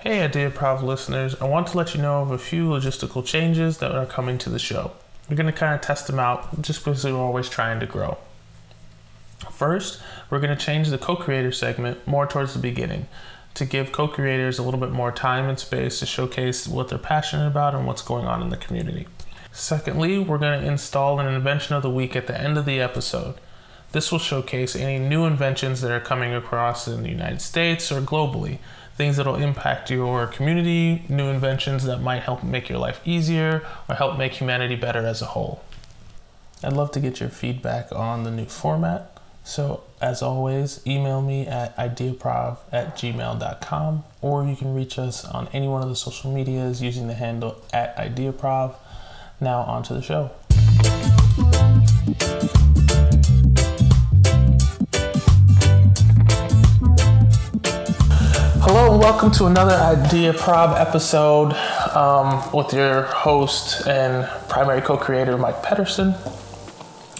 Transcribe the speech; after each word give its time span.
Hey, 0.00 0.22
uh, 0.22 0.28
IdeaProv 0.28 0.84
listeners, 0.84 1.34
I 1.40 1.46
want 1.46 1.66
to 1.66 1.76
let 1.76 1.92
you 1.92 2.00
know 2.00 2.22
of 2.22 2.30
a 2.30 2.38
few 2.38 2.68
logistical 2.68 3.26
changes 3.26 3.78
that 3.78 3.90
are 3.90 4.06
coming 4.06 4.38
to 4.38 4.48
the 4.48 4.60
show. 4.60 4.92
We're 5.28 5.34
going 5.34 5.52
to 5.52 5.52
kind 5.52 5.74
of 5.74 5.80
test 5.80 6.06
them 6.06 6.20
out 6.20 6.62
just 6.62 6.84
because 6.84 7.02
we're 7.02 7.16
always 7.16 7.48
trying 7.48 7.80
to 7.80 7.86
grow. 7.86 8.16
First, 9.50 10.00
we're 10.30 10.38
going 10.38 10.56
to 10.56 10.64
change 10.64 10.90
the 10.90 10.98
co 10.98 11.16
creator 11.16 11.50
segment 11.50 12.06
more 12.06 12.28
towards 12.28 12.52
the 12.52 12.60
beginning 12.60 13.08
to 13.54 13.64
give 13.64 13.90
co 13.90 14.06
creators 14.06 14.60
a 14.60 14.62
little 14.62 14.78
bit 14.78 14.92
more 14.92 15.10
time 15.10 15.48
and 15.48 15.58
space 15.58 15.98
to 15.98 16.06
showcase 16.06 16.68
what 16.68 16.86
they're 16.86 16.96
passionate 16.96 17.48
about 17.48 17.74
and 17.74 17.84
what's 17.84 18.02
going 18.02 18.24
on 18.24 18.40
in 18.40 18.50
the 18.50 18.56
community. 18.56 19.08
Secondly, 19.50 20.16
we're 20.20 20.38
going 20.38 20.60
to 20.60 20.68
install 20.68 21.18
an 21.18 21.26
invention 21.26 21.74
of 21.74 21.82
the 21.82 21.90
week 21.90 22.14
at 22.14 22.28
the 22.28 22.40
end 22.40 22.56
of 22.56 22.66
the 22.66 22.80
episode. 22.80 23.34
This 23.90 24.12
will 24.12 24.20
showcase 24.20 24.76
any 24.76 25.00
new 25.00 25.24
inventions 25.24 25.80
that 25.80 25.90
are 25.90 25.98
coming 25.98 26.32
across 26.32 26.86
in 26.86 27.02
the 27.02 27.08
United 27.08 27.40
States 27.40 27.90
or 27.90 28.00
globally, 28.00 28.58
things 28.98 29.16
that 29.16 29.26
will 29.26 29.36
impact 29.36 29.92
your 29.92 30.26
community, 30.26 31.04
new 31.08 31.28
inventions 31.28 31.84
that 31.84 32.02
might 32.02 32.24
help 32.24 32.42
make 32.42 32.68
your 32.68 32.78
life 32.78 33.00
easier 33.04 33.64
or 33.88 33.94
help 33.94 34.18
make 34.18 34.32
humanity 34.32 34.74
better 34.74 35.06
as 35.06 35.22
a 35.22 35.26
whole. 35.26 35.62
I'd 36.64 36.72
love 36.72 36.90
to 36.92 37.00
get 37.00 37.20
your 37.20 37.28
feedback 37.28 37.92
on 37.92 38.24
the 38.24 38.32
new 38.32 38.46
format. 38.46 39.16
So, 39.44 39.84
as 40.00 40.20
always, 40.20 40.84
email 40.84 41.22
me 41.22 41.46
at 41.46 41.76
ideaprov 41.76 42.58
at 42.72 42.96
gmail.com 42.96 44.04
or 44.20 44.44
you 44.44 44.56
can 44.56 44.74
reach 44.74 44.98
us 44.98 45.24
on 45.24 45.46
any 45.52 45.68
one 45.68 45.82
of 45.82 45.88
the 45.88 45.96
social 45.96 46.32
medias 46.32 46.82
using 46.82 47.06
the 47.06 47.14
handle 47.14 47.62
at 47.72 47.96
ideaprov. 47.96 48.74
Now, 49.40 49.60
on 49.60 49.84
to 49.84 49.94
the 49.94 50.02
show. 50.02 50.32
Hello 58.70 58.92
and 58.92 59.02
welcome 59.02 59.30
to 59.30 59.46
another 59.46 59.72
IdeaProv 59.72 60.78
episode 60.78 61.54
um, 61.96 62.46
with 62.52 62.74
your 62.74 63.04
host 63.04 63.86
and 63.86 64.28
primary 64.50 64.82
co-creator 64.82 65.38
Mike 65.38 65.62
Pedersen. 65.62 66.14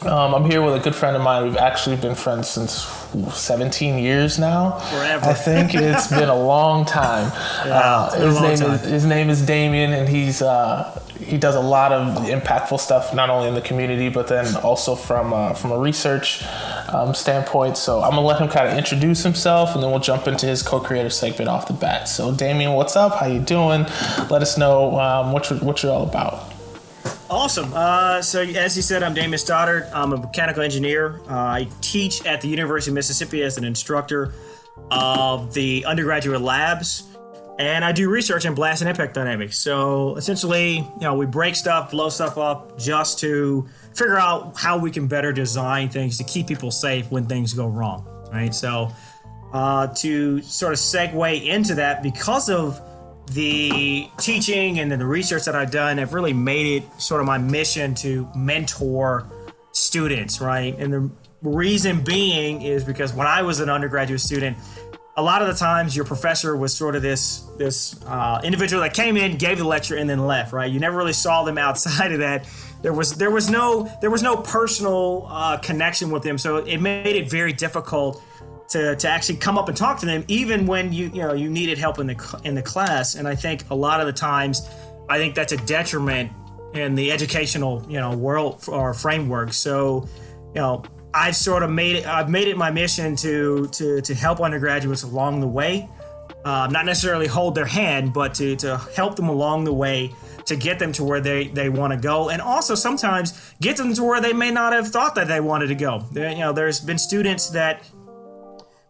Um, 0.02 0.34
I'm 0.34 0.44
here 0.44 0.60
with 0.60 0.74
a 0.74 0.78
good 0.78 0.94
friend 0.94 1.16
of 1.16 1.22
mine. 1.22 1.44
We've 1.44 1.56
actually 1.56 1.96
been 1.96 2.14
friends 2.14 2.50
since 2.50 2.84
17 3.32 3.98
years 3.98 4.38
now. 4.38 4.78
Forever. 4.78 5.26
I 5.26 5.34
think 5.34 5.74
it's 5.74 6.08
been 6.10 6.28
a 6.28 6.34
long 6.38 6.84
time. 6.84 7.32
Yeah, 7.66 7.78
uh, 7.78 8.10
his 8.18 8.34
long 8.34 8.42
name 8.42 8.58
time. 8.58 8.70
is 8.72 8.80
his 8.82 9.04
name 9.04 9.30
is 9.30 9.44
Damien, 9.44 9.92
and 9.92 10.08
he's 10.08 10.42
uh, 10.42 11.00
he 11.18 11.36
does 11.36 11.54
a 11.54 11.60
lot 11.60 11.92
of 11.92 12.16
impactful 12.24 12.80
stuff, 12.80 13.14
not 13.14 13.30
only 13.30 13.48
in 13.48 13.54
the 13.54 13.60
community, 13.60 14.08
but 14.08 14.28
then 14.28 14.56
also 14.56 14.94
from 14.94 15.32
uh, 15.32 15.52
from 15.54 15.72
a 15.72 15.78
research 15.78 16.44
um, 16.88 17.14
standpoint. 17.14 17.76
So 17.76 18.02
I'm 18.02 18.10
gonna 18.10 18.22
let 18.22 18.40
him 18.40 18.48
kind 18.48 18.68
of 18.68 18.76
introduce 18.76 19.22
himself, 19.22 19.74
and 19.74 19.82
then 19.82 19.90
we'll 19.90 20.00
jump 20.00 20.26
into 20.26 20.46
his 20.46 20.62
co-creator 20.62 21.10
segment 21.10 21.48
off 21.48 21.66
the 21.66 21.74
bat. 21.74 22.08
So 22.08 22.32
Damien, 22.32 22.72
what's 22.72 22.96
up? 22.96 23.16
How 23.18 23.26
you 23.26 23.40
doing? 23.40 23.84
Let 24.30 24.42
us 24.42 24.56
know 24.58 24.98
um, 24.98 25.32
what 25.32 25.50
you're, 25.50 25.58
what 25.60 25.82
you're 25.82 25.92
all 25.92 26.04
about. 26.04 26.52
Awesome. 27.30 27.70
Uh, 27.74 28.22
so, 28.22 28.40
as 28.40 28.74
you 28.74 28.82
said, 28.82 29.02
I'm 29.02 29.12
Damon 29.12 29.38
Stoddard. 29.38 29.86
I'm 29.92 30.14
a 30.14 30.16
mechanical 30.16 30.62
engineer. 30.62 31.20
Uh, 31.28 31.34
I 31.34 31.68
teach 31.82 32.24
at 32.24 32.40
the 32.40 32.48
University 32.48 32.90
of 32.90 32.94
Mississippi 32.94 33.42
as 33.42 33.58
an 33.58 33.64
instructor 33.64 34.32
of 34.90 35.52
the 35.52 35.84
undergraduate 35.84 36.40
labs, 36.40 37.02
and 37.58 37.84
I 37.84 37.92
do 37.92 38.08
research 38.08 38.46
in 38.46 38.54
blast 38.54 38.80
and 38.80 38.88
impact 38.88 39.12
dynamics. 39.12 39.58
So, 39.58 40.16
essentially, 40.16 40.76
you 40.76 41.00
know, 41.00 41.16
we 41.16 41.26
break 41.26 41.54
stuff, 41.54 41.90
blow 41.90 42.08
stuff 42.08 42.38
up, 42.38 42.78
just 42.78 43.18
to 43.18 43.68
figure 43.94 44.18
out 44.18 44.56
how 44.56 44.78
we 44.78 44.90
can 44.90 45.06
better 45.06 45.30
design 45.30 45.90
things 45.90 46.16
to 46.16 46.24
keep 46.24 46.46
people 46.46 46.70
safe 46.70 47.10
when 47.10 47.26
things 47.26 47.52
go 47.52 47.66
wrong. 47.66 48.06
Right. 48.32 48.54
So, 48.54 48.90
uh, 49.52 49.88
to 49.88 50.40
sort 50.40 50.72
of 50.72 50.78
segue 50.78 51.46
into 51.46 51.74
that, 51.74 52.02
because 52.02 52.48
of 52.48 52.80
the 53.30 54.08
teaching 54.18 54.78
and 54.78 54.90
then 54.90 54.98
the 54.98 55.06
research 55.06 55.44
that 55.44 55.54
I've 55.54 55.70
done 55.70 55.98
have 55.98 56.14
really 56.14 56.32
made 56.32 56.82
it 56.82 57.00
sort 57.00 57.20
of 57.20 57.26
my 57.26 57.38
mission 57.38 57.94
to 57.96 58.28
mentor 58.34 59.26
students, 59.72 60.40
right? 60.40 60.76
And 60.78 60.92
the 60.92 61.10
reason 61.42 62.02
being 62.02 62.62
is 62.62 62.84
because 62.84 63.12
when 63.12 63.26
I 63.26 63.42
was 63.42 63.60
an 63.60 63.68
undergraduate 63.68 64.20
student, 64.20 64.56
a 65.16 65.22
lot 65.22 65.42
of 65.42 65.48
the 65.48 65.54
times 65.54 65.96
your 65.96 66.04
professor 66.04 66.56
was 66.56 66.72
sort 66.72 66.94
of 66.94 67.02
this 67.02 67.40
this 67.58 68.00
uh, 68.06 68.40
individual 68.44 68.82
that 68.82 68.94
came 68.94 69.16
in, 69.16 69.36
gave 69.36 69.58
the 69.58 69.64
lecture, 69.64 69.96
and 69.96 70.08
then 70.08 70.24
left, 70.26 70.52
right? 70.52 70.70
You 70.70 70.78
never 70.78 70.96
really 70.96 71.12
saw 71.12 71.42
them 71.42 71.58
outside 71.66 72.12
of 72.12 72.20
that. 72.20 72.48
There 72.82 72.92
was 72.92 73.14
there 73.14 73.30
was 73.30 73.50
no 73.50 73.90
there 74.00 74.10
was 74.10 74.22
no 74.22 74.36
personal 74.36 75.26
uh, 75.28 75.56
connection 75.58 76.10
with 76.10 76.22
them, 76.22 76.38
so 76.38 76.58
it 76.58 76.78
made 76.78 77.16
it 77.16 77.28
very 77.28 77.52
difficult 77.52 78.22
to, 78.68 78.96
to 78.96 79.08
actually 79.08 79.36
come 79.36 79.56
up 79.56 79.68
and 79.68 79.76
talk 79.76 79.98
to 80.00 80.06
them 80.06 80.24
even 80.28 80.66
when 80.66 80.92
you 80.92 81.06
you 81.06 81.22
know 81.22 81.32
you 81.32 81.48
needed 81.48 81.78
help 81.78 81.98
in 81.98 82.06
the 82.06 82.40
in 82.44 82.54
the 82.54 82.62
class. 82.62 83.14
And 83.14 83.26
i 83.26 83.34
think 83.34 83.64
a 83.70 83.74
lot 83.74 84.00
of 84.00 84.06
the 84.06 84.12
times 84.12 84.68
i 85.08 85.18
think 85.18 85.34
that's 85.34 85.52
a 85.52 85.56
detriment 85.58 86.30
in 86.74 86.94
the 86.94 87.10
educational 87.10 87.84
you 87.88 87.98
know 87.98 88.16
world 88.16 88.64
or 88.68 88.94
framework. 88.94 89.52
So 89.52 90.08
you 90.54 90.60
know 90.60 90.84
i've 91.14 91.36
sort 91.36 91.62
of 91.62 91.70
made 91.70 91.96
it 91.96 92.06
i've 92.06 92.28
made 92.28 92.48
it 92.48 92.56
my 92.56 92.70
mission 92.70 93.16
to 93.16 93.66
to 93.68 94.00
to 94.02 94.14
help 94.14 94.40
undergraduates 94.40 95.02
along 95.02 95.40
the 95.40 95.48
way. 95.48 95.88
Uh, 96.44 96.68
not 96.70 96.86
necessarily 96.86 97.26
hold 97.26 97.54
their 97.54 97.66
hand 97.66 98.12
but 98.12 98.34
to 98.34 98.54
to 98.56 98.76
help 98.94 99.16
them 99.16 99.28
along 99.28 99.64
the 99.64 99.72
way 99.72 100.12
to 100.48 100.56
get 100.56 100.78
them 100.78 100.92
to 100.92 101.04
where 101.04 101.20
they, 101.20 101.48
they 101.48 101.68
want 101.68 101.92
to 101.92 101.98
go. 101.98 102.30
And 102.30 102.40
also 102.40 102.74
sometimes 102.74 103.54
get 103.60 103.76
them 103.76 103.92
to 103.92 104.02
where 104.02 104.20
they 104.20 104.32
may 104.32 104.50
not 104.50 104.72
have 104.72 104.88
thought 104.88 105.14
that 105.16 105.28
they 105.28 105.40
wanted 105.40 105.66
to 105.66 105.74
go. 105.74 106.04
You 106.14 106.38
know 106.38 106.52
there's 106.52 106.80
been 106.80 106.98
students 106.98 107.50
that 107.50 107.82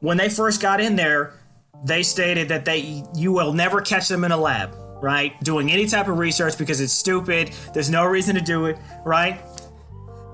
when 0.00 0.16
they 0.16 0.28
first 0.28 0.60
got 0.60 0.80
in 0.80 0.96
there, 0.96 1.34
they 1.84 2.02
stated 2.02 2.48
that 2.48 2.64
they 2.64 3.04
you 3.14 3.32
will 3.32 3.52
never 3.52 3.80
catch 3.80 4.08
them 4.08 4.24
in 4.24 4.32
a 4.32 4.36
lab, 4.36 4.74
right? 5.00 5.38
Doing 5.42 5.70
any 5.70 5.86
type 5.86 6.08
of 6.08 6.18
research 6.18 6.58
because 6.58 6.80
it's 6.80 6.92
stupid. 6.92 7.52
There's 7.72 7.90
no 7.90 8.04
reason 8.04 8.34
to 8.34 8.40
do 8.40 8.66
it, 8.66 8.78
right? 9.04 9.40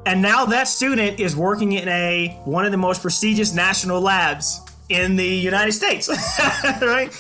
And 0.07 0.21
now 0.21 0.45
that 0.47 0.69
student 0.69 1.19
is 1.19 1.35
working 1.35 1.73
in 1.73 1.89
a 1.89 2.41
one 2.45 2.65
of 2.65 2.73
the 2.73 2.79
most 2.79 3.03
prestigious 3.03 3.55
national 3.55 4.01
labs 4.01 4.61
in 4.89 5.17
the 5.17 5.27
United 5.27 5.73
States, 5.73 6.09
right? 6.83 7.13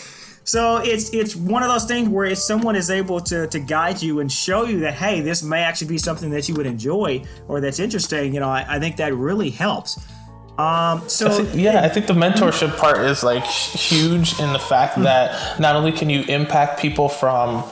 So 0.44 0.76
it's 0.76 1.12
it's 1.14 1.34
one 1.34 1.62
of 1.62 1.70
those 1.70 1.86
things 1.86 2.08
where 2.08 2.26
if 2.26 2.38
someone 2.38 2.76
is 2.76 2.90
able 2.90 3.20
to 3.22 3.46
to 3.46 3.58
guide 3.58 4.02
you 4.02 4.20
and 4.20 4.30
show 4.30 4.64
you 4.64 4.80
that 4.80 4.94
hey, 4.94 5.20
this 5.22 5.42
may 5.42 5.62
actually 5.62 5.88
be 5.88 5.98
something 5.98 6.30
that 6.30 6.48
you 6.48 6.54
would 6.54 6.66
enjoy 6.66 7.24
or 7.48 7.60
that's 7.60 7.78
interesting, 7.78 8.34
you 8.34 8.40
know, 8.40 8.50
I, 8.50 8.66
I 8.68 8.78
think 8.78 8.96
that 8.96 9.14
really 9.14 9.50
helps. 9.50 9.98
Um, 10.58 11.02
so 11.08 11.26
I 11.26 11.30
think- 11.30 11.48
yeah, 11.54 11.80
I 11.82 11.88
think 11.88 12.06
the 12.06 12.12
mentorship 12.14 12.76
part 12.76 12.98
is 12.98 13.22
like 13.24 13.44
huge 13.44 14.38
in 14.38 14.52
the 14.52 14.58
fact 14.58 15.02
that 15.02 15.58
not 15.58 15.74
only 15.74 15.90
can 15.92 16.08
you 16.10 16.22
impact 16.28 16.78
people 16.80 17.08
from 17.08 17.64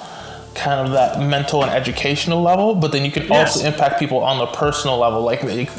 kind 0.54 0.80
of 0.86 0.92
that 0.92 1.20
mental 1.20 1.62
and 1.62 1.70
educational 1.72 2.42
level, 2.42 2.74
but 2.74 2.90
then 2.92 3.04
you 3.04 3.10
can 3.12 3.22
Yes. 3.28 3.54
also 3.56 3.66
impact 3.68 3.98
people 4.00 4.18
on 4.18 4.38
the 4.38 4.46
personal 4.46 4.98
level, 4.98 5.22
like 5.22 5.42
like, 5.44 5.70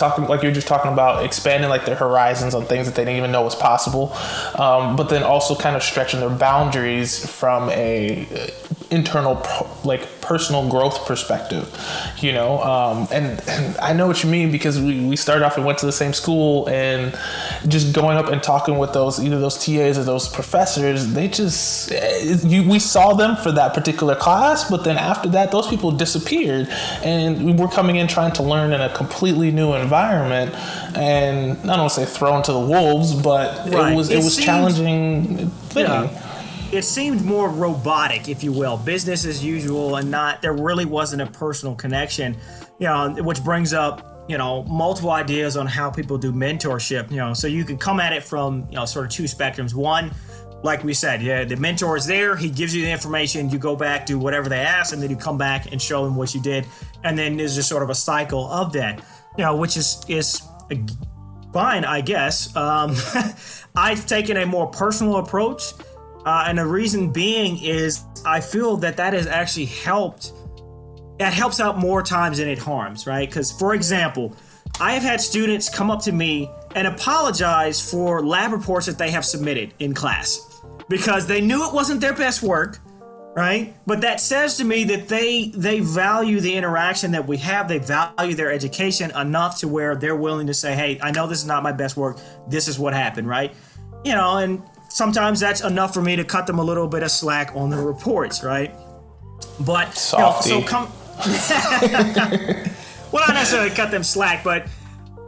talking 0.00 0.26
like 0.26 0.42
you're 0.42 0.52
just 0.52 0.66
talking 0.66 0.92
about 0.92 1.24
expanding 1.24 1.68
like 1.70 1.84
their 1.84 1.94
horizons 1.94 2.54
on 2.54 2.64
things 2.64 2.86
that 2.86 2.94
they 2.96 3.04
didn't 3.04 3.18
even 3.18 3.32
know 3.32 3.42
was 3.42 3.54
possible, 3.54 4.12
um, 4.58 4.96
but 4.96 5.08
then 5.08 5.22
also 5.22 5.54
kind 5.54 5.76
of 5.76 5.82
stretching 5.82 6.20
their 6.20 6.30
boundaries 6.30 7.24
from 7.24 7.70
a 7.70 8.26
uh, 8.34 8.70
internal 8.90 9.46
like 9.84 10.20
personal 10.20 10.68
growth 10.68 11.06
perspective 11.06 11.68
you 12.22 12.32
know? 12.32 12.60
Um, 12.62 13.08
and, 13.10 13.40
and 13.48 13.76
i 13.78 13.92
know 13.92 14.06
what 14.06 14.22
you 14.22 14.30
mean 14.30 14.50
because 14.50 14.80
we, 14.80 15.04
we 15.04 15.16
started 15.16 15.44
off 15.44 15.56
and 15.56 15.64
went 15.64 15.78
to 15.78 15.86
the 15.86 15.92
same 15.92 16.12
school 16.12 16.68
and 16.68 17.16
just 17.68 17.94
going 17.94 18.16
up 18.16 18.26
and 18.26 18.42
talking 18.42 18.78
with 18.78 18.92
those 18.92 19.22
either 19.22 19.38
those 19.38 19.64
tas 19.64 19.96
or 19.96 20.04
those 20.04 20.28
professors 20.28 21.12
they 21.12 21.28
just 21.28 21.92
eh, 21.92 22.36
you, 22.42 22.68
we 22.68 22.78
saw 22.78 23.14
them 23.14 23.36
for 23.36 23.52
that 23.52 23.74
particular 23.74 24.14
class 24.14 24.68
but 24.68 24.84
then 24.84 24.96
after 24.96 25.28
that 25.28 25.50
those 25.50 25.68
people 25.68 25.90
disappeared 25.90 26.68
and 27.04 27.44
we 27.44 27.52
were 27.52 27.68
coming 27.68 27.96
in 27.96 28.06
trying 28.06 28.32
to 28.32 28.42
learn 28.42 28.72
in 28.72 28.80
a 28.80 28.88
completely 28.90 29.50
new 29.50 29.74
environment 29.74 29.89
and 29.94 31.56
i 31.58 31.66
don't 31.66 31.78
want 31.78 31.92
to 31.92 32.00
say 32.00 32.04
thrown 32.04 32.42
to 32.42 32.52
the 32.52 32.58
wolves 32.58 33.14
but 33.14 33.68
Right. 33.70 33.92
it 33.92 33.96
was 33.96 34.10
it, 34.10 34.14
It 34.18 34.24
was 34.24 34.34
seemed- 34.36 34.46
challenging 34.46 35.50
thing 35.70 35.86
Yeah. 35.86 36.26
It 36.72 36.84
seemed 36.84 37.24
more 37.24 37.48
robotic, 37.48 38.28
if 38.28 38.44
you 38.44 38.52
will, 38.52 38.76
business 38.76 39.24
as 39.26 39.42
usual, 39.44 39.96
and 39.96 40.08
not 40.08 40.40
there 40.40 40.52
really 40.52 40.84
wasn't 40.84 41.20
a 41.20 41.26
personal 41.26 41.74
connection. 41.74 42.36
You 42.78 42.86
know, 42.86 43.10
which 43.24 43.42
brings 43.42 43.74
up 43.74 44.24
you 44.28 44.38
know 44.38 44.62
multiple 44.62 45.10
ideas 45.10 45.56
on 45.56 45.66
how 45.66 45.90
people 45.90 46.16
do 46.16 46.30
mentorship. 46.32 47.10
You 47.10 47.16
know, 47.16 47.34
so 47.34 47.48
you 47.48 47.64
can 47.64 47.76
come 47.76 47.98
at 47.98 48.12
it 48.12 48.22
from 48.22 48.68
you 48.70 48.76
know 48.76 48.84
sort 48.84 49.04
of 49.06 49.10
two 49.10 49.24
spectrums. 49.24 49.74
One, 49.74 50.12
like 50.62 50.84
we 50.84 50.94
said, 50.94 51.22
yeah, 51.22 51.42
the 51.42 51.56
mentor 51.56 51.96
is 51.96 52.06
there. 52.06 52.36
He 52.36 52.48
gives 52.48 52.72
you 52.72 52.84
the 52.84 52.90
information. 52.92 53.50
You 53.50 53.58
go 53.58 53.74
back, 53.74 54.06
do 54.06 54.16
whatever 54.20 54.48
they 54.48 54.60
ask, 54.60 54.92
and 54.92 55.02
then 55.02 55.10
you 55.10 55.16
come 55.16 55.38
back 55.38 55.72
and 55.72 55.82
show 55.82 56.04
them 56.04 56.14
what 56.14 56.36
you 56.36 56.40
did. 56.40 56.66
And 57.02 57.18
then 57.18 57.36
there's 57.36 57.56
just 57.56 57.68
sort 57.68 57.82
of 57.82 57.90
a 57.90 57.96
cycle 57.96 58.48
of 58.48 58.72
that. 58.74 59.02
You 59.38 59.44
know, 59.44 59.56
which 59.56 59.76
is 59.76 60.04
is 60.08 60.42
fine, 61.52 61.84
I 61.84 62.00
guess. 62.00 62.54
Um, 62.56 62.96
I've 63.76 64.06
taken 64.06 64.36
a 64.36 64.46
more 64.46 64.66
personal 64.68 65.16
approach, 65.16 65.62
uh, 66.24 66.44
and 66.46 66.58
the 66.58 66.66
reason 66.66 67.12
being 67.12 67.62
is 67.62 68.02
I 68.26 68.40
feel 68.40 68.76
that 68.78 68.96
that 68.96 69.12
has 69.12 69.26
actually 69.26 69.66
helped. 69.66 70.32
That 71.18 71.34
helps 71.34 71.60
out 71.60 71.78
more 71.78 72.02
times 72.02 72.38
than 72.38 72.48
it 72.48 72.58
harms, 72.58 73.06
right? 73.06 73.28
Because, 73.28 73.52
for 73.52 73.74
example, 73.74 74.34
I 74.80 74.94
have 74.94 75.02
had 75.02 75.20
students 75.20 75.68
come 75.68 75.90
up 75.90 76.00
to 76.04 76.12
me 76.12 76.50
and 76.74 76.86
apologize 76.86 77.78
for 77.90 78.24
lab 78.24 78.52
reports 78.52 78.86
that 78.86 78.96
they 78.96 79.10
have 79.10 79.24
submitted 79.26 79.74
in 79.80 79.92
class. 79.92 80.46
because 80.88 81.26
they 81.26 81.40
knew 81.40 81.66
it 81.68 81.72
wasn't 81.72 82.00
their 82.00 82.14
best 82.14 82.42
work, 82.42 82.78
right? 83.34 83.74
But 83.86 84.00
that 84.02 84.20
says 84.20 84.56
to 84.58 84.64
me 84.64 84.84
that 84.84 85.08
they 85.08 85.48
they 85.48 85.80
value 85.80 86.40
the 86.40 86.54
interaction 86.54 87.12
that 87.12 87.26
we 87.26 87.36
have. 87.38 87.68
They 87.68 87.78
value 87.78 88.34
their 88.34 88.50
education 88.50 89.10
enough 89.16 89.60
to 89.60 89.68
where 89.68 89.94
they're 89.96 90.16
willing 90.16 90.46
to 90.48 90.54
say, 90.54 90.74
"Hey, 90.74 90.98
I 91.02 91.10
know 91.10 91.26
this 91.26 91.38
is 91.38 91.46
not 91.46 91.62
my 91.62 91.72
best 91.72 91.96
work. 91.96 92.18
This 92.48 92.68
is 92.68 92.78
what 92.78 92.94
happened," 92.94 93.28
right? 93.28 93.54
You 94.04 94.14
know, 94.14 94.38
and 94.38 94.62
sometimes 94.88 95.40
that's 95.40 95.62
enough 95.62 95.94
for 95.94 96.02
me 96.02 96.16
to 96.16 96.24
cut 96.24 96.46
them 96.46 96.58
a 96.58 96.64
little 96.64 96.88
bit 96.88 97.02
of 97.02 97.10
slack 97.10 97.52
on 97.54 97.70
the 97.70 97.76
reports, 97.76 98.42
right? 98.42 98.74
But 99.60 100.12
you 100.12 100.18
know, 100.18 100.36
so 100.40 100.62
come. 100.62 100.90
well, 103.12 103.26
not 103.26 103.34
necessarily 103.34 103.70
cut 103.70 103.90
them 103.90 104.02
slack, 104.02 104.42
but 104.42 104.66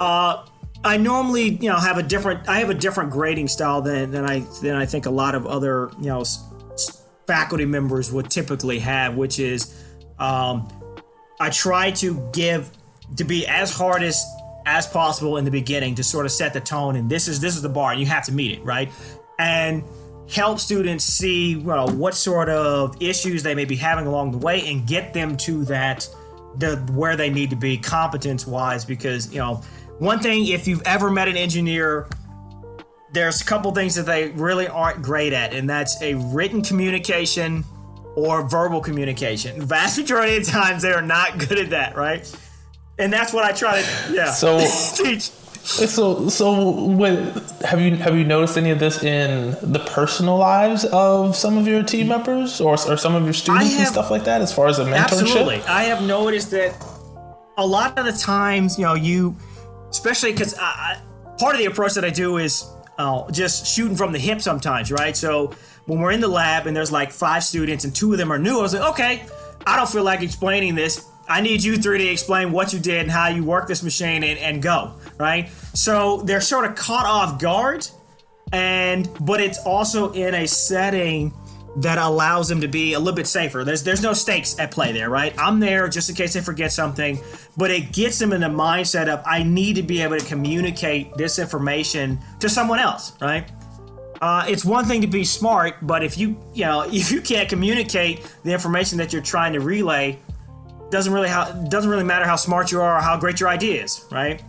uh, 0.00 0.46
I 0.84 0.96
normally, 0.96 1.50
you 1.56 1.68
know, 1.68 1.76
have 1.76 1.98
a 1.98 2.02
different. 2.02 2.48
I 2.48 2.58
have 2.58 2.70
a 2.70 2.74
different 2.74 3.10
grading 3.10 3.48
style 3.48 3.82
than 3.82 4.10
than 4.10 4.24
I 4.24 4.40
than 4.60 4.74
I 4.74 4.86
think 4.86 5.06
a 5.06 5.10
lot 5.10 5.34
of 5.34 5.46
other, 5.46 5.90
you 5.98 6.06
know, 6.06 6.24
faculty 7.32 7.64
members 7.64 8.12
would 8.12 8.30
typically 8.30 8.78
have, 8.78 9.16
which 9.16 9.38
is, 9.38 9.74
um, 10.18 10.68
I 11.40 11.48
try 11.48 11.90
to 11.92 12.28
give 12.34 12.70
to 13.16 13.24
be 13.24 13.46
as 13.46 13.72
hard 13.72 14.02
as 14.02 14.22
as 14.66 14.86
possible 14.86 15.38
in 15.38 15.46
the 15.46 15.50
beginning 15.50 15.94
to 15.94 16.04
sort 16.04 16.26
of 16.26 16.30
set 16.30 16.52
the 16.52 16.60
tone, 16.60 16.94
and 16.94 17.08
this 17.08 17.28
is 17.28 17.40
this 17.40 17.56
is 17.56 17.62
the 17.62 17.70
bar, 17.70 17.92
and 17.92 18.00
you 18.00 18.06
have 18.06 18.26
to 18.26 18.32
meet 18.32 18.58
it, 18.58 18.62
right? 18.62 18.90
And 19.38 19.82
help 20.30 20.60
students 20.60 21.04
see 21.04 21.56
well, 21.56 21.88
what 21.88 22.14
sort 22.14 22.50
of 22.50 23.00
issues 23.00 23.42
they 23.42 23.54
may 23.54 23.64
be 23.64 23.76
having 23.76 24.06
along 24.06 24.32
the 24.32 24.38
way 24.38 24.68
and 24.70 24.86
get 24.86 25.14
them 25.14 25.34
to 25.38 25.64
that 25.64 26.06
the 26.58 26.76
where 26.92 27.16
they 27.16 27.30
need 27.30 27.48
to 27.48 27.56
be 27.56 27.78
competence 27.78 28.46
wise 28.46 28.84
because 28.84 29.32
you 29.32 29.38
know 29.38 29.62
one 29.98 30.20
thing 30.20 30.46
if 30.48 30.68
you've 30.68 30.82
ever 30.84 31.10
met 31.10 31.28
an 31.28 31.36
engineer 31.38 32.06
there's 33.12 33.40
a 33.40 33.44
couple 33.44 33.70
things 33.72 33.94
that 33.94 34.06
they 34.06 34.28
really 34.28 34.66
aren't 34.66 35.02
great 35.02 35.32
at 35.32 35.52
and 35.52 35.68
that's 35.68 36.00
a 36.02 36.14
written 36.14 36.62
communication 36.62 37.64
or 38.14 38.46
verbal 38.46 38.80
communication. 38.80 39.58
The 39.58 39.66
vast 39.66 39.98
majority 39.98 40.36
of 40.36 40.44
times 40.44 40.82
they 40.82 40.92
are 40.92 41.02
not 41.02 41.38
good 41.38 41.58
at 41.58 41.70
that 41.70 41.96
right? 41.96 42.30
And 42.98 43.12
that's 43.12 43.32
what 43.32 43.44
i 43.44 43.52
try 43.52 43.82
to 43.82 44.14
yeah. 44.14 44.30
So 44.30 44.58
teach. 44.94 45.22
so, 45.22 46.28
so 46.28 46.70
what, 46.70 47.12
have 47.64 47.80
you 47.80 47.96
have 47.96 48.16
you 48.16 48.24
noticed 48.24 48.56
any 48.56 48.70
of 48.70 48.78
this 48.78 49.02
in 49.02 49.56
the 49.62 49.78
personal 49.78 50.36
lives 50.36 50.84
of 50.86 51.36
some 51.36 51.56
of 51.56 51.66
your 51.66 51.82
team 51.82 52.08
members 52.08 52.60
or, 52.60 52.72
or 52.72 52.96
some 52.96 53.14
of 53.14 53.24
your 53.24 53.32
students 53.32 53.70
have, 53.70 53.78
and 53.78 53.88
stuff 53.88 54.10
like 54.10 54.24
that, 54.24 54.40
as 54.40 54.52
far 54.52 54.66
as 54.66 54.78
a 54.78 54.84
mentorship? 54.84 55.22
Absolutely, 55.22 55.62
I 55.62 55.84
have 55.84 56.02
noticed 56.02 56.50
that 56.50 56.74
a 57.56 57.66
lot 57.66 57.98
of 57.98 58.04
the 58.04 58.12
times, 58.12 58.78
you 58.78 58.84
know, 58.84 58.94
you, 58.94 59.36
especially 59.90 60.32
because 60.32 60.54
part 60.54 61.54
of 61.54 61.58
the 61.58 61.66
approach 61.66 61.94
that 61.94 62.04
I 62.04 62.10
do 62.10 62.38
is 62.38 62.66
uh, 62.98 63.30
just 63.30 63.66
shooting 63.66 63.96
from 63.96 64.12
the 64.12 64.18
hip 64.18 64.40
sometimes, 64.40 64.92
right? 64.92 65.16
So 65.16 65.54
when 65.86 66.00
we're 66.00 66.12
in 66.12 66.20
the 66.20 66.28
lab 66.28 66.66
and 66.66 66.76
there's 66.76 66.92
like 66.92 67.12
five 67.12 67.44
students 67.44 67.84
and 67.84 67.94
two 67.94 68.12
of 68.12 68.18
them 68.18 68.32
are 68.32 68.38
new, 68.38 68.58
I 68.58 68.62
was 68.62 68.74
like, 68.74 68.90
okay, 68.92 69.26
I 69.66 69.76
don't 69.76 69.88
feel 69.88 70.04
like 70.04 70.22
explaining 70.22 70.74
this. 70.74 71.08
I 71.28 71.40
need 71.40 71.62
you 71.62 71.76
three 71.76 71.98
to 71.98 72.06
explain 72.08 72.52
what 72.52 72.72
you 72.72 72.78
did 72.78 73.00
and 73.02 73.10
how 73.10 73.28
you 73.28 73.44
work 73.44 73.68
this 73.68 73.82
machine 73.82 74.24
and, 74.24 74.38
and 74.38 74.62
go 74.62 74.94
right? 75.22 75.48
So 75.74 76.22
they're 76.22 76.40
sort 76.40 76.64
of 76.64 76.74
caught 76.74 77.06
off 77.06 77.40
guard, 77.40 77.88
and 78.52 79.08
but 79.20 79.40
it's 79.40 79.58
also 79.64 80.12
in 80.12 80.34
a 80.34 80.46
setting 80.46 81.32
that 81.76 81.98
allows 81.98 82.48
them 82.48 82.60
to 82.60 82.68
be 82.68 82.92
a 82.92 82.98
little 82.98 83.14
bit 83.14 83.26
safer. 83.26 83.64
There's 83.64 83.82
there's 83.82 84.02
no 84.02 84.12
stakes 84.12 84.58
at 84.58 84.70
play 84.70 84.92
there, 84.92 85.08
right? 85.08 85.34
I'm 85.38 85.60
there 85.60 85.88
just 85.88 86.08
in 86.10 86.14
case 86.14 86.34
they 86.34 86.40
forget 86.40 86.72
something, 86.72 87.20
but 87.56 87.70
it 87.70 87.92
gets 87.92 88.18
them 88.18 88.32
in 88.32 88.42
the 88.42 88.48
mindset 88.48 89.08
of 89.08 89.22
I 89.26 89.42
need 89.42 89.76
to 89.76 89.82
be 89.82 90.02
able 90.02 90.18
to 90.18 90.26
communicate 90.26 91.14
this 91.14 91.38
information 91.38 92.18
to 92.40 92.48
someone 92.48 92.78
else, 92.78 93.12
right? 93.20 93.50
Uh, 94.20 94.44
it's 94.46 94.64
one 94.64 94.84
thing 94.84 95.00
to 95.00 95.06
be 95.06 95.24
smart, 95.24 95.76
but 95.82 96.04
if 96.04 96.18
you 96.18 96.38
you 96.54 96.64
know 96.64 96.82
if 96.92 97.10
you 97.10 97.20
can't 97.20 97.48
communicate 97.48 98.30
the 98.44 98.52
information 98.52 98.98
that 98.98 99.12
you're 99.12 99.22
trying 99.22 99.52
to 99.54 99.60
relay, 99.60 100.18
doesn't 100.90 101.12
really 101.12 101.28
how 101.28 101.50
doesn't 101.52 101.90
really 101.90 102.04
matter 102.04 102.26
how 102.26 102.36
smart 102.36 102.70
you 102.70 102.80
are 102.80 102.98
or 102.98 103.00
how 103.00 103.18
great 103.18 103.40
your 103.40 103.48
idea 103.48 103.82
is, 103.82 104.04
right? 104.10 104.42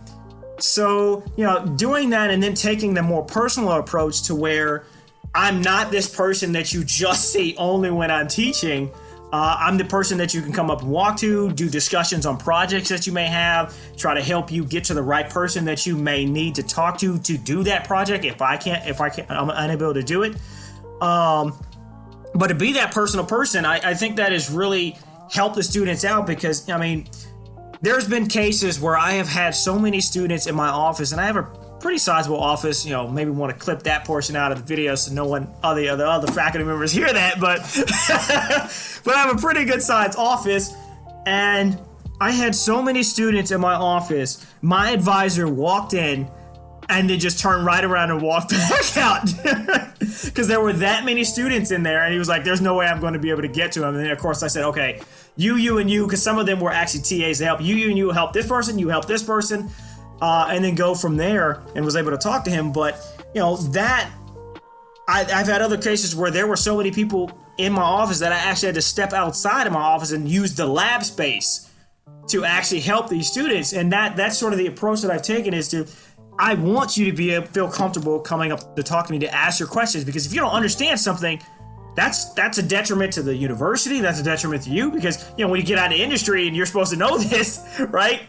So, 0.58 1.24
you 1.36 1.44
know, 1.44 1.66
doing 1.66 2.10
that 2.10 2.30
and 2.30 2.42
then 2.42 2.54
taking 2.54 2.94
the 2.94 3.02
more 3.02 3.24
personal 3.24 3.72
approach 3.72 4.22
to 4.24 4.34
where 4.34 4.84
I'm 5.34 5.60
not 5.60 5.90
this 5.90 6.14
person 6.14 6.52
that 6.52 6.72
you 6.72 6.84
just 6.84 7.32
see 7.32 7.56
only 7.56 7.90
when 7.90 8.10
I'm 8.10 8.28
teaching. 8.28 8.92
Uh, 9.32 9.56
I'm 9.58 9.76
the 9.76 9.84
person 9.84 10.16
that 10.18 10.32
you 10.32 10.40
can 10.42 10.52
come 10.52 10.70
up 10.70 10.82
and 10.82 10.90
walk 10.90 11.16
to, 11.18 11.50
do 11.50 11.68
discussions 11.68 12.24
on 12.24 12.38
projects 12.38 12.88
that 12.90 13.04
you 13.04 13.12
may 13.12 13.26
have, 13.26 13.76
try 13.96 14.14
to 14.14 14.22
help 14.22 14.52
you 14.52 14.64
get 14.64 14.84
to 14.84 14.94
the 14.94 15.02
right 15.02 15.28
person 15.28 15.64
that 15.64 15.86
you 15.86 15.96
may 15.96 16.24
need 16.24 16.54
to 16.54 16.62
talk 16.62 16.98
to 16.98 17.18
to 17.18 17.36
do 17.36 17.64
that 17.64 17.84
project. 17.84 18.24
If 18.24 18.40
I 18.40 18.56
can't, 18.56 18.88
if 18.88 19.00
I 19.00 19.08
can't, 19.08 19.28
I'm 19.28 19.50
unable 19.50 19.92
to 19.92 20.04
do 20.04 20.22
it. 20.22 20.36
Um, 21.02 21.58
but 22.36 22.46
to 22.46 22.54
be 22.54 22.74
that 22.74 22.92
personal 22.92 23.26
person, 23.26 23.64
I, 23.64 23.90
I 23.90 23.94
think 23.94 24.16
that 24.16 24.30
has 24.30 24.50
really 24.50 24.96
helped 25.32 25.56
the 25.56 25.64
students 25.64 26.04
out 26.04 26.28
because 26.28 26.68
I 26.70 26.78
mean, 26.78 27.08
there's 27.82 28.06
been 28.08 28.28
cases 28.28 28.80
where 28.80 28.96
I 28.96 29.12
have 29.12 29.28
had 29.28 29.56
so 29.56 29.80
many 29.80 30.00
students 30.00 30.46
in 30.46 30.54
my 30.54 30.68
office, 30.68 31.10
and 31.10 31.20
I 31.20 31.26
have 31.26 31.36
a 31.36 31.63
pretty 31.84 31.98
sizable 31.98 32.40
office. 32.40 32.86
You 32.86 32.92
know, 32.92 33.06
maybe 33.06 33.30
want 33.30 33.52
to 33.52 33.58
clip 33.62 33.82
that 33.82 34.06
portion 34.06 34.36
out 34.36 34.50
of 34.50 34.58
the 34.58 34.64
video 34.64 34.94
so 34.94 35.12
no 35.12 35.26
one 35.26 35.52
other 35.62 35.86
other 35.90 36.06
other 36.06 36.32
faculty 36.32 36.64
members 36.64 36.90
hear 36.90 37.12
that. 37.12 37.38
But 37.38 37.60
but 39.04 39.14
I 39.14 39.18
have 39.26 39.36
a 39.36 39.40
pretty 39.40 39.66
good 39.66 39.82
sized 39.82 40.18
office, 40.18 40.72
and 41.26 41.78
I 42.22 42.30
had 42.30 42.54
so 42.54 42.80
many 42.80 43.02
students 43.02 43.50
in 43.50 43.60
my 43.60 43.74
office. 43.74 44.46
My 44.62 44.92
advisor 44.92 45.46
walked 45.46 45.92
in 45.92 46.26
and 46.88 47.08
they 47.08 47.18
just 47.18 47.38
turned 47.38 47.66
right 47.66 47.84
around 47.84 48.10
and 48.10 48.22
walked 48.22 48.50
back 48.70 48.96
out 48.96 49.26
because 49.98 50.48
there 50.48 50.60
were 50.60 50.72
that 50.72 51.04
many 51.04 51.22
students 51.24 51.70
in 51.70 51.82
there 51.82 52.04
and 52.04 52.12
he 52.12 52.18
was 52.18 52.28
like 52.28 52.44
there's 52.44 52.60
no 52.60 52.74
way 52.74 52.84
i'm 52.84 53.00
going 53.00 53.14
to 53.14 53.18
be 53.18 53.30
able 53.30 53.40
to 53.40 53.48
get 53.48 53.72
to 53.72 53.82
him 53.82 53.94
and 53.94 54.04
then 54.04 54.10
of 54.10 54.18
course 54.18 54.42
i 54.42 54.46
said 54.46 54.64
okay 54.64 55.00
you 55.34 55.56
you 55.56 55.78
and 55.78 55.90
you 55.90 56.04
because 56.04 56.22
some 56.22 56.36
of 56.36 56.44
them 56.44 56.60
were 56.60 56.70
actually 56.70 57.00
tas 57.00 57.38
to 57.38 57.44
help 57.46 57.62
you 57.62 57.74
you 57.74 57.88
and 57.88 57.96
you 57.96 58.10
help 58.10 58.34
this 58.34 58.46
person 58.46 58.78
you 58.78 58.90
help 58.90 59.06
this 59.06 59.22
person 59.22 59.70
uh, 60.24 60.48
and 60.48 60.64
then 60.64 60.74
go 60.74 60.94
from 60.94 61.18
there 61.18 61.62
and 61.74 61.84
was 61.84 61.96
able 61.96 62.10
to 62.10 62.16
talk 62.16 62.44
to 62.44 62.50
him 62.50 62.72
but 62.72 62.98
you 63.34 63.40
know 63.42 63.56
that 63.56 64.10
I, 65.06 65.20
i've 65.20 65.46
had 65.46 65.60
other 65.60 65.76
cases 65.76 66.16
where 66.16 66.30
there 66.30 66.46
were 66.46 66.56
so 66.56 66.78
many 66.78 66.90
people 66.90 67.30
in 67.58 67.74
my 67.74 67.82
office 67.82 68.20
that 68.20 68.32
i 68.32 68.36
actually 68.36 68.68
had 68.68 68.74
to 68.76 68.82
step 68.82 69.12
outside 69.12 69.66
of 69.66 69.74
my 69.74 69.82
office 69.82 70.12
and 70.12 70.26
use 70.26 70.54
the 70.54 70.66
lab 70.66 71.04
space 71.04 71.70
to 72.28 72.46
actually 72.46 72.80
help 72.80 73.10
these 73.10 73.30
students 73.30 73.74
and 73.74 73.92
that 73.92 74.16
that's 74.16 74.38
sort 74.38 74.54
of 74.54 74.58
the 74.58 74.66
approach 74.66 75.02
that 75.02 75.10
i've 75.10 75.22
taken 75.22 75.52
is 75.52 75.68
to 75.68 75.86
I 76.36 76.54
want 76.54 76.96
you 76.96 77.06
to 77.06 77.12
be 77.12 77.30
able, 77.30 77.46
feel 77.46 77.70
comfortable 77.70 78.18
coming 78.18 78.50
up 78.50 78.74
to 78.74 78.82
talk 78.82 79.06
to 79.06 79.12
me 79.12 79.20
to 79.20 79.32
ask 79.32 79.60
your 79.60 79.68
questions 79.68 80.02
because 80.02 80.26
if 80.26 80.34
you 80.34 80.40
don't 80.40 80.50
understand 80.50 80.98
something, 80.98 81.40
that's 81.94 82.32
that's 82.34 82.58
a 82.58 82.62
detriment 82.62 83.12
to 83.12 83.22
the 83.22 83.36
university. 83.36 84.00
That's 84.00 84.18
a 84.18 84.24
detriment 84.24 84.64
to 84.64 84.70
you 84.70 84.90
because 84.90 85.30
you 85.38 85.44
know 85.44 85.48
when 85.48 85.60
you 85.60 85.66
get 85.66 85.78
out 85.78 85.92
of 85.92 86.00
industry 86.00 86.48
and 86.48 86.56
you're 86.56 86.66
supposed 86.66 86.92
to 86.92 86.98
know 86.98 87.16
this, 87.34 87.64
right? 87.90 88.22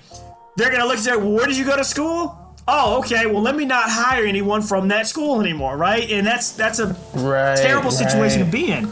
They're 0.55 0.71
gonna 0.71 0.85
look 0.85 0.95
and 0.95 1.03
say, 1.03 1.15
well, 1.15 1.31
"Where 1.31 1.47
did 1.47 1.57
you 1.57 1.65
go 1.65 1.75
to 1.75 1.83
school?" 1.83 2.37
Oh, 2.67 2.97
okay. 2.99 3.27
Well, 3.27 3.41
let 3.41 3.55
me 3.55 3.65
not 3.65 3.89
hire 3.89 4.25
anyone 4.25 4.61
from 4.61 4.87
that 4.87 5.05
school 5.07 5.39
anymore, 5.39 5.77
right? 5.77 6.09
And 6.09 6.25
that's 6.25 6.51
that's 6.51 6.79
a 6.79 6.95
right, 7.13 7.57
terrible 7.57 7.91
situation 7.91 8.41
right. 8.41 8.51
to 8.51 8.51
be 8.51 8.71
in. 8.71 8.91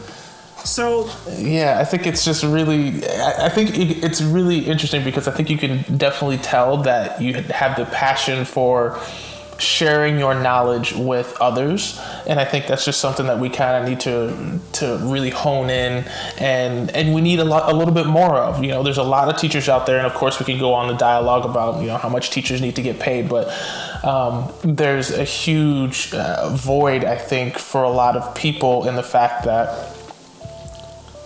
So 0.64 1.10
yeah, 1.36 1.78
I 1.80 1.84
think 1.84 2.06
it's 2.06 2.24
just 2.24 2.44
really. 2.44 3.04
I 3.08 3.48
think 3.48 3.70
it's 3.76 4.22
really 4.22 4.60
interesting 4.60 5.04
because 5.04 5.28
I 5.28 5.32
think 5.32 5.50
you 5.50 5.58
can 5.58 5.82
definitely 5.98 6.38
tell 6.38 6.78
that 6.78 7.20
you 7.20 7.34
have 7.34 7.76
the 7.76 7.84
passion 7.86 8.44
for 8.44 8.98
sharing 9.64 10.18
your 10.18 10.34
knowledge 10.34 10.92
with 10.94 11.36
others. 11.40 12.00
And 12.26 12.38
i 12.40 12.44
think 12.44 12.66
that's 12.66 12.84
just 12.84 13.00
something 13.00 13.26
that 13.26 13.38
we 13.38 13.48
kind 13.48 13.82
of 13.82 13.88
need 13.88 14.00
to 14.00 14.60
to 14.74 14.98
really 15.02 15.30
hone 15.30 15.70
in 15.70 16.04
and 16.38 16.90
and 16.90 17.14
we 17.14 17.20
need 17.20 17.40
a 17.40 17.44
lot 17.44 17.70
a 17.72 17.74
little 17.74 17.94
bit 17.94 18.06
more 18.06 18.36
of. 18.36 18.62
You 18.62 18.70
know 18.70 18.82
there's 18.82 18.98
a 18.98 19.02
lot 19.02 19.28
of 19.28 19.40
teachers 19.40 19.68
out 19.68 19.86
there 19.86 19.98
and 19.98 20.06
of 20.06 20.14
course 20.14 20.38
we 20.38 20.46
can 20.46 20.58
go 20.58 20.74
on 20.74 20.88
the 20.88 20.94
dialogue 20.94 21.44
about 21.44 21.80
you 21.80 21.88
know 21.88 21.96
how 21.96 22.08
much 22.08 22.30
teachers 22.30 22.60
need 22.60 22.76
to 22.76 22.82
get 22.82 23.00
paid 23.00 23.28
but 23.28 23.48
um, 24.04 24.52
there's 24.62 25.10
a 25.10 25.24
huge 25.24 26.12
uh, 26.14 26.50
void 26.50 27.04
i 27.04 27.16
think 27.16 27.58
for 27.58 27.82
a 27.82 27.90
lot 27.90 28.16
of 28.16 28.34
people 28.34 28.86
in 28.88 28.96
the 28.96 29.02
fact 29.02 29.44
that 29.44 29.94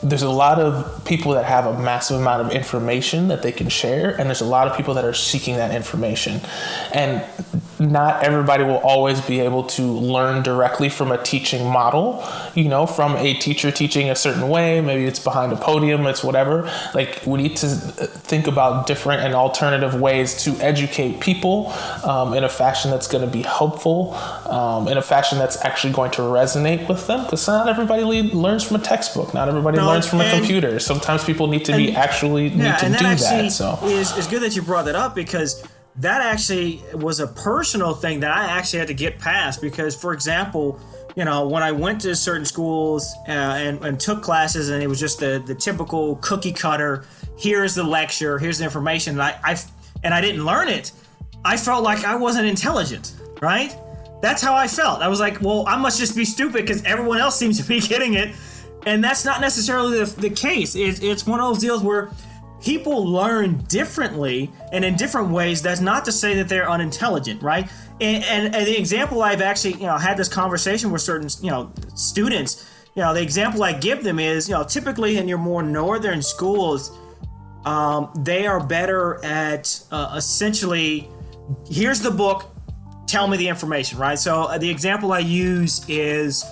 there's 0.03 0.23
a 0.23 0.31
lot 0.31 0.61
of 0.61 1.05
people 1.05 1.33
that 1.33 1.45
have 1.45 1.67
a 1.67 1.77
massive 1.83 2.21
amount 2.21 2.47
of 2.47 2.53
information 2.53 3.29
that 3.29 3.43
they 3.43 3.51
can 3.51 3.69
share 3.69 4.11
and 4.19 4.29
there's 4.29 4.41
a 4.41 4.47
lot 4.47 4.69
of 4.69 4.77
people 4.77 4.95
that 4.95 5.05
are 5.05 5.15
seeking 5.15 5.57
that 5.57 5.75
information. 5.75 6.41
And 6.93 7.25
not 7.79 8.25
everybody 8.25 8.65
will 8.65 8.79
always 8.79 9.21
be 9.21 9.41
able 9.41 9.65
to 9.65 9.83
learn 9.83 10.43
directly 10.43 10.89
from 10.89 11.13
a 11.13 11.23
teaching 11.23 11.65
model 11.71 12.25
you 12.55 12.69
know 12.69 12.87
from 12.87 13.17
a 13.17 13.35
teacher 13.35 13.71
teaching 13.71 14.11
a 14.11 14.17
certain 14.17 14.49
way. 14.49 14.81
Maybe 14.81 15.05
it's 15.05 15.23
behind 15.23 15.53
a 15.53 15.57
podium 15.57 16.07
it's 16.07 16.25
whatever. 16.25 16.71
Like 16.95 17.23
we 17.27 17.43
need 17.43 17.57
to 17.59 17.69
think 17.69 18.47
about 18.47 18.87
different 18.87 19.23
and 19.23 19.35
alternative 19.35 20.01
ways 20.01 20.43
to 20.45 20.53
educate 20.61 21.21
people 21.21 21.73
um, 22.05 22.35
in 22.35 22.45
a 22.45 22.49
fashion 22.49 22.91
that's 22.91 23.07
going 23.07 23.25
to 23.25 23.31
be 23.31 23.43
helpful 23.43 24.15
um, 24.47 24.89
in 24.89 24.99
a 24.99 25.03
fashion 25.03 25.39
that's 25.39 25.65
actually 25.65 25.93
going 25.93 26.11
to 26.13 26.23
resonate 26.23 26.89
with 26.89 27.07
them. 27.07 27.25
Because 27.25 27.47
not 27.47 27.69
everybody 27.69 28.23
learns 28.23 28.65
from 28.65 28.77
a 28.77 28.85
textbook. 28.85 29.35
Not 29.35 29.49
everybody 29.49 29.79
no, 29.79 29.87
learns 29.87 30.07
from 30.07 30.21
a 30.21 30.31
computer. 30.31 30.79
Sometimes 30.79 31.25
people 31.25 31.47
need 31.47 31.65
to 31.67 31.73
and, 31.73 31.87
be 31.87 31.95
actually 31.95 32.49
yeah, 32.49 32.73
need 32.73 32.79
to 32.79 32.89
that 32.91 32.99
do 32.99 33.25
that 33.25 33.53
so. 33.53 33.79
is, 33.85 34.17
it's 34.17 34.27
good 34.27 34.43
that 34.43 34.57
you 34.57 34.63
brought 34.63 34.87
that 34.87 34.97
up 34.97 35.15
because 35.15 35.65
that 35.99 36.21
actually 36.21 36.83
was 36.95 37.21
a 37.21 37.27
personal 37.27 37.93
thing 37.95 38.21
that 38.21 38.31
I 38.31 38.47
actually 38.47 38.79
had 38.79 38.89
to 38.89 38.95
get 38.95 39.19
past 39.19 39.61
because, 39.61 39.97
for 39.97 40.13
example, 40.13 40.81
you 41.17 41.25
know, 41.25 41.49
when 41.49 41.65
I 41.65 41.73
went 41.73 42.01
to 42.03 42.15
certain 42.15 42.45
schools 42.45 43.13
uh, 43.27 43.33
and, 43.33 43.85
and 43.85 43.99
took 43.99 44.23
classes, 44.23 44.69
and 44.71 44.81
it 44.83 44.87
was 44.87 45.01
just 45.01 45.19
the 45.19 45.43
the 45.45 45.55
typical 45.55 46.17
cookie 46.17 46.53
cutter. 46.53 47.05
Here's 47.37 47.75
the 47.75 47.83
lecture. 47.83 48.39
Here's 48.39 48.59
the 48.59 48.65
information. 48.65 49.15
And 49.15 49.23
I, 49.23 49.39
I 49.43 49.57
and 50.05 50.15
I 50.15 50.21
didn't 50.21 50.45
learn 50.45 50.69
it. 50.69 50.93
I 51.45 51.57
felt 51.57 51.83
like 51.83 52.05
I 52.05 52.15
wasn't 52.15 52.47
intelligent. 52.47 53.17
Right. 53.41 53.77
That's 54.23 54.43
how 54.43 54.55
I 54.55 54.69
felt. 54.69 55.01
I 55.01 55.09
was 55.09 55.21
like, 55.21 55.41
well, 55.41 55.65
I 55.67 55.77
must 55.77 55.99
just 55.99 56.17
be 56.17 56.25
stupid 56.25 56.63
because 56.63 56.83
everyone 56.85 57.19
else 57.19 57.37
seems 57.37 57.61
to 57.61 57.65
be 57.65 57.81
getting 57.93 58.15
it, 58.15 58.35
and 58.87 59.03
that's 59.03 59.25
not 59.25 59.41
necessarily 59.41 59.99
the, 59.99 60.21
the 60.21 60.31
case. 60.31 60.77
It, 60.77 61.03
it's 61.03 61.27
one 61.27 61.41
of 61.41 61.47
those 61.49 61.61
deals 61.61 61.83
where 61.83 62.11
people 62.63 63.07
learn 63.07 63.59
differently 63.65 64.51
and 64.73 64.85
in 64.85 64.97
different 64.97 65.31
ways. 65.31 65.63
That's 65.63 65.81
not 65.81 66.05
to 66.07 66.13
say 66.13 66.35
that 66.37 66.49
they're 66.49 66.69
unintelligent, 66.69 67.43
right? 67.43 67.71
And, 68.01 68.25
and, 68.25 68.55
and, 68.55 68.67
the 68.67 68.79
example 68.79 69.23
I've 69.23 69.41
actually, 69.41 69.75
you 69.75 69.87
know, 69.87 69.99
had 69.99 70.17
this 70.17 70.29
conversation 70.29 70.91
with 70.91 71.03
certain, 71.03 71.29
you 71.43 71.51
know, 71.51 71.73
students. 71.95 72.69
You 72.95 73.03
know, 73.03 73.15
the 73.15 73.23
example 73.23 73.63
I 73.63 73.73
give 73.73 74.03
them 74.03 74.19
is, 74.19 74.49
you 74.49 74.55
know, 74.55 74.65
typically 74.65 75.19
in 75.19 75.29
your 75.29 75.39
more 75.39 75.63
northern 75.63 76.23
schools, 76.23 76.97
um, 77.65 78.11
they 78.17 78.47
are 78.47 78.65
better 78.65 79.25
at 79.25 79.81
uh, 79.91 80.15
essentially, 80.17 81.09
here's 81.69 82.01
the 82.01 82.11
book, 82.11 82.51
tell 83.07 83.27
me 83.27 83.37
the 83.37 83.49
information, 83.49 83.99
right? 83.99 84.19
So 84.19 84.45
uh, 84.45 84.59
the 84.59 84.71
example 84.71 85.13
I 85.13 85.21
use 85.21 85.85
is 85.89 86.45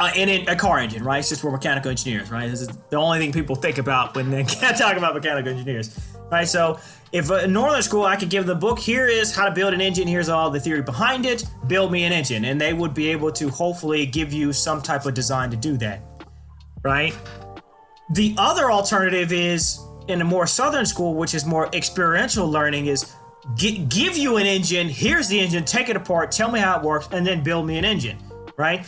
uh, 0.00 0.10
in 0.14 0.48
a 0.48 0.56
car 0.56 0.78
engine, 0.78 1.02
right? 1.02 1.24
Since 1.24 1.42
we're 1.42 1.50
mechanical 1.50 1.90
engineers, 1.90 2.30
right? 2.30 2.48
This 2.50 2.60
is 2.60 2.68
the 2.90 2.96
only 2.96 3.18
thing 3.18 3.32
people 3.32 3.56
think 3.56 3.78
about 3.78 4.14
when 4.16 4.30
they 4.30 4.42
talk 4.44 4.96
about 4.96 5.14
mechanical 5.14 5.52
engineers, 5.52 5.98
right? 6.30 6.46
So 6.46 6.78
if 7.12 7.30
a 7.30 7.46
northern 7.46 7.82
school, 7.82 8.04
I 8.04 8.16
could 8.16 8.30
give 8.30 8.46
the 8.46 8.54
book, 8.54 8.78
here 8.78 9.06
is 9.06 9.34
how 9.34 9.46
to 9.46 9.50
build 9.50 9.74
an 9.74 9.80
engine, 9.80 10.06
here's 10.06 10.28
all 10.28 10.50
the 10.50 10.60
theory 10.60 10.82
behind 10.82 11.26
it, 11.26 11.44
build 11.66 11.90
me 11.90 12.04
an 12.04 12.12
engine. 12.12 12.44
And 12.44 12.60
they 12.60 12.72
would 12.72 12.94
be 12.94 13.08
able 13.08 13.32
to 13.32 13.48
hopefully 13.48 14.06
give 14.06 14.32
you 14.32 14.52
some 14.52 14.82
type 14.82 15.06
of 15.06 15.14
design 15.14 15.50
to 15.50 15.56
do 15.56 15.76
that, 15.78 16.02
right? 16.82 17.16
The 18.12 18.34
other 18.38 18.70
alternative 18.70 19.32
is 19.32 19.80
in 20.08 20.20
a 20.20 20.24
more 20.24 20.46
southern 20.46 20.86
school, 20.86 21.14
which 21.14 21.34
is 21.34 21.44
more 21.44 21.68
experiential 21.74 22.48
learning, 22.48 22.86
is 22.86 23.14
give 23.56 24.16
you 24.16 24.36
an 24.36 24.46
engine, 24.46 24.88
here's 24.88 25.28
the 25.28 25.38
engine, 25.38 25.64
take 25.64 25.88
it 25.88 25.96
apart, 25.96 26.32
tell 26.32 26.50
me 26.50 26.60
how 26.60 26.78
it 26.78 26.84
works, 26.84 27.08
and 27.12 27.26
then 27.26 27.42
build 27.42 27.66
me 27.66 27.78
an 27.78 27.84
engine, 27.84 28.18
right? 28.56 28.86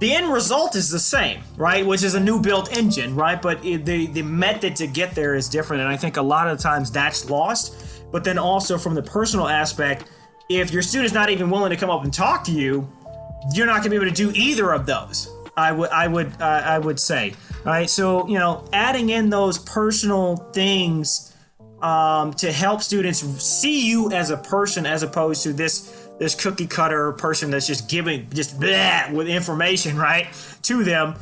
The 0.00 0.14
end 0.14 0.32
result 0.32 0.76
is 0.76 0.88
the 0.88 0.98
same, 0.98 1.42
right? 1.58 1.84
Which 1.84 2.02
is 2.02 2.14
a 2.14 2.20
new 2.20 2.40
built 2.40 2.74
engine, 2.74 3.14
right? 3.14 3.40
But 3.40 3.62
it, 3.64 3.84
the 3.84 4.06
the 4.06 4.22
method 4.22 4.74
to 4.76 4.86
get 4.86 5.14
there 5.14 5.34
is 5.34 5.48
different, 5.48 5.82
and 5.82 5.90
I 5.90 5.96
think 5.96 6.16
a 6.16 6.22
lot 6.22 6.48
of 6.48 6.58
times 6.58 6.90
that's 6.90 7.28
lost. 7.28 8.10
But 8.10 8.24
then 8.24 8.38
also 8.38 8.78
from 8.78 8.94
the 8.94 9.02
personal 9.02 9.46
aspect, 9.46 10.10
if 10.48 10.72
your 10.72 10.82
student's 10.82 11.12
not 11.12 11.28
even 11.28 11.50
willing 11.50 11.70
to 11.70 11.76
come 11.76 11.90
up 11.90 12.02
and 12.02 12.12
talk 12.12 12.44
to 12.44 12.50
you, 12.50 12.90
you're 13.52 13.66
not 13.66 13.82
going 13.82 13.84
to 13.84 13.90
be 13.90 13.96
able 13.96 14.06
to 14.06 14.10
do 14.10 14.32
either 14.34 14.72
of 14.72 14.86
those. 14.86 15.28
I 15.54 15.70
would 15.70 15.90
I 15.90 16.08
would 16.08 16.32
uh, 16.40 16.62
I 16.64 16.78
would 16.78 16.98
say, 16.98 17.34
right? 17.64 17.88
So 17.88 18.26
you 18.26 18.38
know, 18.38 18.64
adding 18.72 19.10
in 19.10 19.28
those 19.28 19.58
personal 19.58 20.36
things 20.54 21.36
um, 21.82 22.32
to 22.34 22.50
help 22.50 22.80
students 22.80 23.20
see 23.20 23.86
you 23.86 24.10
as 24.12 24.30
a 24.30 24.38
person 24.38 24.86
as 24.86 25.02
opposed 25.02 25.42
to 25.42 25.52
this 25.52 26.08
this 26.20 26.36
cookie 26.36 26.68
cutter 26.68 27.12
person 27.12 27.50
that's 27.50 27.66
just 27.66 27.88
giving 27.90 28.30
just 28.30 28.60
bleh, 28.60 29.12
with 29.12 29.26
information 29.26 29.96
right 29.96 30.28
to 30.62 30.84
them 30.84 31.16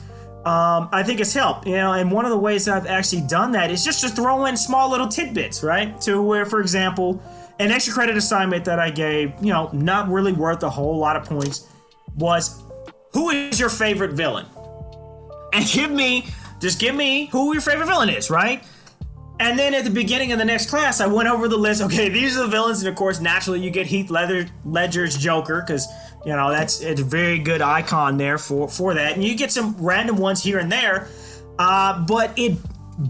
um, 0.45 0.89
I 0.93 1.03
think 1.03 1.21
it's 1.21 1.35
helped, 1.35 1.67
you 1.67 1.75
know, 1.75 1.93
and 1.93 2.11
one 2.11 2.25
of 2.25 2.31
the 2.31 2.39
ways 2.39 2.69
I've 2.69 2.87
actually 2.87 3.23
done 3.23 3.53
that 3.53 3.71
is 3.71 3.85
just 3.85 4.01
to 4.01 4.09
throw 4.09 4.47
in 4.47 4.57
small 4.57 4.89
little 4.91 5.09
tidbits, 5.09 5.63
right? 5.63 6.01
To 6.03 6.23
where, 6.23 6.47
for 6.47 6.61
example, 6.61 7.21
an 7.59 7.71
extra 7.71 7.93
credit 7.93 8.17
assignment 8.17 8.65
that 8.65 8.79
I 8.79 8.89
gave, 8.89 9.35
you 9.43 9.53
know, 9.53 9.69
not 9.73 10.09
really 10.09 10.33
worth 10.33 10.63
a 10.63 10.71
whole 10.71 10.97
lot 10.97 11.17
of 11.17 11.25
points, 11.25 11.69
was 12.17 12.63
who 13.13 13.31
is 13.31 13.61
your 13.61 13.69
favorite 13.69 14.13
villain? 14.13 14.47
And 15.53 15.67
give 15.67 15.91
me, 15.91 16.29
just 16.61 16.79
give 16.79 16.95
me 16.95 17.27
who 17.27 17.53
your 17.53 17.61
favorite 17.61 17.87
villain 17.87 18.09
is, 18.09 18.31
right? 18.31 18.65
And 19.41 19.59
then 19.59 19.73
at 19.75 19.85
the 19.85 19.91
beginning 19.91 20.33
of 20.33 20.39
the 20.39 20.45
next 20.45 20.69
class, 20.69 21.01
I 21.01 21.07
went 21.07 21.29
over 21.29 21.47
the 21.47 21.57
list. 21.57 21.81
Okay, 21.83 22.09
these 22.09 22.37
are 22.37 22.43
the 22.43 22.49
villains, 22.49 22.81
and 22.81 22.89
of 22.89 22.97
course, 22.97 23.21
naturally, 23.21 23.61
you 23.61 23.71
get 23.71 23.87
Heath 23.87 24.11
Ledger's 24.11 25.17
Joker 25.17 25.63
because 25.65 25.87
you 26.27 26.35
know 26.35 26.51
that's 26.51 26.81
it's 26.81 27.01
a 27.01 27.05
very 27.05 27.39
good 27.39 27.63
icon 27.63 28.17
there 28.17 28.39
for 28.39 28.69
for 28.69 28.95
that, 28.95 29.15
and 29.15 29.25
you 29.25 29.37
get 29.37 29.53
some 29.53 29.77
random 29.79 30.17
ones 30.17 30.43
here 30.43 30.59
and 30.59 30.71
there. 30.71 31.09
Uh, 31.59 32.05
but 32.05 32.37
it 32.37 32.57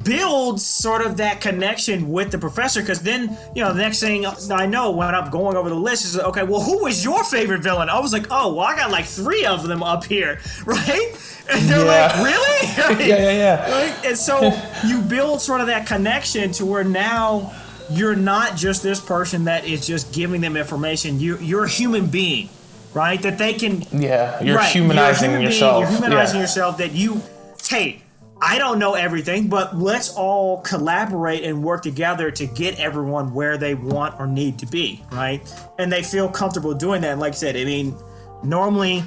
builds 0.05 0.65
sort 0.65 1.01
of 1.01 1.17
that 1.17 1.41
connection 1.41 2.11
with 2.11 2.31
the 2.31 2.37
professor 2.37 2.81
because 2.81 3.01
then 3.01 3.39
you 3.55 3.63
know 3.63 3.73
the 3.73 3.81
next 3.81 4.01
thing 4.01 4.27
I 4.27 4.67
know 4.67 4.91
when 4.91 5.15
I'm 5.15 5.31
going 5.31 5.57
over 5.57 5.71
the 5.71 5.75
list 5.75 6.05
is 6.05 6.19
okay 6.19 6.43
well 6.43 6.61
who 6.61 6.85
was 6.85 7.03
your 7.03 7.25
favorite 7.25 7.63
villain? 7.63 7.89
I 7.89 7.99
was 7.99 8.13
like 8.13 8.27
oh 8.31 8.53
well 8.53 8.67
I 8.67 8.77
got 8.77 8.91
like 8.91 9.07
three 9.07 9.47
of 9.47 9.67
them 9.67 9.83
up 9.83 10.05
here 10.05 10.41
right? 10.67 11.37
And 11.51 11.69
they're 11.69 11.87
yeah. 11.87 12.07
like 12.07 12.25
really? 12.25 12.49
Yeah 13.09 13.17
yeah 13.17 13.33
yeah. 13.33 14.03
And 14.05 14.17
so 14.17 14.53
you 14.87 15.01
build 15.01 15.41
sort 15.41 15.63
of 15.63 15.69
that 15.69 15.87
connection 15.87 16.53
to 16.53 16.67
where 16.67 16.85
now 16.85 17.55
you're 17.91 18.17
not 18.17 18.57
just 18.57 18.83
this 18.83 19.01
person 19.01 19.45
that 19.45 19.65
is 19.65 19.87
just 19.87 20.13
giving 20.13 20.43
them 20.43 20.57
information. 20.57 21.19
You 21.19 21.39
you're 21.39 21.65
a 21.65 21.69
human 21.69 22.07
being 22.07 22.51
right? 22.93 23.21
That 23.23 23.39
they 23.39 23.55
can 23.55 23.83
yeah 23.93 24.43
you're 24.43 24.57
right, 24.57 24.71
humanizing 24.71 25.31
you're 25.31 25.43
yourself 25.43 25.85
being, 25.85 25.93
you're 25.93 26.01
humanizing 26.01 26.37
yeah. 26.37 26.43
yourself 26.43 26.79
that 26.79 26.93
you 26.93 27.23
hey 27.69 28.03
I 28.41 28.59
don't 28.59 28.79
know 28.79 28.95
everything, 28.95 29.49
but 29.49 29.77
let's 29.77 30.15
all 30.15 30.61
collaborate 30.61 31.43
and 31.43 31.63
work 31.63 31.83
together 31.83 32.31
to 32.31 32.47
get 32.47 32.79
everyone 32.79 33.35
where 33.35 33.59
they 33.59 33.75
want 33.75 34.19
or 34.21 34.27
need 34.29 34.59
to 34.61 34.67
be, 34.67 35.03
right? 35.11 35.43
And 35.79 35.91
they 35.91 36.03
feel 36.03 36.29
comfortable 36.29 36.73
doing 36.73 37.03
that. 37.03 37.19
Like 37.19 37.33
I 37.33 37.37
said, 37.37 37.57
I 37.57 37.65
mean, 37.65 37.97
normally, 38.45 39.03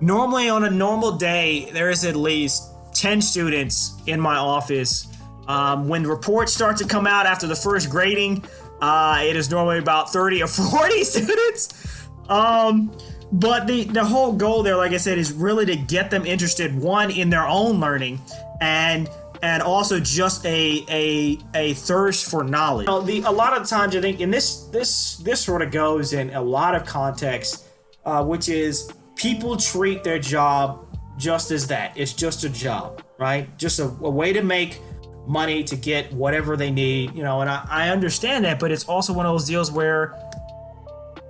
normally 0.00 0.48
on 0.48 0.64
a 0.64 0.70
normal 0.70 1.12
day, 1.12 1.68
there 1.72 1.90
is 1.90 2.04
at 2.04 2.14
least 2.14 2.70
10 2.94 3.20
students 3.20 3.94
in 4.06 4.20
my 4.20 4.36
office. 4.36 5.08
Um, 5.48 5.88
when 5.88 6.06
reports 6.06 6.52
start 6.52 6.76
to 6.78 6.86
come 6.86 7.06
out 7.06 7.26
after 7.26 7.48
the 7.48 7.56
first 7.56 7.90
grading, 7.90 8.44
uh, 8.80 9.20
it 9.22 9.34
is 9.34 9.50
normally 9.50 9.78
about 9.78 10.12
30 10.12 10.42
or 10.42 10.46
40 10.46 11.02
students. 11.02 12.06
Um, 12.28 12.96
but 13.32 13.66
the, 13.66 13.84
the 13.84 14.04
whole 14.04 14.32
goal 14.32 14.62
there, 14.62 14.76
like 14.76 14.92
I 14.92 14.96
said, 14.96 15.18
is 15.18 15.32
really 15.32 15.66
to 15.66 15.76
get 15.76 16.10
them 16.10 16.24
interested, 16.24 16.74
one, 16.74 17.10
in 17.10 17.28
their 17.30 17.46
own 17.46 17.80
learning, 17.80 18.20
and 18.60 19.08
and 19.42 19.62
also 19.62 20.00
just 20.00 20.44
a 20.46 20.84
a 20.88 21.38
a 21.54 21.74
thirst 21.74 22.30
for 22.30 22.44
knowledge. 22.44 22.86
Know, 22.86 23.00
the, 23.00 23.22
a 23.22 23.30
lot 23.30 23.58
of 23.58 23.68
times 23.68 23.94
I 23.96 24.00
think 24.00 24.20
in 24.20 24.30
this 24.30 24.64
this 24.72 25.16
this 25.18 25.40
sort 25.40 25.62
of 25.62 25.70
goes 25.70 26.12
in 26.12 26.30
a 26.30 26.42
lot 26.42 26.74
of 26.74 26.84
context, 26.84 27.66
uh, 28.04 28.24
which 28.24 28.48
is 28.48 28.90
people 29.16 29.56
treat 29.56 30.04
their 30.04 30.18
job 30.18 30.86
just 31.18 31.50
as 31.50 31.66
that. 31.68 31.96
It's 31.96 32.12
just 32.12 32.44
a 32.44 32.48
job, 32.48 33.02
right? 33.18 33.56
Just 33.58 33.78
a, 33.78 33.84
a 33.84 34.10
way 34.10 34.32
to 34.32 34.42
make 34.42 34.80
money 35.26 35.64
to 35.64 35.76
get 35.76 36.12
whatever 36.12 36.56
they 36.56 36.70
need, 36.70 37.14
you 37.14 37.22
know. 37.22 37.40
And 37.40 37.50
I, 37.50 37.66
I 37.68 37.88
understand 37.88 38.44
that, 38.44 38.60
but 38.60 38.70
it's 38.70 38.84
also 38.84 39.12
one 39.12 39.26
of 39.26 39.32
those 39.32 39.46
deals 39.46 39.72
where 39.72 40.14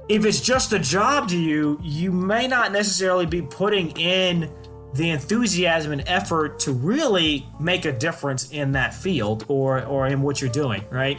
if 0.08 0.24
it's 0.24 0.40
just 0.40 0.72
a 0.72 0.78
job 0.78 1.28
to 1.30 1.38
you, 1.38 1.80
you 1.82 2.12
may 2.12 2.46
not 2.46 2.72
necessarily 2.72 3.26
be 3.26 3.42
putting 3.42 3.90
in 3.98 4.50
the 4.96 5.10
enthusiasm 5.10 5.92
and 5.92 6.02
effort 6.06 6.58
to 6.60 6.72
really 6.72 7.46
make 7.60 7.84
a 7.84 7.92
difference 7.92 8.50
in 8.50 8.72
that 8.72 8.94
field 8.94 9.44
or 9.48 9.84
or 9.84 10.06
in 10.06 10.22
what 10.22 10.40
you're 10.40 10.50
doing, 10.50 10.84
right? 10.90 11.18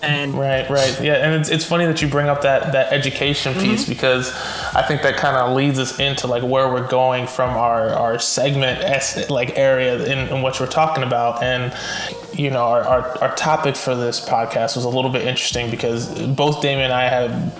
And 0.00 0.34
right, 0.34 0.68
right, 0.70 1.00
yeah, 1.02 1.14
and 1.14 1.40
it's, 1.40 1.48
it's 1.48 1.64
funny 1.64 1.84
that 1.86 2.00
you 2.00 2.08
bring 2.08 2.28
up 2.28 2.42
that 2.42 2.72
that 2.72 2.92
education 2.92 3.52
piece 3.54 3.82
mm-hmm. 3.82 3.92
because 3.92 4.30
I 4.74 4.82
think 4.82 5.02
that 5.02 5.16
kind 5.16 5.36
of 5.36 5.56
leads 5.56 5.78
us 5.78 5.98
into 5.98 6.28
like 6.28 6.44
where 6.44 6.72
we're 6.72 6.86
going 6.86 7.26
from 7.26 7.50
our 7.50 7.90
our 7.90 8.18
segment 8.20 9.28
like 9.28 9.58
area 9.58 10.04
in, 10.04 10.28
in 10.28 10.42
what 10.42 10.60
we're 10.60 10.66
talking 10.66 11.02
about, 11.02 11.42
and 11.42 11.74
you 12.32 12.50
know 12.50 12.62
our, 12.62 12.82
our 12.82 13.18
our 13.22 13.34
topic 13.34 13.74
for 13.74 13.96
this 13.96 14.24
podcast 14.24 14.76
was 14.76 14.84
a 14.84 14.88
little 14.88 15.10
bit 15.10 15.26
interesting 15.26 15.68
because 15.68 16.08
both 16.28 16.62
Damon 16.62 16.84
and 16.84 16.92
I 16.92 17.08
had 17.08 17.52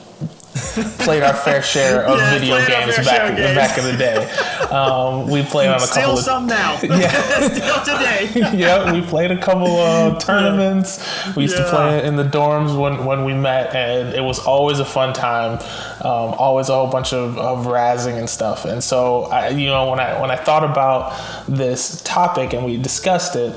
played 0.99 1.23
our 1.23 1.35
fair 1.35 1.63
share 1.63 2.05
of 2.05 2.19
yeah, 2.19 2.31
video 2.31 2.67
games 2.67 2.97
back 2.97 3.37
games. 3.37 3.55
back 3.57 3.79
in 3.79 3.85
the 3.85 3.97
day. 3.97 4.31
Um, 4.71 5.29
we 5.29 5.43
played 5.43 5.69
on 5.69 5.77
a 5.77 5.81
Still 5.81 6.03
couple 6.03 6.17
some 6.19 6.47
now. 6.47 6.79
Yeah. 6.89 7.11
Still 7.49 7.85
today. 7.85 8.31
yeah, 8.57 8.93
we 8.93 9.03
played 9.03 9.31
a 9.31 9.41
couple 9.41 9.69
of 9.69 10.19
tournaments. 10.19 10.99
We 11.37 11.43
used 11.43 11.57
yeah. 11.57 11.65
to 11.65 11.71
play 11.71 12.05
in 12.05 12.17
the 12.17 12.25
dorms 12.25 12.79
when, 12.79 13.05
when 13.05 13.25
we 13.25 13.35
met, 13.35 13.75
and 13.75 14.15
it 14.15 14.23
was 14.23 14.39
always 14.39 14.81
a 14.81 14.85
fun 14.85 15.13
time. 15.13 15.59
Um, 16.01 16.35
always 16.35 16.69
a 16.69 16.75
whole 16.75 16.91
bunch 16.91 17.13
of, 17.13 17.39
of 17.39 17.67
razzing 17.67 18.19
and 18.19 18.29
stuff. 18.29 18.65
And 18.65 18.83
so, 18.83 19.25
I, 19.25 19.49
you 19.49 19.67
know, 19.67 19.91
when 19.91 20.01
I 20.01 20.21
when 20.21 20.31
I 20.31 20.37
thought 20.37 20.65
about 20.65 21.15
this 21.49 22.01
topic 22.03 22.53
and 22.53 22.65
we 22.65 22.77
discussed 22.77 23.37
it 23.37 23.55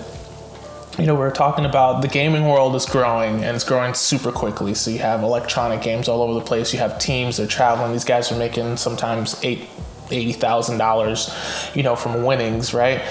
you 1.00 1.06
know, 1.06 1.16
we 1.16 1.22
are 1.22 1.32
talking 1.32 1.66
about 1.66 2.02
the 2.02 2.08
gaming 2.08 2.48
world 2.48 2.76
is 2.76 2.86
growing 2.86 3.44
and 3.44 3.56
it's 3.56 3.64
growing 3.64 3.94
super 3.94 4.32
quickly. 4.32 4.74
So 4.74 4.92
you 4.92 5.00
have 5.00 5.24
electronic 5.24 5.82
games 5.82 6.08
all 6.08 6.22
over 6.22 6.34
the 6.34 6.42
place. 6.42 6.74
You 6.74 6.80
have 6.80 7.00
teams 7.00 7.38
that 7.38 7.44
are 7.44 7.48
traveling. 7.48 7.94
These 7.94 8.04
guys 8.04 8.32
are 8.32 8.38
making 8.38 8.78
sometimes 8.78 9.40
eight 9.44 9.70
eighty 10.10 10.34
thousand 10.34 10.78
dollars, 10.78 11.34
you 11.74 11.84
know, 11.84 11.96
from 11.96 12.26
winnings, 12.26 12.74
right? 12.74 13.02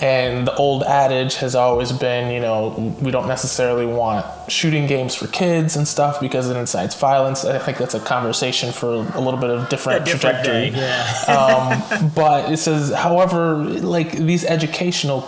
And 0.00 0.46
the 0.46 0.54
old 0.54 0.84
adage 0.84 1.36
has 1.36 1.56
always 1.56 1.90
been, 1.90 2.32
you 2.32 2.38
know, 2.38 2.94
we 3.00 3.10
don't 3.10 3.26
necessarily 3.26 3.84
want 3.84 4.24
shooting 4.48 4.86
games 4.86 5.16
for 5.16 5.26
kids 5.26 5.74
and 5.76 5.88
stuff 5.88 6.20
because 6.20 6.48
it 6.48 6.56
incites 6.56 6.94
violence. 6.94 7.44
I 7.44 7.58
think 7.58 7.78
that's 7.78 7.94
a 7.94 8.00
conversation 8.00 8.70
for 8.70 8.94
a 8.94 9.20
little 9.20 9.40
bit 9.40 9.50
of 9.50 9.68
different, 9.68 10.04
different 10.04 10.44
trajectory. 10.44 10.70
day, 10.70 10.76
yeah. 10.76 11.82
um, 11.98 12.10
but 12.14 12.52
it 12.52 12.58
says, 12.58 12.92
however, 12.92 13.56
like 13.56 14.12
these 14.12 14.44
educational 14.44 15.22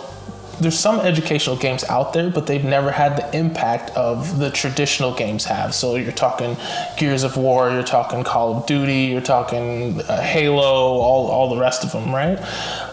there's 0.59 0.77
some 0.77 0.99
educational 0.99 1.55
games 1.55 1.83
out 1.85 2.13
there, 2.13 2.29
but 2.29 2.47
they've 2.47 2.63
never 2.63 2.91
had 2.91 3.17
the 3.17 3.37
impact 3.37 3.89
of 3.91 4.37
the 4.37 4.51
traditional 4.51 5.13
games 5.13 5.45
have. 5.45 5.73
So 5.73 5.95
you're 5.95 6.11
talking 6.11 6.57
Gears 6.97 7.23
of 7.23 7.37
War, 7.37 7.71
you're 7.71 7.83
talking 7.83 8.23
Call 8.23 8.57
of 8.57 8.65
Duty, 8.65 9.05
you're 9.05 9.21
talking 9.21 10.01
uh, 10.01 10.21
Halo, 10.21 10.63
all, 10.63 11.27
all 11.27 11.49
the 11.49 11.59
rest 11.59 11.83
of 11.83 11.91
them, 11.91 12.13
right? 12.13 12.37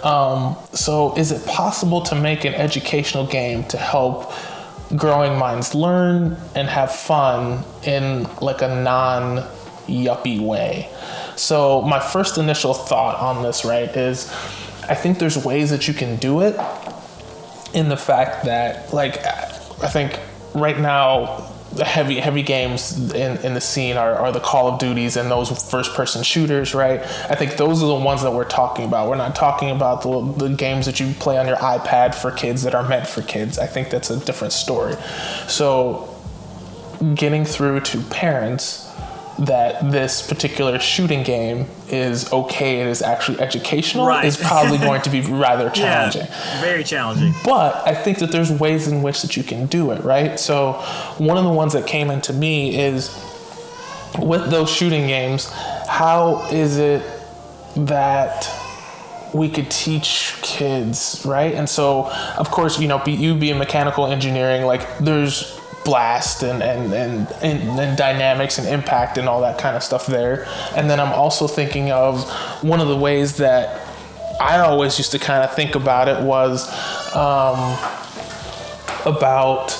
Um, 0.04 0.56
so 0.72 1.14
is 1.16 1.30
it 1.30 1.46
possible 1.46 2.00
to 2.02 2.14
make 2.14 2.44
an 2.44 2.54
educational 2.54 3.26
game 3.26 3.64
to 3.64 3.76
help 3.76 4.32
growing 4.96 5.38
minds 5.38 5.74
learn 5.74 6.38
and 6.54 6.68
have 6.68 6.94
fun 6.94 7.64
in 7.84 8.24
like 8.40 8.62
a 8.62 8.82
non 8.82 9.46
yuppie 9.86 10.40
way? 10.40 10.90
So 11.36 11.82
my 11.82 12.00
first 12.00 12.38
initial 12.38 12.74
thought 12.74 13.16
on 13.16 13.42
this, 13.42 13.64
right, 13.64 13.88
is 13.96 14.30
I 14.88 14.94
think 14.94 15.18
there's 15.18 15.36
ways 15.36 15.70
that 15.70 15.86
you 15.86 15.92
can 15.92 16.16
do 16.16 16.40
it 16.40 16.56
in 17.74 17.88
the 17.88 17.96
fact 17.96 18.44
that 18.44 18.92
like 18.92 19.24
I 19.24 19.88
think 19.88 20.18
right 20.54 20.78
now 20.78 21.52
the 21.72 21.84
heavy 21.84 22.18
heavy 22.18 22.42
games 22.42 23.12
in, 23.12 23.36
in 23.44 23.54
the 23.54 23.60
scene 23.60 23.96
are, 23.96 24.14
are 24.14 24.32
the 24.32 24.40
Call 24.40 24.68
of 24.68 24.78
Duties 24.78 25.16
and 25.16 25.30
those 25.30 25.70
first 25.70 25.94
person 25.94 26.22
shooters, 26.22 26.74
right? 26.74 27.00
I 27.30 27.34
think 27.34 27.56
those 27.56 27.82
are 27.82 27.86
the 27.86 28.04
ones 28.04 28.22
that 28.22 28.32
we're 28.32 28.48
talking 28.48 28.86
about. 28.86 29.08
We're 29.08 29.16
not 29.16 29.36
talking 29.36 29.70
about 29.70 30.02
the, 30.02 30.48
the 30.48 30.54
games 30.54 30.86
that 30.86 30.98
you 30.98 31.12
play 31.14 31.36
on 31.38 31.46
your 31.46 31.58
iPad 31.58 32.14
for 32.14 32.30
kids 32.30 32.62
that 32.62 32.74
are 32.74 32.88
meant 32.88 33.06
for 33.06 33.22
kids. 33.22 33.58
I 33.58 33.66
think 33.66 33.90
that's 33.90 34.10
a 34.10 34.18
different 34.18 34.54
story. 34.54 34.96
So 35.46 36.14
getting 37.14 37.44
through 37.44 37.80
to 37.80 38.00
parents 38.04 38.87
that 39.38 39.92
this 39.92 40.26
particular 40.26 40.78
shooting 40.80 41.22
game 41.22 41.66
is 41.88 42.32
okay 42.32 42.80
and 42.80 42.90
is 42.90 43.02
actually 43.02 43.38
educational 43.40 44.04
Right. 44.06 44.24
is 44.24 44.36
probably 44.36 44.78
going 44.88 45.00
to 45.02 45.10
be 45.10 45.20
rather 45.20 45.70
challenging. 45.70 46.22
Yeah, 46.22 46.60
very 46.60 46.82
challenging. 46.82 47.34
But 47.44 47.86
I 47.86 47.94
think 47.94 48.18
that 48.18 48.32
there's 48.32 48.50
ways 48.50 48.88
in 48.88 49.02
which 49.02 49.22
that 49.22 49.36
you 49.36 49.44
can 49.44 49.66
do 49.66 49.92
it, 49.92 50.02
right? 50.02 50.38
So 50.40 50.72
one 51.18 51.36
of 51.38 51.44
the 51.44 51.52
ones 51.52 51.72
that 51.74 51.86
came 51.86 52.10
into 52.10 52.32
me 52.32 52.76
is 52.78 53.08
with 54.18 54.50
those 54.50 54.70
shooting 54.70 55.06
games, 55.06 55.48
how 55.86 56.46
is 56.50 56.78
it 56.78 57.02
that 57.76 58.50
we 59.34 59.48
could 59.48 59.70
teach 59.70 60.34
kids, 60.42 61.22
right? 61.26 61.54
And 61.54 61.68
so, 61.68 62.10
of 62.38 62.50
course, 62.50 62.80
you 62.80 62.88
know, 62.88 62.98
be, 62.98 63.12
you 63.12 63.34
being 63.36 63.58
mechanical 63.58 64.06
engineering, 64.06 64.64
like 64.64 64.98
there's 64.98 65.57
blast 65.88 66.42
and, 66.42 66.62
and, 66.62 66.92
and, 66.92 67.32
and, 67.40 67.80
and 67.80 67.96
dynamics 67.96 68.58
and 68.58 68.68
impact 68.68 69.16
and 69.16 69.26
all 69.26 69.40
that 69.40 69.56
kind 69.58 69.74
of 69.74 69.82
stuff 69.82 70.06
there. 70.06 70.46
And 70.76 70.90
then 70.90 71.00
I'm 71.00 71.14
also 71.14 71.48
thinking 71.48 71.90
of 71.90 72.28
one 72.62 72.80
of 72.80 72.88
the 72.88 72.96
ways 72.96 73.38
that 73.38 73.80
I 74.38 74.58
always 74.58 74.98
used 74.98 75.12
to 75.12 75.18
kind 75.18 75.42
of 75.42 75.54
think 75.54 75.74
about 75.74 76.08
it 76.08 76.22
was 76.22 76.68
um, 77.14 77.78
about 79.06 79.74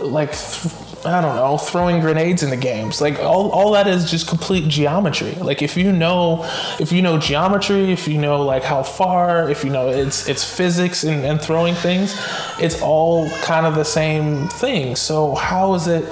like 0.00 0.32
th- 0.32 0.74
I 1.06 1.20
don't 1.20 1.36
know 1.36 1.56
throwing 1.56 2.00
grenades 2.00 2.42
into 2.42 2.56
games. 2.56 3.00
Like 3.00 3.18
all, 3.18 3.50
all 3.50 3.72
that 3.72 3.86
is 3.86 4.10
just 4.10 4.26
complete 4.26 4.68
geometry. 4.68 5.32
Like 5.32 5.62
if 5.62 5.76
you 5.76 5.92
know 5.92 6.44
if 6.80 6.92
you 6.92 7.02
know 7.02 7.18
geometry, 7.18 7.92
if 7.92 8.08
you 8.08 8.18
know 8.18 8.42
like 8.42 8.62
how 8.62 8.82
far, 8.82 9.48
if 9.48 9.64
you 9.64 9.70
know 9.70 9.88
it's 9.88 10.28
it's 10.28 10.44
physics 10.44 11.04
and, 11.04 11.24
and 11.24 11.40
throwing 11.40 11.74
things, 11.74 12.18
it's 12.60 12.80
all 12.82 13.30
kind 13.40 13.66
of 13.66 13.74
the 13.74 13.84
same 13.84 14.48
thing. 14.48 14.96
So 14.96 15.34
how 15.34 15.74
is 15.74 15.86
it 15.86 16.04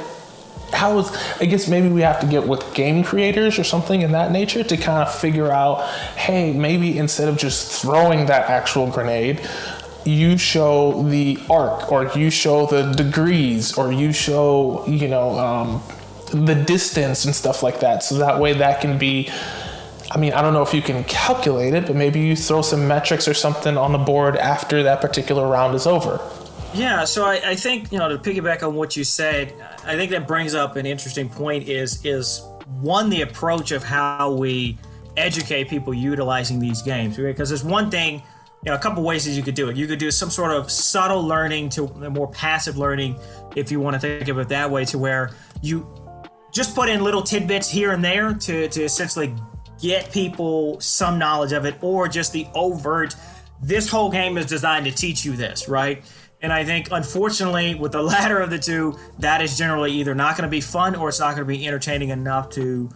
how 0.73 0.99
is 0.99 1.11
I 1.41 1.47
guess 1.47 1.69
maybe 1.69 1.89
we 1.89 2.03
have 2.03 2.21
to 2.21 2.27
get 2.27 2.47
with 2.47 2.75
game 2.75 3.05
creators 3.05 3.59
or 3.59 3.65
something 3.65 4.03
in 4.03 4.13
that 4.13 4.33
nature 4.33 4.63
to 4.65 4.77
kind 4.77 5.07
of 5.07 5.15
figure 5.15 5.51
out, 5.51 5.83
hey, 6.17 6.53
maybe 6.53 6.99
instead 6.99 7.29
of 7.29 7.37
just 7.37 7.83
throwing 7.83 8.27
that 8.27 8.51
actual 8.51 8.91
grenade, 8.91 9.41
you 10.05 10.37
show 10.37 11.03
the 11.05 11.39
arc 11.49 11.91
or 11.91 12.11
you 12.17 12.31
show 12.31 12.67
the 12.67 12.93
degrees 12.93 13.77
or 13.77 13.93
you 13.93 14.13
show 14.13 14.85
you 14.87 15.09
know 15.09 15.39
um, 15.39 15.83
the 16.31 16.55
distance 16.55 17.25
and 17.25 17.35
stuff 17.35 17.63
like 17.63 17.81
that 17.81 18.03
so 18.03 18.17
that 18.17 18.41
way 18.41 18.53
that 18.53 18.81
can 18.81 18.99
be 18.99 19.31
i 20.11 20.19
mean 20.19 20.33
i 20.33 20.43
don't 20.43 20.53
know 20.53 20.63
if 20.63 20.75
you 20.75 20.83
can 20.83 21.03
calculate 21.05 21.75
it 21.75 21.87
but 21.87 21.97
maybe 21.97 22.21
you 22.21 22.37
throw 22.37 22.61
some 22.61 22.87
metrics 22.87 23.27
or 23.27 23.35
something 23.35 23.77
on 23.77 23.93
the 23.93 23.99
board 23.99 24.37
after 24.37 24.83
that 24.83 25.01
particular 25.01 25.47
round 25.47 25.75
is 25.75 25.87
over 25.87 26.21
Yeah, 26.75 27.05
so 27.05 27.25
I, 27.25 27.51
I 27.51 27.55
think 27.55 27.93
you 27.93 27.99
know 27.99 28.09
to 28.09 28.19
piggyback 28.19 28.65
on 28.67 28.75
what 28.75 28.97
you 28.97 29.05
said, 29.05 29.55
I 29.85 29.95
think 29.95 30.11
that 30.11 30.27
brings 30.27 30.57
up 30.57 30.75
an 30.75 30.87
interesting 30.87 31.29
point. 31.29 31.69
Is 31.69 32.05
is 32.05 32.43
one 32.81 33.11
the 33.11 33.23
approach 33.23 33.71
of 33.71 33.85
how 33.85 34.33
we 34.33 34.77
educate 35.17 35.69
people 35.69 35.95
utilizing 35.95 36.59
these 36.59 36.83
games? 36.83 37.17
Because 37.17 37.49
there's 37.49 37.63
one 37.63 37.93
thing, 37.93 38.23
you 38.65 38.71
know, 38.71 38.75
a 38.75 38.79
couple 38.79 39.03
ways 39.03 39.27
that 39.27 39.33
you 39.33 39.43
could 39.43 39.55
do 39.55 39.69
it. 39.69 39.77
You 39.77 39.87
could 39.87 39.99
do 39.99 40.11
some 40.11 40.31
sort 40.31 40.51
of 40.51 40.71
subtle 40.71 41.23
learning 41.23 41.69
to 41.71 41.87
more 42.11 42.31
passive 42.31 42.79
learning, 42.79 43.19
if 43.55 43.71
you 43.71 43.79
want 43.79 43.95
to 43.95 44.01
think 44.01 44.29
of 44.29 44.39
it 44.39 44.49
that 44.49 44.71
way, 44.71 44.87
to 44.87 44.99
where 44.99 45.31
you 45.61 45.87
just 46.51 46.75
put 46.75 46.89
in 46.89 47.03
little 47.03 47.23
tidbits 47.23 47.69
here 47.69 47.93
and 47.93 48.03
there 48.03 48.33
to, 48.33 48.69
to 48.69 48.83
essentially 48.83 49.35
get 49.83 50.11
people 50.13 50.81
some 50.81 51.19
knowledge 51.19 51.53
of 51.53 51.67
it, 51.67 51.75
or 51.83 52.09
just 52.09 52.33
the 52.33 52.47
overt, 52.55 53.15
this 53.63 53.89
whole 53.89 54.11
game 54.11 54.39
is 54.39 54.47
designed 54.47 54.87
to 54.87 54.93
teach 54.93 55.25
you 55.25 55.33
this, 55.33 55.69
right? 55.69 56.03
And 56.41 56.53
I 56.53 56.65
think, 56.65 56.89
unfortunately, 56.91 57.75
with 57.75 57.93
the 57.93 58.03
latter 58.15 58.39
of 58.39 58.49
the 58.49 58.59
two, 58.59 58.99
that 59.19 59.43
is 59.43 59.59
generally 59.59 59.93
either 59.93 60.15
not 60.15 60.39
going 60.39 60.49
to 60.49 60.51
be 60.51 60.63
fun 60.63 60.95
or 60.95 61.11
it's 61.11 61.21
not 61.21 61.37
going 61.37 61.47
to 61.47 61.53
be 61.59 61.67
entertaining 61.67 62.11
enough 62.11 62.49
to 62.51 62.89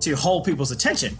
to 0.00 0.14
hold 0.14 0.44
people's 0.44 0.70
attention. 0.70 1.16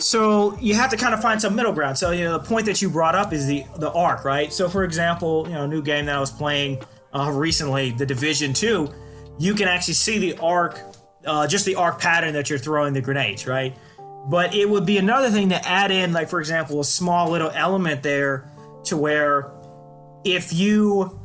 So 0.00 0.56
you 0.58 0.74
have 0.74 0.90
to 0.90 0.96
kind 0.96 1.14
of 1.14 1.20
find 1.20 1.40
some 1.40 1.54
middle 1.54 1.72
ground. 1.72 1.98
So 1.98 2.10
you 2.10 2.24
know 2.24 2.38
the 2.38 2.44
point 2.44 2.66
that 2.66 2.80
you 2.80 2.90
brought 2.90 3.14
up 3.14 3.32
is 3.32 3.46
the 3.46 3.64
the 3.76 3.92
arc, 3.92 4.24
right? 4.24 4.52
So 4.52 4.68
for 4.68 4.84
example, 4.84 5.46
you 5.46 5.54
know, 5.54 5.64
a 5.64 5.68
new 5.68 5.82
game 5.82 6.06
that 6.06 6.16
I 6.16 6.20
was 6.20 6.30
playing 6.30 6.82
uh, 7.12 7.30
recently, 7.32 7.90
the 7.90 8.06
Division 8.06 8.52
Two, 8.52 8.92
you 9.38 9.54
can 9.54 9.68
actually 9.68 9.94
see 9.94 10.18
the 10.18 10.38
arc, 10.38 10.80
uh, 11.26 11.46
just 11.46 11.64
the 11.66 11.74
arc 11.74 12.00
pattern 12.00 12.34
that 12.34 12.50
you're 12.50 12.58
throwing 12.58 12.94
the 12.94 13.00
grenades, 13.00 13.46
right? 13.46 13.76
But 14.28 14.54
it 14.54 14.68
would 14.68 14.86
be 14.86 14.98
another 14.98 15.30
thing 15.30 15.48
to 15.50 15.68
add 15.68 15.90
in, 15.90 16.12
like 16.12 16.28
for 16.28 16.40
example, 16.40 16.80
a 16.80 16.84
small 16.84 17.30
little 17.30 17.50
element 17.50 18.02
there 18.02 18.50
to 18.84 18.96
where 18.96 19.50
if 20.24 20.52
you 20.52 21.18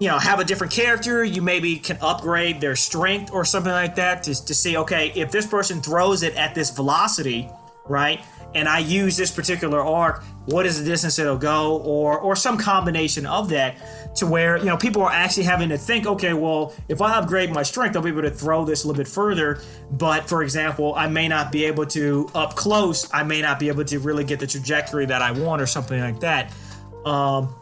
you 0.00 0.08
know 0.08 0.18
have 0.18 0.40
a 0.40 0.44
different 0.44 0.72
character 0.72 1.22
you 1.22 1.40
maybe 1.40 1.76
can 1.76 1.96
upgrade 2.00 2.60
their 2.60 2.74
strength 2.74 3.30
or 3.32 3.44
something 3.44 3.72
like 3.72 3.94
that 3.94 4.22
to, 4.24 4.44
to 4.44 4.54
see 4.54 4.76
okay 4.76 5.12
if 5.14 5.30
this 5.30 5.46
person 5.46 5.80
throws 5.80 6.22
it 6.22 6.34
at 6.34 6.54
this 6.54 6.70
velocity 6.70 7.48
right? 7.88 8.24
And 8.54 8.68
i 8.68 8.78
use 8.78 9.16
this 9.16 9.32
particular 9.32 9.80
arc 9.80 10.22
what 10.46 10.64
is 10.64 10.78
the 10.78 10.84
distance 10.84 11.18
it'll 11.18 11.36
go 11.36 11.78
or 11.78 12.18
or 12.18 12.36
some 12.36 12.56
combination 12.56 13.26
of 13.26 13.48
that 13.48 13.76
to 14.16 14.26
where 14.26 14.58
you 14.58 14.66
know 14.66 14.76
people 14.76 15.02
are 15.02 15.10
actually 15.10 15.42
having 15.42 15.70
to 15.70 15.78
think 15.78 16.06
okay 16.06 16.34
well 16.34 16.72
if 16.88 17.02
i 17.02 17.16
upgrade 17.16 17.50
my 17.50 17.64
strength 17.64 17.96
i'll 17.96 18.02
be 18.02 18.10
able 18.10 18.22
to 18.22 18.30
throw 18.30 18.64
this 18.64 18.84
a 18.84 18.86
little 18.86 19.02
bit 19.02 19.08
further. 19.08 19.60
But 19.90 20.28
for 20.28 20.42
example 20.44 20.94
i 20.94 21.08
may 21.08 21.26
not 21.26 21.50
be 21.50 21.64
able 21.64 21.86
to 21.86 22.30
up 22.34 22.54
close 22.54 23.12
i 23.12 23.22
may 23.22 23.42
not 23.42 23.58
be 23.58 23.68
able 23.68 23.84
to 23.86 23.98
really 23.98 24.24
get 24.24 24.38
the 24.38 24.46
trajectory 24.46 25.06
that 25.06 25.20
i 25.20 25.32
want 25.32 25.60
or 25.60 25.66
something 25.66 26.00
like 26.00 26.20
that. 26.20 26.52
Um, 27.04 27.54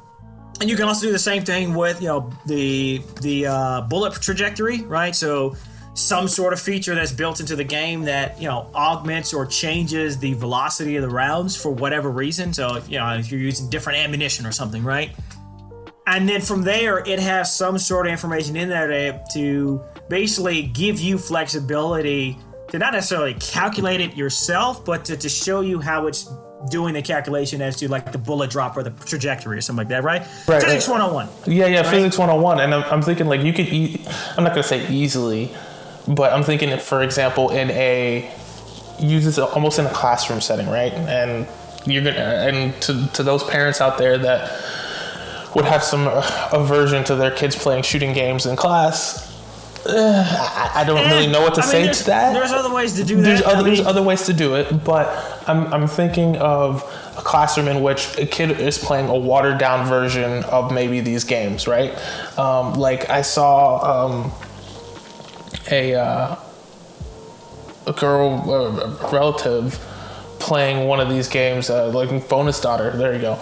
and 0.60 0.70
you 0.70 0.76
can 0.76 0.86
also 0.86 1.06
do 1.06 1.12
the 1.12 1.18
same 1.18 1.44
thing 1.44 1.74
with 1.74 2.00
you 2.00 2.08
know 2.08 2.30
the 2.46 3.02
the 3.20 3.46
uh, 3.46 3.80
bullet 3.82 4.12
trajectory, 4.14 4.82
right? 4.82 5.14
So 5.14 5.56
some 5.94 6.26
sort 6.26 6.52
of 6.52 6.60
feature 6.60 6.94
that's 6.94 7.12
built 7.12 7.40
into 7.40 7.54
the 7.54 7.64
game 7.64 8.02
that 8.02 8.40
you 8.40 8.48
know 8.48 8.70
augments 8.74 9.34
or 9.34 9.44
changes 9.46 10.18
the 10.18 10.32
velocity 10.34 10.96
of 10.96 11.02
the 11.02 11.10
rounds 11.10 11.54
for 11.60 11.70
whatever 11.70 12.10
reason. 12.10 12.52
So 12.52 12.76
if, 12.76 12.88
you 12.88 12.98
know 12.98 13.14
if 13.14 13.30
you're 13.30 13.40
using 13.40 13.68
different 13.68 13.98
ammunition 13.98 14.46
or 14.46 14.52
something, 14.52 14.82
right? 14.82 15.10
And 16.06 16.28
then 16.28 16.40
from 16.40 16.62
there, 16.62 16.98
it 16.98 17.20
has 17.20 17.54
some 17.56 17.78
sort 17.78 18.06
of 18.06 18.12
information 18.12 18.56
in 18.56 18.68
there 18.68 18.88
to, 18.88 19.24
to 19.34 19.80
basically 20.08 20.62
give 20.62 20.98
you 20.98 21.16
flexibility 21.16 22.36
to 22.70 22.78
not 22.78 22.92
necessarily 22.92 23.34
calculate 23.34 24.00
it 24.00 24.16
yourself, 24.16 24.84
but 24.84 25.04
to, 25.04 25.16
to 25.16 25.28
show 25.28 25.60
you 25.60 25.78
how 25.78 26.06
it's 26.06 26.32
doing 26.70 26.94
the 26.94 27.02
calculation 27.02 27.60
as 27.60 27.76
to 27.76 27.88
like 27.88 28.12
the 28.12 28.18
bullet 28.18 28.50
drop 28.50 28.76
or 28.76 28.82
the 28.82 28.90
trajectory 29.04 29.58
or 29.58 29.60
something 29.60 29.78
like 29.78 29.88
that, 29.88 30.02
right? 30.02 30.22
Right, 30.48 30.62
Physics 30.62 30.88
right. 30.88 31.00
101. 31.00 31.28
Yeah, 31.54 31.66
yeah, 31.66 31.82
physics 31.88 32.18
101. 32.18 32.60
And 32.60 32.74
I'm, 32.74 32.82
I'm 32.84 33.02
thinking 33.02 33.26
like 33.26 33.42
you 33.42 33.52
could, 33.52 33.68
e- 33.68 34.02
I'm 34.36 34.44
not 34.44 34.50
going 34.54 34.62
to 34.62 34.68
say 34.68 34.88
easily, 34.88 35.52
but 36.08 36.32
I'm 36.32 36.42
thinking, 36.42 36.70
if, 36.70 36.82
for 36.82 37.02
example, 37.02 37.50
in 37.50 37.70
a, 37.70 38.30
use 38.98 39.24
this 39.24 39.38
almost 39.38 39.78
in 39.78 39.86
a 39.86 39.90
classroom 39.92 40.40
setting, 40.40 40.68
right? 40.68 40.92
And 40.92 41.46
you're 41.86 42.02
to, 42.04 42.16
and 42.20 42.74
to, 42.82 43.06
to 43.14 43.22
those 43.22 43.42
parents 43.44 43.80
out 43.80 43.98
there 43.98 44.18
that 44.18 44.50
would 45.54 45.64
have 45.64 45.82
some 45.82 46.08
uh, 46.08 46.48
aversion 46.52 47.04
to 47.04 47.14
their 47.16 47.30
kids 47.30 47.56
playing 47.56 47.82
shooting 47.82 48.12
games 48.12 48.46
in 48.46 48.56
class, 48.56 49.30
I, 49.84 50.70
I 50.76 50.84
don't 50.84 51.08
really 51.10 51.26
know 51.26 51.40
what 51.42 51.54
to 51.54 51.60
I 51.60 51.64
say 51.64 51.82
there's- 51.82 51.98
to 52.00 52.04
that. 52.06 52.32
There's 52.34 52.52
other 52.52 52.72
ways 52.72 52.94
to 52.96 53.04
do 53.04 53.16
that. 53.16 53.22
there's 53.22 53.42
I 53.42 53.52
other, 53.52 53.62
there's 53.64 53.78
mean, 53.80 53.86
other 53.88 54.02
ways 54.02 54.26
to 54.26 54.32
do 54.32 54.54
it, 54.54 54.84
but 54.84 55.08
I'm, 55.48 55.72
I'm 55.74 55.86
thinking 55.88 56.36
of 56.36 56.82
a 57.18 57.20
classroom 57.22 57.66
in 57.68 57.82
which 57.82 58.16
a 58.16 58.24
kid 58.26 58.52
is 58.60 58.78
playing 58.78 59.08
a 59.08 59.16
watered 59.18 59.58
down 59.58 59.86
version 59.88 60.44
of 60.44 60.72
maybe 60.72 61.00
these 61.00 61.24
games, 61.24 61.66
right? 61.66 61.92
Um, 62.38 62.74
like 62.74 63.10
I 63.10 63.22
saw 63.22 64.06
um, 64.06 64.32
a 65.70 65.94
uh, 65.94 66.36
a 67.86 67.92
girl 67.92 68.50
a 68.50 69.10
relative 69.12 69.78
playing 70.38 70.88
one 70.88 70.98
of 70.98 71.08
these 71.08 71.28
games, 71.28 71.70
uh, 71.70 71.88
like 71.90 72.28
bonus 72.28 72.60
daughter. 72.60 72.90
There 72.90 73.14
you 73.14 73.20
go, 73.20 73.32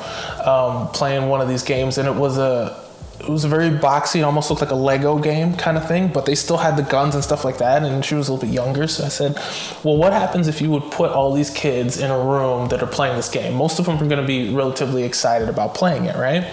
um, 0.45 0.89
playing 0.89 1.29
one 1.29 1.41
of 1.41 1.49
these 1.49 1.63
games, 1.63 1.99
and 1.99 2.07
it 2.07 2.15
was 2.15 2.39
a 2.39 2.85
it 3.21 3.29
was 3.29 3.45
a 3.45 3.49
very 3.49 3.71
boxy, 3.71 4.25
almost 4.25 4.49
looked 4.49 4.63
like 4.63 4.71
a 4.71 4.75
Lego 4.75 5.19
game 5.19 5.55
kind 5.55 5.77
of 5.77 5.87
thing, 5.87 6.09
but 6.09 6.25
they 6.25 6.35
still 6.35 6.57
had 6.57 6.77
the 6.77 6.83
guns 6.83 7.15
and 7.15 7.23
stuff 7.23 7.45
like 7.45 7.59
that. 7.59 7.83
And 7.83 8.03
she 8.03 8.15
was 8.15 8.29
a 8.29 8.33
little 8.33 8.47
bit 8.47 8.55
younger, 8.55 8.87
so 8.87 9.05
I 9.05 9.09
said, 9.09 9.37
"Well, 9.83 9.97
what 9.97 10.13
happens 10.13 10.49
if 10.49 10.61
you 10.61 10.71
would 10.71 10.91
put 10.91 11.11
all 11.11 11.33
these 11.33 11.51
kids 11.51 11.99
in 11.99 12.11
a 12.11 12.19
room 12.19 12.69
that 12.69 12.83
are 12.83 12.87
playing 12.87 13.17
this 13.17 13.29
game? 13.29 13.55
Most 13.55 13.79
of 13.79 13.87
them 13.87 13.97
are 13.97 14.09
going 14.09 14.21
to 14.21 14.27
be 14.27 14.55
relatively 14.55 15.05
excited 15.05 15.49
about 15.49 15.75
playing 15.75 16.07
it, 16.07 16.17
right? 16.17 16.47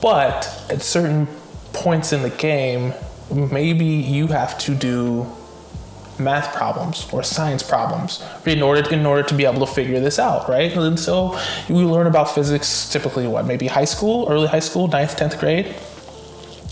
But 0.00 0.46
at 0.70 0.82
certain 0.82 1.26
points 1.72 2.12
in 2.12 2.22
the 2.22 2.30
game, 2.30 2.94
maybe 3.34 3.84
you 3.84 4.28
have 4.28 4.58
to 4.60 4.74
do 4.74 5.26
math 6.18 6.54
problems 6.56 7.06
or 7.12 7.22
science 7.22 7.62
problems 7.62 8.24
in 8.46 8.62
order 8.62 8.88
in 8.90 9.04
order 9.04 9.22
to 9.22 9.34
be 9.34 9.44
able 9.44 9.60
to 9.66 9.70
figure 9.72 10.00
this 10.00 10.18
out, 10.18 10.48
right? 10.48 10.74
And 10.74 10.98
so 10.98 11.38
we 11.68 11.84
learn 11.84 12.06
about 12.06 12.30
physics 12.34 12.88
typically 12.90 13.26
what 13.26 13.44
maybe 13.46 13.66
high 13.66 13.84
school, 13.84 14.26
early 14.30 14.46
high 14.48 14.60
school, 14.60 14.88
ninth, 14.88 15.16
tenth 15.16 15.38
grade. 15.38 15.74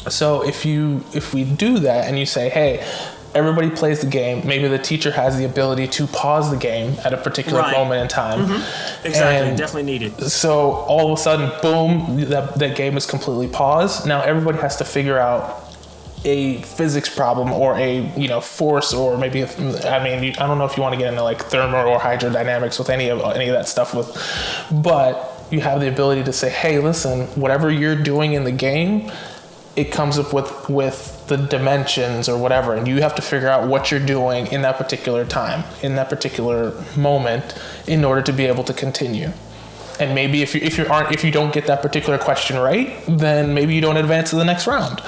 So 0.09 0.43
if 0.47 0.65
you 0.65 1.05
if 1.13 1.35
we 1.35 1.45
do 1.45 1.79
that 1.81 2.07
and 2.09 2.19
you 2.19 2.27
say, 2.27 2.49
hey, 2.49 2.83
everybody 3.35 3.69
plays 3.69 4.01
the 4.01 4.07
game, 4.07 4.47
maybe 4.47 4.69
the 4.69 4.79
teacher 4.79 5.11
has 5.11 5.37
the 5.37 5.45
ability 5.45 5.89
to 5.89 6.07
pause 6.07 6.51
the 6.51 6.57
game 6.57 6.95
at 7.05 7.13
a 7.13 7.17
particular 7.17 7.61
Right. 7.61 7.77
moment 7.77 8.01
in 8.03 8.09
time. 8.09 8.47
Mm-hmm. 8.47 9.07
exactly, 9.07 9.49
and- 9.49 9.59
definitely 9.59 9.83
needed. 9.91 10.19
So 10.31 10.71
all 10.73 11.13
of 11.13 11.19
a 11.19 11.21
sudden, 11.21 11.51
boom, 11.61 12.21
that, 12.31 12.55
that 12.59 12.77
game 12.77 12.97
is 12.97 13.07
completely 13.07 13.49
paused. 13.49 14.07
Now 14.07 14.21
everybody 14.23 14.59
has 14.59 14.77
to 14.77 14.85
figure 14.85 15.19
out 15.19 15.64
a 16.25 16.63
physics 16.63 17.15
problem 17.15 17.53
or 17.53 17.77
a 17.77 18.01
you 18.17 18.29
know 18.29 18.41
force 18.41 18.95
or 18.95 19.19
maybe 19.19 19.41
if, 19.41 19.59
I 19.85 20.03
mean 20.03 20.35
I 20.39 20.47
don't 20.47 20.59
know 20.59 20.65
if 20.65 20.77
you 20.77 20.83
want 20.83 20.95
to 20.95 20.99
get 20.99 21.09
into 21.09 21.23
like 21.23 21.43
thermo 21.43 21.85
or 21.85 21.99
hydrodynamics 21.99 22.79
with 22.79 22.89
any 22.89 23.11
of 23.11 23.21
any 23.35 23.49
of 23.49 23.55
that 23.55 23.69
stuff 23.69 23.95
with, 23.95 24.17
but 24.71 25.31
you 25.51 25.61
have 25.61 25.81
the 25.81 25.89
ability 25.89 26.25
to 26.25 26.33
say, 26.33 26.51
hey, 26.51 26.79
listen, 26.79 27.27
whatever 27.41 27.71
you're 27.71 28.01
doing 28.01 28.33
in 28.33 28.45
the 28.45 28.53
game, 28.53 29.11
it 29.77 29.91
comes 29.91 30.19
up 30.19 30.33
with 30.33 30.69
with 30.69 31.27
the 31.27 31.37
dimensions 31.37 32.29
or 32.29 32.39
whatever, 32.39 32.75
and 32.75 32.87
you 32.87 33.01
have 33.01 33.15
to 33.17 33.23
figure 33.23 33.49
out 33.49 33.69
what 33.69 33.91
you're 33.91 34.05
doing 34.05 34.47
in 34.49 34.63
that 34.63 34.77
particular 34.77 35.25
time, 35.25 35.65
in 35.83 35.97
that 35.97 36.09
particular 36.09 36.73
moment, 36.97 37.55
in 37.87 38.05
order 38.05 38.23
to 38.23 38.33
be 38.33 38.47
able 38.47 38.65
to 38.65 38.73
continue. 38.73 39.33
And 39.99 40.15
maybe 40.15 40.43
if 40.43 40.55
you 40.55 40.61
if 40.61 40.79
you 40.79 40.87
aren't 40.87 41.13
if 41.13 41.25
you 41.25 41.31
don't 41.31 41.53
get 41.53 41.67
that 41.67 41.83
particular 41.83 42.19
question 42.19 42.57
right, 42.57 42.97
then 43.09 43.55
maybe 43.55 43.75
you 43.75 43.81
don't 43.81 43.97
advance 43.97 44.31
to 44.31 44.37
the 44.37 44.45
next 44.45 44.67
round. 44.67 45.01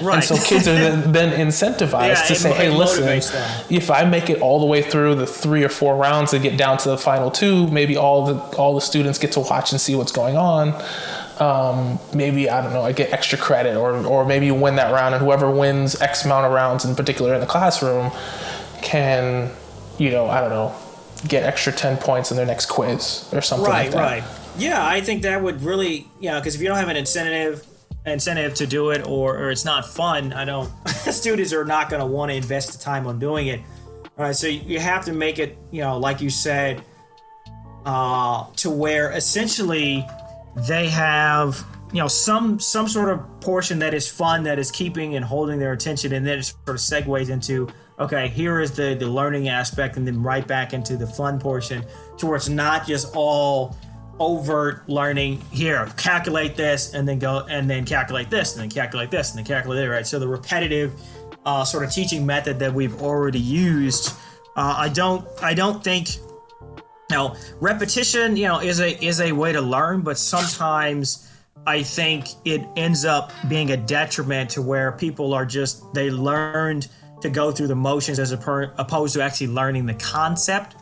And 0.00 0.24
so 0.24 0.36
kids 0.36 0.66
are 0.66 0.74
then, 0.74 1.12
then 1.12 1.46
incentivized 1.46 2.08
Yeah, 2.08 2.22
to 2.24 2.34
say, 2.34 2.52
hey, 2.54 2.70
listen, 2.70 3.04
them. 3.04 3.64
if 3.68 3.90
I 3.90 4.04
make 4.04 4.30
it 4.30 4.40
all 4.40 4.60
the 4.60 4.66
way 4.66 4.82
through 4.82 5.14
the 5.16 5.26
three 5.26 5.62
or 5.64 5.68
four 5.68 5.96
rounds 5.96 6.32
and 6.32 6.42
get 6.42 6.56
down 6.56 6.78
to 6.78 6.88
the 6.90 6.96
final 6.98 7.30
two, 7.30 7.66
maybe 7.68 7.96
all 7.96 8.24
the 8.26 8.34
all 8.56 8.74
the 8.74 8.80
students 8.80 9.18
get 9.18 9.32
to 9.32 9.40
watch 9.40 9.72
and 9.72 9.80
see 9.80 9.94
what's 9.94 10.12
going 10.12 10.36
on. 10.36 10.74
Um, 11.38 11.98
maybe 12.14 12.50
I 12.50 12.60
don't 12.62 12.72
know, 12.74 12.82
I 12.82 12.92
get 12.92 13.12
extra 13.12 13.38
credit, 13.38 13.76
or 13.76 13.94
or 14.06 14.24
maybe 14.26 14.46
you 14.46 14.54
win 14.54 14.76
that 14.76 14.92
round, 14.92 15.14
and 15.14 15.24
whoever 15.24 15.50
wins 15.50 16.00
X 16.00 16.24
amount 16.24 16.46
of 16.46 16.52
rounds 16.52 16.84
in 16.84 16.94
particular 16.94 17.34
in 17.34 17.40
the 17.40 17.46
classroom 17.46 18.10
can, 18.82 19.50
you 19.98 20.10
know, 20.10 20.28
I 20.28 20.40
don't 20.40 20.50
know, 20.50 20.74
get 21.28 21.42
extra 21.44 21.72
ten 21.72 21.96
points 21.96 22.30
in 22.30 22.36
their 22.36 22.46
next 22.46 22.66
quiz 22.66 23.28
or 23.32 23.40
something 23.40 23.68
Right, 23.70 23.84
like 23.84 23.92
that. 23.92 23.98
right. 24.22 24.24
Yeah, 24.58 24.84
I 24.84 25.00
think 25.00 25.22
that 25.22 25.42
would 25.42 25.62
really, 25.62 26.08
yeah, 26.18 26.38
because 26.38 26.54
if 26.54 26.60
you 26.60 26.68
don't 26.68 26.76
have 26.76 26.88
an 26.88 26.96
incentive 26.96 27.64
incentive 28.06 28.54
to 28.54 28.66
do 28.66 28.90
it 28.90 29.06
or, 29.06 29.36
or 29.36 29.50
it's 29.50 29.64
not 29.64 29.86
fun, 29.86 30.32
I 30.32 30.44
don't 30.44 30.70
students 30.88 31.52
are 31.52 31.64
not 31.64 31.90
going 31.90 32.00
to 32.00 32.06
want 32.06 32.30
to 32.30 32.36
invest 32.36 32.72
the 32.72 32.78
time 32.78 33.06
on 33.06 33.18
doing 33.18 33.48
it. 33.48 33.60
All 34.18 34.26
right, 34.26 34.36
so 34.36 34.46
you 34.46 34.78
have 34.78 35.04
to 35.06 35.12
make 35.12 35.38
it, 35.38 35.56
you 35.70 35.80
know, 35.80 35.98
like 35.98 36.20
you 36.20 36.30
said, 36.30 36.82
uh, 37.86 38.46
to 38.56 38.70
where 38.70 39.12
essentially 39.12 40.06
they 40.68 40.88
have 40.88 41.64
you 41.92 42.00
know 42.00 42.08
some 42.08 42.58
some 42.60 42.86
sort 42.86 43.08
of 43.08 43.40
portion 43.40 43.78
that 43.78 43.94
is 43.94 44.08
fun 44.08 44.42
that 44.44 44.58
is 44.58 44.70
keeping 44.70 45.16
and 45.16 45.24
holding 45.24 45.58
their 45.58 45.72
attention 45.72 46.12
and 46.12 46.26
then 46.26 46.38
it 46.38 46.42
sort 46.44 46.68
of 46.68 46.76
segues 46.76 47.30
into 47.30 47.68
okay 47.98 48.28
here 48.28 48.60
is 48.60 48.72
the 48.72 48.94
the 48.94 49.06
learning 49.06 49.48
aspect 49.48 49.96
and 49.96 50.06
then 50.06 50.22
right 50.22 50.46
back 50.46 50.72
into 50.72 50.96
the 50.96 51.06
fun 51.06 51.38
portion 51.38 51.84
to 52.16 52.26
where 52.26 52.36
it's 52.36 52.48
not 52.48 52.86
just 52.86 53.14
all 53.16 53.76
overt 54.20 54.88
learning 54.88 55.40
here 55.50 55.90
calculate 55.96 56.56
this 56.56 56.94
and 56.94 57.08
then 57.08 57.18
go 57.18 57.44
and 57.48 57.68
then 57.68 57.84
calculate 57.84 58.30
this 58.30 58.52
and 58.52 58.62
then 58.62 58.70
calculate 58.70 59.10
this 59.10 59.30
and 59.30 59.38
then 59.38 59.44
calculate 59.44 59.82
it 59.82 59.90
right 59.90 60.06
so 60.06 60.18
the 60.18 60.28
repetitive 60.28 60.92
uh, 61.46 61.64
sort 61.64 61.82
of 61.82 61.90
teaching 61.90 62.24
method 62.24 62.58
that 62.58 62.72
we've 62.72 63.00
already 63.02 63.40
used 63.40 64.10
uh, 64.56 64.74
i 64.76 64.88
don't 64.88 65.26
i 65.42 65.54
don't 65.54 65.82
think 65.82 66.18
now, 67.10 67.34
repetition, 67.60 68.36
you 68.36 68.46
know, 68.46 68.60
is 68.60 68.80
a 68.80 69.04
is 69.04 69.20
a 69.20 69.32
way 69.32 69.52
to 69.52 69.60
learn, 69.60 70.02
but 70.02 70.16
sometimes 70.16 71.28
I 71.66 71.82
think 71.82 72.28
it 72.44 72.62
ends 72.76 73.04
up 73.04 73.32
being 73.48 73.72
a 73.72 73.76
detriment 73.76 74.50
to 74.50 74.62
where 74.62 74.92
people 74.92 75.34
are 75.34 75.44
just 75.44 75.92
they 75.92 76.10
learned 76.10 76.88
to 77.20 77.28
go 77.28 77.50
through 77.50 77.66
the 77.66 77.74
motions 77.74 78.18
as 78.18 78.34
oppo- 78.34 78.72
opposed 78.78 79.14
to 79.14 79.22
actually 79.22 79.48
learning 79.48 79.86
the 79.86 79.94
concept. 79.94 80.76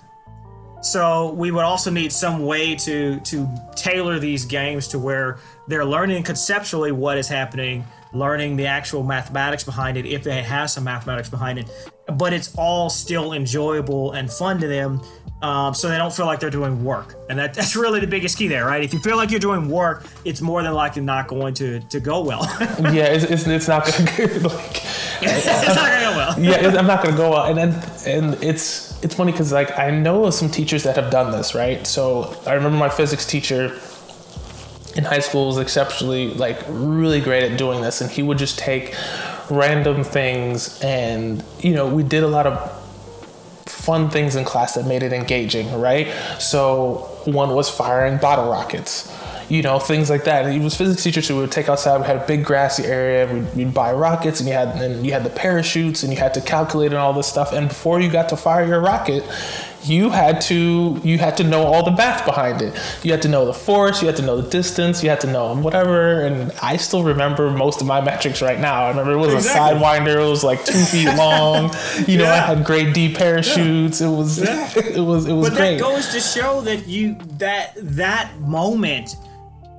So 0.80 1.32
we 1.32 1.50
would 1.50 1.64
also 1.64 1.90
need 1.90 2.12
some 2.12 2.46
way 2.46 2.74
to 2.76 3.18
to 3.20 3.48
tailor 3.74 4.18
these 4.18 4.44
games 4.44 4.88
to 4.88 4.98
where 4.98 5.38
they're 5.66 5.84
learning 5.84 6.22
conceptually 6.22 6.92
what 6.92 7.18
is 7.18 7.28
happening, 7.28 7.84
learning 8.12 8.56
the 8.56 8.66
actual 8.66 9.02
mathematics 9.02 9.64
behind 9.64 9.96
it 9.96 10.06
if 10.06 10.22
they 10.22 10.42
have 10.42 10.70
some 10.70 10.84
mathematics 10.84 11.28
behind 11.28 11.58
it, 11.58 11.68
but 12.16 12.32
it's 12.32 12.54
all 12.56 12.88
still 12.90 13.32
enjoyable 13.32 14.12
and 14.12 14.30
fun 14.30 14.58
to 14.60 14.68
them. 14.68 15.00
Um, 15.42 15.72
so 15.72 15.88
they 15.88 15.96
don't 15.98 16.12
feel 16.12 16.26
like 16.26 16.40
they're 16.40 16.50
doing 16.50 16.82
work, 16.82 17.14
and 17.30 17.38
that, 17.38 17.54
that's 17.58 17.76
really 17.76 18.00
the 18.00 18.08
biggest 18.08 18.36
key 18.38 18.48
there, 18.48 18.64
right? 18.66 18.82
If 18.82 18.92
you 18.92 18.98
feel 18.98 19.16
like 19.16 19.30
you're 19.30 19.38
doing 19.38 19.68
work, 19.68 20.04
it's 20.24 20.40
more 20.40 20.64
than 20.64 20.72
likely 20.74 21.02
not 21.02 21.28
going 21.28 21.54
to 21.54 21.78
to 21.80 22.00
go 22.00 22.20
well. 22.22 22.42
Yeah, 22.80 23.04
it's, 23.06 23.24
it's, 23.24 23.46
it's 23.46 23.68
not 23.68 23.84
gonna 23.86 24.04
like 24.48 24.82
it's 25.22 25.46
not 25.46 25.76
going 25.76 25.98
to 25.98 26.04
go 26.06 26.16
well. 26.16 26.40
yeah, 26.40 26.58
it's- 26.58 26.76
I'm 26.76 26.86
not 26.86 27.04
gonna 27.04 27.16
go 27.16 27.30
well, 27.30 27.44
and 27.46 27.56
then 27.56 27.82
and 28.06 28.42
it's 28.42 28.87
it's 29.02 29.14
funny 29.14 29.32
because 29.32 29.52
like 29.52 29.78
I 29.78 29.90
know 29.90 30.24
of 30.24 30.34
some 30.34 30.50
teachers 30.50 30.82
that 30.84 30.96
have 30.96 31.10
done 31.10 31.32
this, 31.32 31.54
right? 31.54 31.86
So 31.86 32.36
I 32.46 32.54
remember 32.54 32.76
my 32.76 32.88
physics 32.88 33.26
teacher 33.26 33.78
in 34.96 35.04
high 35.04 35.20
school 35.20 35.46
was 35.46 35.58
exceptionally 35.58 36.34
like 36.34 36.58
really 36.68 37.20
great 37.20 37.44
at 37.50 37.58
doing 37.58 37.80
this, 37.82 38.00
and 38.00 38.10
he 38.10 38.22
would 38.22 38.38
just 38.38 38.58
take 38.58 38.94
random 39.50 40.04
things, 40.04 40.80
and 40.82 41.44
you 41.60 41.72
know 41.74 41.86
we 41.86 42.02
did 42.02 42.22
a 42.22 42.28
lot 42.28 42.46
of 42.46 42.74
fun 43.66 44.10
things 44.10 44.36
in 44.36 44.44
class 44.44 44.74
that 44.74 44.86
made 44.86 45.02
it 45.02 45.12
engaging, 45.12 45.80
right? 45.80 46.08
So 46.40 47.08
one 47.24 47.54
was 47.54 47.70
firing 47.70 48.18
bottle 48.18 48.50
rockets, 48.50 49.12
you 49.48 49.62
know, 49.62 49.78
things 49.78 50.10
like 50.10 50.24
that. 50.24 50.44
And 50.44 50.52
he 50.54 50.60
was 50.60 50.74
physics 50.76 51.02
teacher, 51.02 51.22
so 51.22 51.34
we 51.34 51.40
would 51.42 51.52
take 51.52 51.68
outside. 51.68 52.00
We 52.00 52.06
had 52.06 52.16
a 52.16 52.26
big 52.26 52.44
grassy 52.44 52.84
area. 52.84 53.32
We'd, 53.32 53.54
we'd 53.56 53.74
buy 53.74 53.92
rockets, 53.92 54.40
and 54.40 54.48
you 54.48 54.54
had 54.54 54.68
and 54.82 55.04
you 55.06 55.12
had 55.12 55.24
the 55.24 55.30
parachutes, 55.30 56.02
and 56.02 56.12
you 56.12 56.18
had 56.18 56.34
to 56.34 56.40
calculate 56.40 56.92
and 56.92 56.98
all 56.98 57.12
this 57.12 57.26
stuff. 57.26 57.52
And 57.52 57.68
before 57.68 58.00
you 58.00 58.10
got 58.10 58.28
to 58.30 58.36
fire 58.36 58.66
your 58.66 58.80
rocket, 58.80 59.24
you 59.84 60.10
had 60.10 60.40
to 60.42 61.00
you 61.04 61.18
had 61.18 61.36
to 61.38 61.44
know 61.44 61.62
all 61.64 61.84
the 61.84 61.92
math 61.92 62.26
behind 62.26 62.60
it. 62.60 62.74
You 63.04 63.12
had 63.12 63.22
to 63.22 63.28
know 63.28 63.46
the 63.46 63.54
force, 63.54 64.02
you 64.02 64.08
had 64.08 64.16
to 64.16 64.22
know 64.22 64.40
the 64.40 64.50
distance, 64.50 65.02
you 65.02 65.08
had 65.08 65.20
to 65.22 65.28
know 65.32 65.54
whatever. 65.56 66.20
And 66.26 66.52
I 66.60 66.76
still 66.76 67.04
remember 67.04 67.48
most 67.50 67.80
of 67.80 67.86
my 67.86 68.00
metrics 68.00 68.42
right 68.42 68.58
now. 68.60 68.84
I 68.86 68.88
remember 68.90 69.12
it 69.12 69.16
was 69.16 69.32
Exactly. 69.34 69.78
a 69.78 69.80
sidewinder. 69.82 70.26
It 70.26 70.28
was 70.28 70.42
like 70.44 70.64
two 70.64 70.84
feet 70.84 71.14
long. 71.16 71.70
You 72.06 72.18
know, 72.18 72.26
I 72.30 72.36
had 72.38 72.64
grade 72.64 72.92
D 72.92 73.14
parachutes. 73.14 74.00
It 74.00 74.08
was 74.10 74.40
Yeah. 74.40 74.68
it 74.76 75.00
was 75.00 75.26
it 75.26 75.32
was 75.32 75.48
But 75.50 75.56
great. 75.56 75.78
that 75.78 75.80
goes 75.80 76.08
to 76.12 76.20
show 76.20 76.60
that 76.62 76.86
you 76.88 77.16
that 77.38 77.72
that 77.76 78.38
moment 78.40 79.14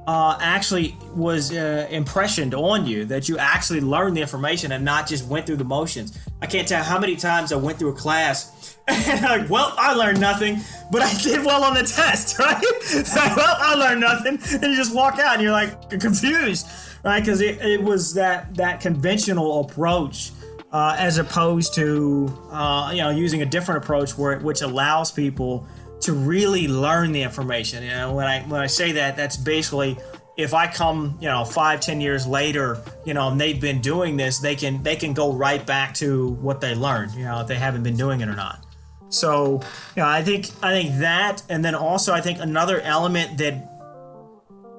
uh, 0.09 0.35
actually 0.41 0.97
was 1.13 1.53
uh, 1.53 1.87
impressioned 1.91 2.55
on 2.55 2.87
you. 2.87 3.05
That 3.05 3.29
you 3.29 3.37
actually 3.37 3.81
learned 3.81 4.17
the 4.17 4.21
information 4.21 4.71
and 4.71 4.83
not 4.83 5.07
just 5.07 5.27
went 5.27 5.45
through 5.45 5.57
the 5.57 5.63
motions. 5.63 6.17
I 6.41 6.47
can't 6.47 6.67
tell 6.67 6.83
how 6.83 6.97
many 6.97 7.15
times 7.15 7.53
I 7.53 7.57
went 7.57 7.77
through 7.77 7.89
a 7.89 7.95
class 7.95 8.75
and 8.87 9.23
I'm 9.23 9.41
like, 9.41 9.49
well, 9.51 9.71
I 9.77 9.93
learned 9.93 10.19
nothing, 10.19 10.61
but 10.91 11.03
I 11.03 11.13
did 11.21 11.45
well 11.45 11.63
on 11.63 11.75
the 11.75 11.83
test, 11.83 12.39
right? 12.39 12.55
Like, 12.59 13.35
well, 13.37 13.55
I 13.59 13.75
learned 13.75 14.01
nothing, 14.01 14.39
and 14.51 14.71
you 14.71 14.75
just 14.75 14.95
walk 14.95 15.19
out 15.19 15.35
and 15.35 15.43
you're 15.43 15.51
like 15.51 15.91
confused, 15.91 16.67
right? 17.05 17.19
Because 17.19 17.41
it, 17.41 17.61
it 17.61 17.83
was 17.83 18.15
that 18.15 18.55
that 18.55 18.81
conventional 18.81 19.59
approach 19.59 20.31
uh, 20.71 20.95
as 20.97 21.19
opposed 21.19 21.75
to 21.75 22.35
uh, 22.51 22.89
you 22.91 23.01
know 23.01 23.11
using 23.11 23.43
a 23.43 23.45
different 23.45 23.83
approach 23.83 24.17
where 24.17 24.39
which 24.39 24.61
allows 24.61 25.11
people 25.11 25.67
to 26.01 26.13
really 26.13 26.67
learn 26.67 27.11
the 27.11 27.21
information. 27.21 27.83
You 27.83 27.89
know, 27.89 28.13
when 28.13 28.27
I 28.27 28.41
when 28.43 28.61
I 28.61 28.67
say 28.67 28.93
that, 28.93 29.17
that's 29.17 29.37
basically 29.37 29.97
if 30.37 30.53
I 30.53 30.67
come, 30.67 31.17
you 31.19 31.27
know, 31.27 31.43
five, 31.43 31.81
ten 31.81 31.99
years 31.99 32.25
later, 32.25 32.81
you 33.05 33.13
know, 33.13 33.27
and 33.29 33.39
they've 33.39 33.59
been 33.59 33.81
doing 33.81 34.15
this, 34.15 34.39
they 34.39 34.55
can 34.55 34.81
they 34.83 34.95
can 34.95 35.13
go 35.13 35.33
right 35.33 35.65
back 35.65 35.93
to 35.95 36.29
what 36.29 36.61
they 36.61 36.75
learned, 36.75 37.11
you 37.13 37.25
know, 37.25 37.41
if 37.41 37.47
they 37.47 37.55
haven't 37.55 37.83
been 37.83 37.97
doing 37.97 38.21
it 38.21 38.29
or 38.29 38.35
not. 38.35 38.65
So, 39.09 39.61
you 39.95 40.03
know, 40.03 40.07
I 40.07 40.21
think 40.21 40.49
I 40.63 40.71
think 40.71 40.99
that, 40.99 41.43
and 41.49 41.65
then 41.65 41.75
also 41.75 42.13
I 42.13 42.21
think 42.21 42.39
another 42.39 42.79
element 42.79 43.37
that, 43.39 43.53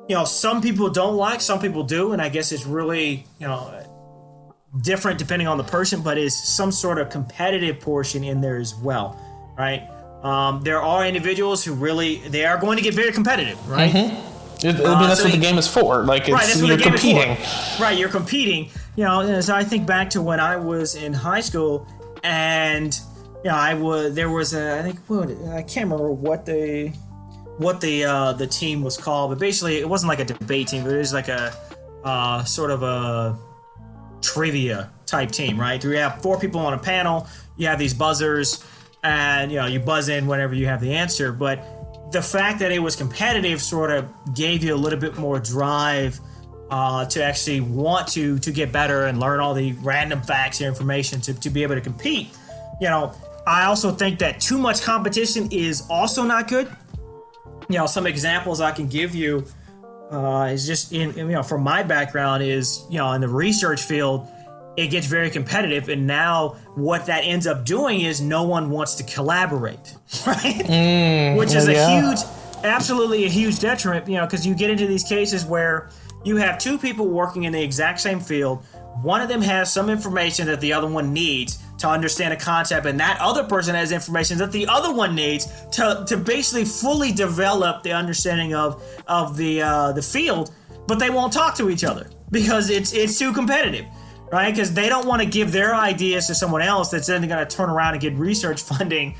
you 0.08 0.14
know, 0.16 0.24
some 0.24 0.62
people 0.62 0.88
don't 0.88 1.16
like, 1.16 1.40
some 1.40 1.60
people 1.60 1.82
do, 1.82 2.12
and 2.12 2.22
I 2.22 2.30
guess 2.30 2.52
it's 2.52 2.64
really, 2.64 3.26
you 3.38 3.46
know, 3.46 3.84
different 4.82 5.18
depending 5.18 5.48
on 5.48 5.58
the 5.58 5.64
person, 5.64 6.00
but 6.00 6.16
is 6.16 6.36
some 6.36 6.72
sort 6.72 6.98
of 6.98 7.10
competitive 7.10 7.80
portion 7.80 8.24
in 8.24 8.40
there 8.40 8.56
as 8.56 8.74
well, 8.74 9.20
right? 9.58 9.88
Um, 10.22 10.62
there 10.62 10.82
are 10.82 11.06
individuals 11.06 11.64
who 11.64 11.72
really 11.72 12.16
they 12.28 12.44
are 12.44 12.58
going 12.58 12.76
to 12.76 12.82
get 12.82 12.94
very 12.94 13.12
competitive, 13.12 13.58
right? 13.68 13.90
Mm-hmm. 13.90 14.66
It, 14.66 14.74
I 14.74 15.00
mean, 15.00 15.08
that's 15.08 15.20
so 15.20 15.24
what 15.24 15.32
the 15.32 15.40
game 15.40 15.56
is 15.56 15.66
for. 15.66 16.02
Like, 16.02 16.22
it's, 16.22 16.32
right, 16.32 16.46
that's 16.46 16.60
what 16.60 16.68
you're 16.68 16.78
competing. 16.78 17.36
Right, 17.80 17.96
you're 17.98 18.10
competing. 18.10 18.68
You 18.96 19.04
know, 19.04 19.40
so 19.40 19.54
I 19.54 19.64
think 19.64 19.86
back 19.86 20.10
to 20.10 20.20
when 20.20 20.38
I 20.38 20.56
was 20.56 20.96
in 20.96 21.14
high 21.14 21.40
school, 21.40 21.86
and 22.22 22.94
you 23.42 23.50
know, 23.50 23.56
I 23.56 23.72
was 23.74 24.14
there 24.14 24.28
was 24.28 24.52
a 24.52 24.78
I 24.78 24.82
think 24.82 24.98
what 25.06 25.30
I 25.48 25.62
can't 25.62 25.90
remember 25.90 26.10
what 26.12 26.44
the 26.44 26.88
what 27.56 27.80
the 27.80 28.04
uh, 28.04 28.32
the 28.34 28.46
team 28.46 28.82
was 28.82 28.98
called, 28.98 29.30
but 29.30 29.38
basically 29.38 29.78
it 29.78 29.88
wasn't 29.88 30.08
like 30.08 30.20
a 30.20 30.24
debate 30.24 30.68
team, 30.68 30.84
but 30.84 30.92
it 30.92 30.98
was 30.98 31.14
like 31.14 31.28
a 31.28 31.54
uh, 32.04 32.44
sort 32.44 32.70
of 32.70 32.82
a 32.82 33.38
trivia 34.20 34.90
type 35.06 35.30
team, 35.30 35.58
right? 35.58 35.82
You 35.82 35.90
have 35.92 36.22
four 36.22 36.38
people 36.38 36.60
on 36.60 36.74
a 36.74 36.78
panel, 36.78 37.26
you 37.56 37.66
have 37.66 37.78
these 37.78 37.94
buzzers, 37.94 38.62
and 39.02 39.50
you 39.50 39.58
know 39.58 39.66
you 39.66 39.80
buzz 39.80 40.08
in 40.08 40.26
whenever 40.26 40.54
you 40.54 40.66
have 40.66 40.80
the 40.80 40.94
answer, 40.94 41.32
but 41.32 41.64
the 42.12 42.22
fact 42.22 42.58
that 42.58 42.72
it 42.72 42.80
was 42.80 42.96
competitive 42.96 43.62
sort 43.62 43.90
of 43.90 44.08
gave 44.34 44.64
you 44.64 44.74
a 44.74 44.76
little 44.76 44.98
bit 44.98 45.16
more 45.16 45.38
drive 45.38 46.18
uh, 46.70 47.04
to 47.06 47.22
actually 47.22 47.60
want 47.60 48.08
to 48.08 48.38
to 48.38 48.50
get 48.50 48.72
better 48.72 49.06
and 49.06 49.20
learn 49.20 49.40
all 49.40 49.54
the 49.54 49.72
random 49.80 50.20
facts 50.22 50.60
and 50.60 50.68
information 50.68 51.20
to, 51.20 51.34
to 51.34 51.50
be 51.50 51.62
able 51.62 51.74
to 51.74 51.80
compete. 51.80 52.30
You 52.80 52.88
know, 52.88 53.12
I 53.46 53.64
also 53.64 53.90
think 53.90 54.18
that 54.20 54.40
too 54.40 54.58
much 54.58 54.82
competition 54.82 55.48
is 55.50 55.86
also 55.90 56.22
not 56.24 56.48
good. 56.48 56.68
You 57.68 57.78
know, 57.78 57.86
some 57.86 58.06
examples 58.06 58.60
I 58.60 58.72
can 58.72 58.88
give 58.88 59.14
you 59.14 59.44
uh, 60.10 60.50
is 60.52 60.66
just 60.66 60.92
in 60.92 61.16
you 61.16 61.28
know 61.28 61.42
from 61.42 61.62
my 61.62 61.82
background 61.82 62.42
is 62.42 62.84
you 62.90 62.98
know 62.98 63.12
in 63.12 63.20
the 63.20 63.28
research 63.28 63.82
field 63.82 64.26
it 64.80 64.88
gets 64.88 65.06
very 65.06 65.30
competitive 65.30 65.88
and 65.88 66.06
now 66.06 66.56
what 66.74 67.06
that 67.06 67.20
ends 67.20 67.46
up 67.46 67.64
doing 67.64 68.00
is 68.00 68.20
no 68.20 68.44
one 68.44 68.70
wants 68.70 68.94
to 68.94 69.04
collaborate. 69.04 69.94
Right? 70.26 70.66
Mm, 70.66 71.36
which 71.36 71.54
is 71.54 71.68
yeah. 71.68 71.86
a 71.86 72.00
huge 72.00 72.18
absolutely 72.62 73.24
a 73.24 73.28
huge 73.28 73.58
detriment 73.58 74.06
you 74.06 74.16
know 74.16 74.26
because 74.26 74.46
you 74.46 74.54
get 74.54 74.68
into 74.68 74.86
these 74.86 75.04
cases 75.04 75.46
where 75.46 75.88
you 76.24 76.36
have 76.36 76.58
two 76.58 76.76
people 76.76 77.08
working 77.08 77.44
in 77.44 77.52
the 77.52 77.62
exact 77.62 78.00
same 78.00 78.20
field. 78.20 78.64
One 79.02 79.22
of 79.22 79.28
them 79.28 79.40
has 79.40 79.72
some 79.72 79.88
information 79.88 80.46
that 80.48 80.60
the 80.60 80.72
other 80.72 80.88
one 80.88 81.12
needs 81.12 81.58
to 81.78 81.88
understand 81.88 82.34
a 82.34 82.36
concept 82.36 82.86
and 82.86 83.00
that 83.00 83.18
other 83.20 83.44
person 83.44 83.74
has 83.74 83.92
information 83.92 84.36
that 84.38 84.52
the 84.52 84.66
other 84.66 84.92
one 84.92 85.14
needs 85.14 85.46
to, 85.72 86.04
to 86.06 86.16
basically 86.18 86.66
fully 86.66 87.12
develop 87.12 87.82
the 87.82 87.92
understanding 87.92 88.54
of 88.54 88.82
of 89.06 89.36
the 89.36 89.62
uh, 89.62 89.92
the 89.92 90.02
field 90.02 90.52
but 90.86 90.98
they 90.98 91.08
won't 91.08 91.32
talk 91.32 91.54
to 91.54 91.70
each 91.70 91.84
other 91.84 92.10
because 92.30 92.68
it's 92.68 92.92
it's 92.92 93.18
too 93.18 93.32
competitive 93.32 93.86
right? 94.30 94.50
Because 94.50 94.74
they 94.74 94.88
don't 94.88 95.06
want 95.06 95.22
to 95.22 95.28
give 95.28 95.52
their 95.52 95.74
ideas 95.74 96.26
to 96.28 96.34
someone 96.34 96.62
else 96.62 96.90
that's 96.90 97.06
then 97.06 97.26
going 97.26 97.46
to 97.46 97.56
turn 97.56 97.70
around 97.70 97.94
and 97.94 98.00
get 98.00 98.14
research 98.14 98.62
funding, 98.70 99.14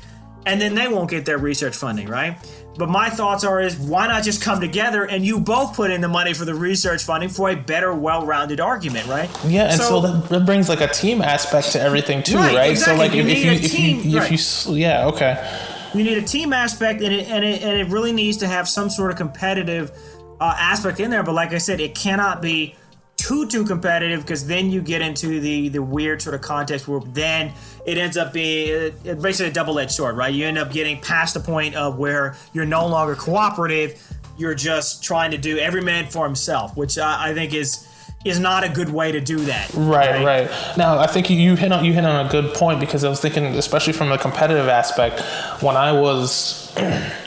and 0.45 0.59
then 0.59 0.75
they 0.75 0.87
won't 0.87 1.09
get 1.09 1.25
their 1.25 1.37
research 1.37 1.75
funding, 1.75 2.07
right? 2.07 2.37
But 2.77 2.89
my 2.89 3.09
thoughts 3.09 3.43
are 3.43 3.61
is 3.61 3.77
why 3.77 4.07
not 4.07 4.23
just 4.23 4.41
come 4.41 4.61
together 4.61 5.03
and 5.03 5.25
you 5.25 5.39
both 5.39 5.75
put 5.75 5.91
in 5.91 5.99
the 5.99 6.07
money 6.07 6.33
for 6.33 6.45
the 6.45 6.55
research 6.55 7.03
funding 7.03 7.29
for 7.29 7.49
a 7.49 7.55
better, 7.55 7.93
well-rounded 7.93 8.61
argument, 8.61 9.07
right? 9.07 9.29
Yeah, 9.45 9.65
and 9.65 9.81
so, 9.81 10.01
so 10.01 10.17
that, 10.17 10.45
brings 10.45 10.69
like 10.69 10.79
a 10.79 10.87
team 10.87 11.21
aspect 11.21 11.73
to 11.73 11.81
everything 11.81 12.23
too, 12.23 12.37
right? 12.37 12.55
right? 12.55 12.71
Exactly. 12.71 12.95
So 12.95 13.03
like 13.03 13.13
you 13.13 13.23
if, 13.23 13.45
you, 13.45 13.51
if, 13.51 13.71
team, 13.71 14.09
you, 14.09 14.17
if 14.19 14.67
you 14.67 14.75
yeah 14.75 15.07
okay. 15.07 15.67
You 15.93 16.05
need 16.05 16.17
a 16.17 16.21
team 16.21 16.53
aspect, 16.53 17.01
and 17.01 17.13
it, 17.13 17.27
and 17.27 17.43
it, 17.43 17.61
and 17.61 17.77
it 17.81 17.87
really 17.91 18.13
needs 18.13 18.37
to 18.37 18.47
have 18.47 18.69
some 18.69 18.89
sort 18.89 19.11
of 19.11 19.17
competitive 19.17 19.91
uh, 20.39 20.55
aspect 20.57 21.01
in 21.01 21.11
there. 21.11 21.21
But 21.23 21.33
like 21.33 21.51
I 21.51 21.57
said, 21.57 21.81
it 21.81 21.93
cannot 21.95 22.41
be 22.41 22.75
too 23.21 23.45
too 23.47 23.63
competitive 23.63 24.21
because 24.21 24.47
then 24.47 24.71
you 24.71 24.81
get 24.81 24.99
into 24.99 25.39
the 25.39 25.69
the 25.69 25.81
weird 25.81 26.19
sort 26.19 26.33
of 26.33 26.41
context 26.41 26.87
where 26.87 26.99
then 27.13 27.53
it 27.85 27.95
ends 27.95 28.17
up 28.17 28.33
being 28.33 28.91
basically 29.21 29.45
a 29.45 29.53
double-edged 29.53 29.91
sword 29.91 30.17
right 30.17 30.33
you 30.33 30.43
end 30.43 30.57
up 30.57 30.71
getting 30.71 30.99
past 31.01 31.35
the 31.35 31.39
point 31.39 31.75
of 31.75 31.99
where 31.99 32.35
you're 32.51 32.65
no 32.65 32.87
longer 32.87 33.13
cooperative 33.13 34.01
you're 34.39 34.55
just 34.55 35.03
trying 35.03 35.29
to 35.29 35.37
do 35.37 35.59
every 35.59 35.81
man 35.81 36.09
for 36.09 36.25
himself 36.25 36.75
which 36.75 36.97
I, 36.97 37.29
I 37.29 37.33
think 37.35 37.53
is 37.53 37.87
is 38.23 38.39
not 38.39 38.63
a 38.63 38.69
good 38.69 38.89
way 38.89 39.11
to 39.11 39.19
do 39.19 39.37
that. 39.45 39.73
Right, 39.73 40.23
right, 40.23 40.47
right. 40.47 40.77
Now, 40.77 40.99
I 40.99 41.07
think 41.07 41.29
you 41.31 41.55
hit 41.55 41.71
on 41.71 41.83
you 41.83 41.93
hit 41.93 42.05
on 42.05 42.23
a 42.23 42.29
good 42.29 42.53
point 42.53 42.79
because 42.79 43.03
I 43.03 43.09
was 43.09 43.19
thinking, 43.19 43.45
especially 43.45 43.93
from 43.93 44.11
a 44.11 44.17
competitive 44.17 44.67
aspect, 44.67 45.21
when 45.63 45.75
I 45.75 45.91
was 45.91 46.71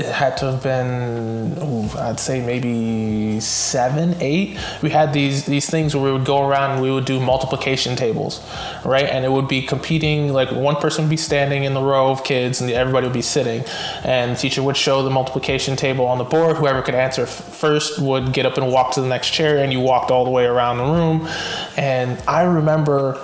it 0.00 0.06
had 0.06 0.38
to 0.38 0.46
have 0.52 0.62
been 0.62 1.58
ooh, 1.62 1.88
I'd 1.98 2.18
say 2.18 2.44
maybe 2.44 3.38
seven, 3.40 4.16
eight. 4.20 4.58
We 4.80 4.88
had 4.88 5.12
these 5.12 5.44
these 5.44 5.68
things 5.68 5.94
where 5.94 6.04
we 6.04 6.12
would 6.12 6.24
go 6.24 6.48
around 6.48 6.72
and 6.72 6.82
we 6.82 6.90
would 6.90 7.04
do 7.04 7.20
multiplication 7.20 7.96
tables, 7.96 8.40
right? 8.84 9.04
And 9.04 9.26
it 9.26 9.30
would 9.30 9.46
be 9.46 9.60
competing. 9.60 10.32
Like 10.32 10.50
one 10.52 10.76
person 10.76 11.04
would 11.04 11.10
be 11.10 11.18
standing 11.18 11.64
in 11.64 11.74
the 11.74 11.82
row 11.82 12.10
of 12.10 12.24
kids, 12.24 12.62
and 12.62 12.70
everybody 12.70 13.06
would 13.06 13.14
be 13.14 13.22
sitting. 13.22 13.62
And 14.02 14.32
the 14.32 14.36
teacher 14.36 14.62
would 14.62 14.76
show 14.76 15.02
the 15.02 15.10
multiplication 15.10 15.76
table 15.76 16.06
on 16.06 16.16
the 16.16 16.24
board. 16.24 16.56
Whoever 16.56 16.80
could 16.80 16.94
answer 16.94 17.26
first 17.26 18.00
would 18.00 18.32
get 18.32 18.46
up 18.46 18.56
and 18.56 18.72
walk 18.72 18.94
to 18.94 19.02
the 19.02 19.08
next 19.08 19.30
chair, 19.30 19.58
and 19.58 19.70
you 19.70 19.80
walked 19.80 20.10
all 20.10 20.24
the 20.24 20.30
way 20.30 20.46
around 20.46 20.78
the 20.78 20.84
room. 20.84 21.28
And 21.76 22.18
I 22.26 22.42
remember, 22.44 23.22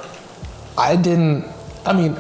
I 0.76 0.96
didn't. 0.96 1.46
I 1.86 1.94
mean, 1.94 2.16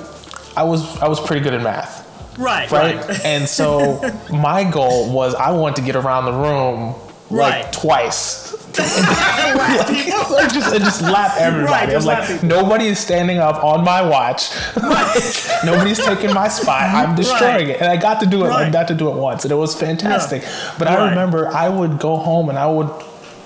I 0.56 0.62
was 0.62 0.98
I 1.02 1.08
was 1.08 1.20
pretty 1.20 1.42
good 1.42 1.52
at 1.52 1.62
math 1.62 2.05
Right, 2.38 2.70
right. 2.70 2.96
right. 2.96 3.20
and 3.24 3.48
so 3.48 4.00
my 4.32 4.64
goal 4.64 5.12
was 5.12 5.34
I 5.34 5.52
wanted 5.52 5.76
to 5.76 5.82
get 5.82 5.96
around 5.96 6.26
the 6.26 6.32
room 6.32 6.94
like 7.30 7.64
right. 7.64 7.72
twice. 7.72 8.52
like, 8.78 10.30
like 10.30 10.52
just, 10.52 10.76
just 10.76 11.02
lap 11.02 11.32
everybody. 11.38 11.94
Right, 11.94 11.96
I'm 11.96 12.04
like, 12.04 12.42
nobody 12.42 12.86
is 12.86 12.98
standing 12.98 13.38
up 13.38 13.64
on 13.64 13.84
my 13.84 14.06
watch. 14.06 14.50
Right. 14.76 15.62
Nobody's 15.64 15.98
taking 15.98 16.34
my 16.34 16.48
spot. 16.48 16.82
I'm 16.82 17.16
destroying 17.16 17.70
it. 17.70 17.80
And 17.80 17.90
I 17.90 17.96
got 17.96 18.20
to 18.20 18.26
do 18.26 18.44
it. 18.44 18.50
I 18.50 18.70
got 18.70 18.88
to 18.88 18.94
do 18.94 19.08
it 19.08 19.16
once, 19.16 19.44
and 19.44 19.52
it 19.52 19.56
was 19.56 19.74
fantastic. 19.74 20.42
Yeah. 20.42 20.74
But 20.78 20.88
I 20.88 21.08
remember 21.08 21.48
I 21.48 21.68
would 21.68 21.98
go 21.98 22.16
home 22.16 22.48
and 22.48 22.58
I 22.58 22.66
would 22.66 22.90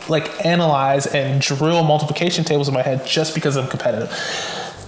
like 0.08 0.44
analyze 0.44 1.06
and 1.06 1.40
drill 1.40 1.84
multiplication 1.84 2.44
tables 2.44 2.68
in 2.68 2.74
my 2.74 2.82
head 2.82 3.06
just 3.06 3.34
because 3.34 3.56
I'm 3.56 3.68
competitive. 3.68 4.10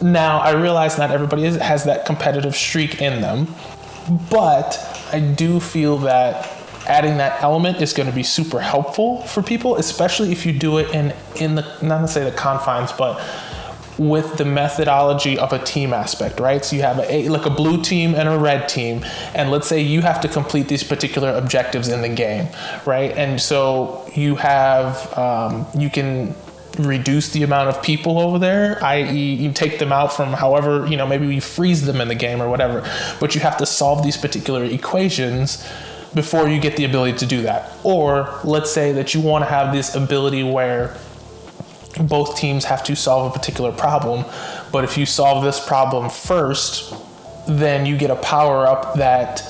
Now 0.02 0.40
I 0.40 0.50
realize 0.50 0.98
not 0.98 1.12
everybody 1.12 1.44
is, 1.44 1.56
has 1.56 1.84
that 1.84 2.04
competitive 2.04 2.56
streak 2.56 3.00
in 3.00 3.20
them. 3.20 3.54
But 4.30 4.78
I 5.12 5.20
do 5.20 5.60
feel 5.60 5.98
that 5.98 6.50
adding 6.86 7.18
that 7.18 7.42
element 7.42 7.80
is 7.80 7.92
going 7.92 8.08
to 8.08 8.14
be 8.14 8.22
super 8.22 8.60
helpful 8.60 9.22
for 9.22 9.42
people, 9.42 9.76
especially 9.76 10.32
if 10.32 10.44
you 10.44 10.52
do 10.52 10.78
it 10.78 10.90
in 10.94 11.14
in 11.36 11.54
the 11.54 11.62
not 11.82 12.00
to 12.00 12.08
say 12.08 12.24
the 12.24 12.32
confines, 12.32 12.92
but 12.92 13.22
with 13.98 14.38
the 14.38 14.44
methodology 14.44 15.38
of 15.38 15.52
a 15.52 15.58
team 15.58 15.92
aspect, 15.92 16.40
right? 16.40 16.64
So 16.64 16.76
you 16.76 16.82
have 16.82 16.98
a 17.00 17.28
like 17.28 17.46
a 17.46 17.50
blue 17.50 17.82
team 17.82 18.14
and 18.14 18.28
a 18.28 18.38
red 18.38 18.68
team, 18.68 19.04
and 19.34 19.50
let's 19.50 19.66
say 19.66 19.80
you 19.80 20.00
have 20.02 20.20
to 20.22 20.28
complete 20.28 20.68
these 20.68 20.82
particular 20.82 21.30
objectives 21.30 21.88
in 21.88 22.02
the 22.02 22.08
game, 22.08 22.48
right? 22.86 23.12
And 23.12 23.40
so 23.40 24.08
you 24.14 24.36
have 24.36 25.16
um, 25.16 25.66
you 25.76 25.90
can 25.90 26.34
reduce 26.78 27.30
the 27.30 27.42
amount 27.42 27.68
of 27.68 27.82
people 27.82 28.18
over 28.18 28.38
there, 28.38 28.82
i.e., 28.84 29.34
you 29.34 29.52
take 29.52 29.78
them 29.78 29.92
out 29.92 30.12
from 30.12 30.32
however, 30.32 30.86
you 30.86 30.96
know, 30.96 31.06
maybe 31.06 31.32
you 31.34 31.40
freeze 31.40 31.84
them 31.84 32.00
in 32.00 32.08
the 32.08 32.14
game 32.14 32.40
or 32.40 32.48
whatever, 32.48 32.80
but 33.20 33.34
you 33.34 33.40
have 33.40 33.56
to 33.58 33.66
solve 33.66 34.02
these 34.02 34.16
particular 34.16 34.64
equations 34.64 35.68
before 36.14 36.48
you 36.48 36.60
get 36.60 36.76
the 36.76 36.84
ability 36.84 37.16
to 37.18 37.26
do 37.26 37.42
that. 37.42 37.72
Or 37.84 38.38
let's 38.44 38.70
say 38.70 38.92
that 38.92 39.14
you 39.14 39.20
want 39.20 39.44
to 39.44 39.50
have 39.50 39.72
this 39.72 39.94
ability 39.94 40.42
where 40.42 40.96
both 42.00 42.36
teams 42.36 42.64
have 42.64 42.82
to 42.84 42.96
solve 42.96 43.30
a 43.30 43.38
particular 43.38 43.72
problem, 43.72 44.24
but 44.70 44.84
if 44.84 44.96
you 44.96 45.06
solve 45.06 45.44
this 45.44 45.64
problem 45.64 46.08
first, 46.08 46.94
then 47.46 47.86
you 47.86 47.96
get 47.96 48.10
a 48.10 48.16
power 48.16 48.66
up 48.66 48.94
that 48.94 49.40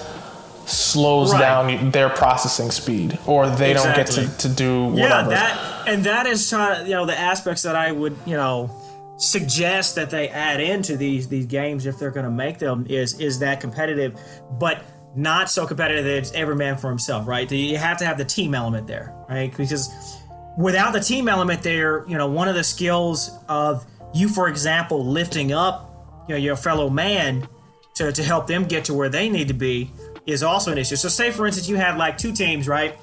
slows 0.66 1.32
right. 1.32 1.40
down 1.40 1.90
their 1.90 2.08
processing 2.08 2.70
speed 2.70 3.18
or 3.26 3.48
they 3.48 3.72
exactly. 3.72 4.16
don't 4.16 4.24
get 4.28 4.38
to, 4.38 4.48
to 4.48 4.54
do 4.54 4.86
whatever. 4.86 5.30
Yeah, 5.30 5.36
that 5.36 5.71
and 5.86 6.04
that 6.04 6.26
is 6.26 6.48
trying 6.48 6.86
you 6.86 6.92
know 6.92 7.06
the 7.06 7.18
aspects 7.18 7.62
that 7.62 7.76
I 7.76 7.92
would, 7.92 8.16
you 8.26 8.36
know, 8.36 8.70
suggest 9.16 9.94
that 9.94 10.10
they 10.10 10.28
add 10.28 10.60
into 10.60 10.96
these 10.96 11.28
these 11.28 11.46
games 11.46 11.86
if 11.86 11.98
they're 11.98 12.10
going 12.10 12.24
to 12.24 12.30
make 12.30 12.58
them 12.58 12.86
is 12.88 13.18
is 13.20 13.38
that 13.40 13.60
competitive 13.60 14.18
but 14.58 14.84
not 15.14 15.50
so 15.50 15.66
competitive 15.66 16.04
that 16.04 16.16
it's 16.16 16.32
every 16.32 16.56
man 16.56 16.76
for 16.76 16.88
himself, 16.88 17.28
right? 17.28 17.50
You 17.50 17.76
have 17.76 17.98
to 17.98 18.06
have 18.06 18.16
the 18.16 18.24
team 18.24 18.54
element 18.54 18.86
there, 18.86 19.14
right? 19.28 19.54
Because 19.54 20.22
without 20.56 20.92
the 20.92 21.00
team 21.00 21.28
element 21.28 21.62
there, 21.62 22.06
you 22.08 22.16
know, 22.16 22.26
one 22.26 22.48
of 22.48 22.54
the 22.54 22.64
skills 22.64 23.30
of 23.48 23.84
you, 24.14 24.28
for 24.28 24.48
example, 24.48 25.04
lifting 25.04 25.52
up, 25.52 26.24
you 26.28 26.34
know, 26.34 26.38
your 26.38 26.56
fellow 26.56 26.88
man 26.88 27.46
to, 27.94 28.10
to 28.10 28.22
help 28.22 28.46
them 28.46 28.64
get 28.64 28.86
to 28.86 28.94
where 28.94 29.10
they 29.10 29.28
need 29.28 29.48
to 29.48 29.54
be 29.54 29.90
is 30.26 30.42
also 30.42 30.72
an 30.72 30.78
issue. 30.78 30.96
So, 30.96 31.08
say 31.08 31.30
for 31.30 31.46
instance, 31.46 31.68
you 31.68 31.76
have 31.76 31.96
like 31.96 32.16
two 32.16 32.32
teams, 32.32 32.66
right? 32.66 32.98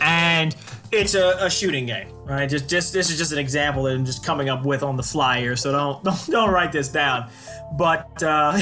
And 0.00 0.30
and 0.40 0.56
it's 0.92 1.14
a, 1.14 1.36
a 1.40 1.50
shooting 1.50 1.86
game, 1.86 2.08
right? 2.24 2.48
Just, 2.48 2.68
just 2.68 2.92
this 2.92 3.10
is 3.10 3.18
just 3.18 3.32
an 3.32 3.38
example 3.38 3.84
that 3.84 3.94
I'm 3.94 4.04
just 4.04 4.24
coming 4.24 4.48
up 4.48 4.64
with 4.64 4.82
on 4.82 4.96
the 4.96 5.02
fly 5.02 5.40
here, 5.40 5.56
so 5.56 5.72
don't 5.72 6.04
don't, 6.04 6.26
don't 6.28 6.50
write 6.50 6.72
this 6.72 6.88
down. 6.88 7.30
But 7.76 8.22
uh, 8.22 8.58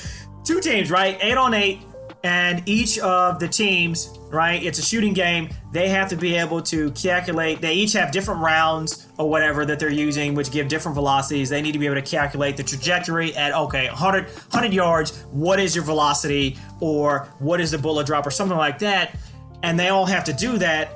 two 0.44 0.60
teams, 0.60 0.90
right? 0.90 1.18
Eight 1.20 1.36
on 1.36 1.54
eight, 1.54 1.82
and 2.24 2.66
each 2.66 2.98
of 2.98 3.38
the 3.38 3.48
teams, 3.48 4.18
right? 4.30 4.62
It's 4.62 4.78
a 4.78 4.82
shooting 4.82 5.12
game. 5.12 5.50
They 5.72 5.88
have 5.90 6.08
to 6.08 6.16
be 6.16 6.34
able 6.36 6.62
to 6.62 6.90
calculate. 6.92 7.60
They 7.60 7.74
each 7.74 7.92
have 7.92 8.10
different 8.10 8.40
rounds 8.40 9.08
or 9.18 9.28
whatever 9.28 9.66
that 9.66 9.78
they're 9.78 9.90
using, 9.90 10.34
which 10.34 10.50
give 10.50 10.68
different 10.68 10.94
velocities. 10.94 11.50
They 11.50 11.60
need 11.60 11.72
to 11.72 11.78
be 11.78 11.86
able 11.86 11.96
to 11.96 12.02
calculate 12.02 12.56
the 12.56 12.62
trajectory 12.62 13.36
at 13.36 13.52
okay, 13.52 13.88
100 13.88 14.24
100 14.24 14.72
yards. 14.72 15.24
What 15.30 15.60
is 15.60 15.74
your 15.74 15.84
velocity, 15.84 16.56
or 16.80 17.28
what 17.38 17.60
is 17.60 17.70
the 17.70 17.78
bullet 17.78 18.06
drop, 18.06 18.26
or 18.26 18.30
something 18.30 18.56
like 18.56 18.78
that. 18.78 19.18
And 19.62 19.78
they 19.78 19.88
all 19.88 20.06
have 20.06 20.24
to 20.24 20.32
do 20.32 20.58
that 20.58 20.95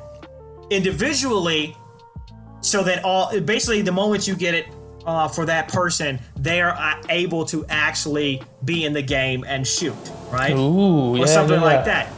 individually, 0.70 1.76
so 2.60 2.82
that 2.84 3.04
all 3.04 3.38
basically 3.40 3.82
the 3.82 3.92
moment 3.92 4.26
you 4.26 4.34
get 4.34 4.54
it 4.54 4.66
uh, 5.06 5.28
for 5.28 5.46
that 5.46 5.68
person, 5.68 6.18
they 6.36 6.60
are 6.60 6.72
uh, 6.72 7.02
able 7.08 7.44
to 7.46 7.64
actually 7.68 8.42
be 8.64 8.84
in 8.84 8.92
the 8.92 9.02
game 9.02 9.44
and 9.46 9.66
shoot, 9.66 9.94
right? 10.30 10.52
Ooh, 10.52 11.14
or 11.14 11.18
yeah, 11.18 11.24
something 11.26 11.60
yeah. 11.60 11.64
like 11.64 11.84
that. 11.84 12.12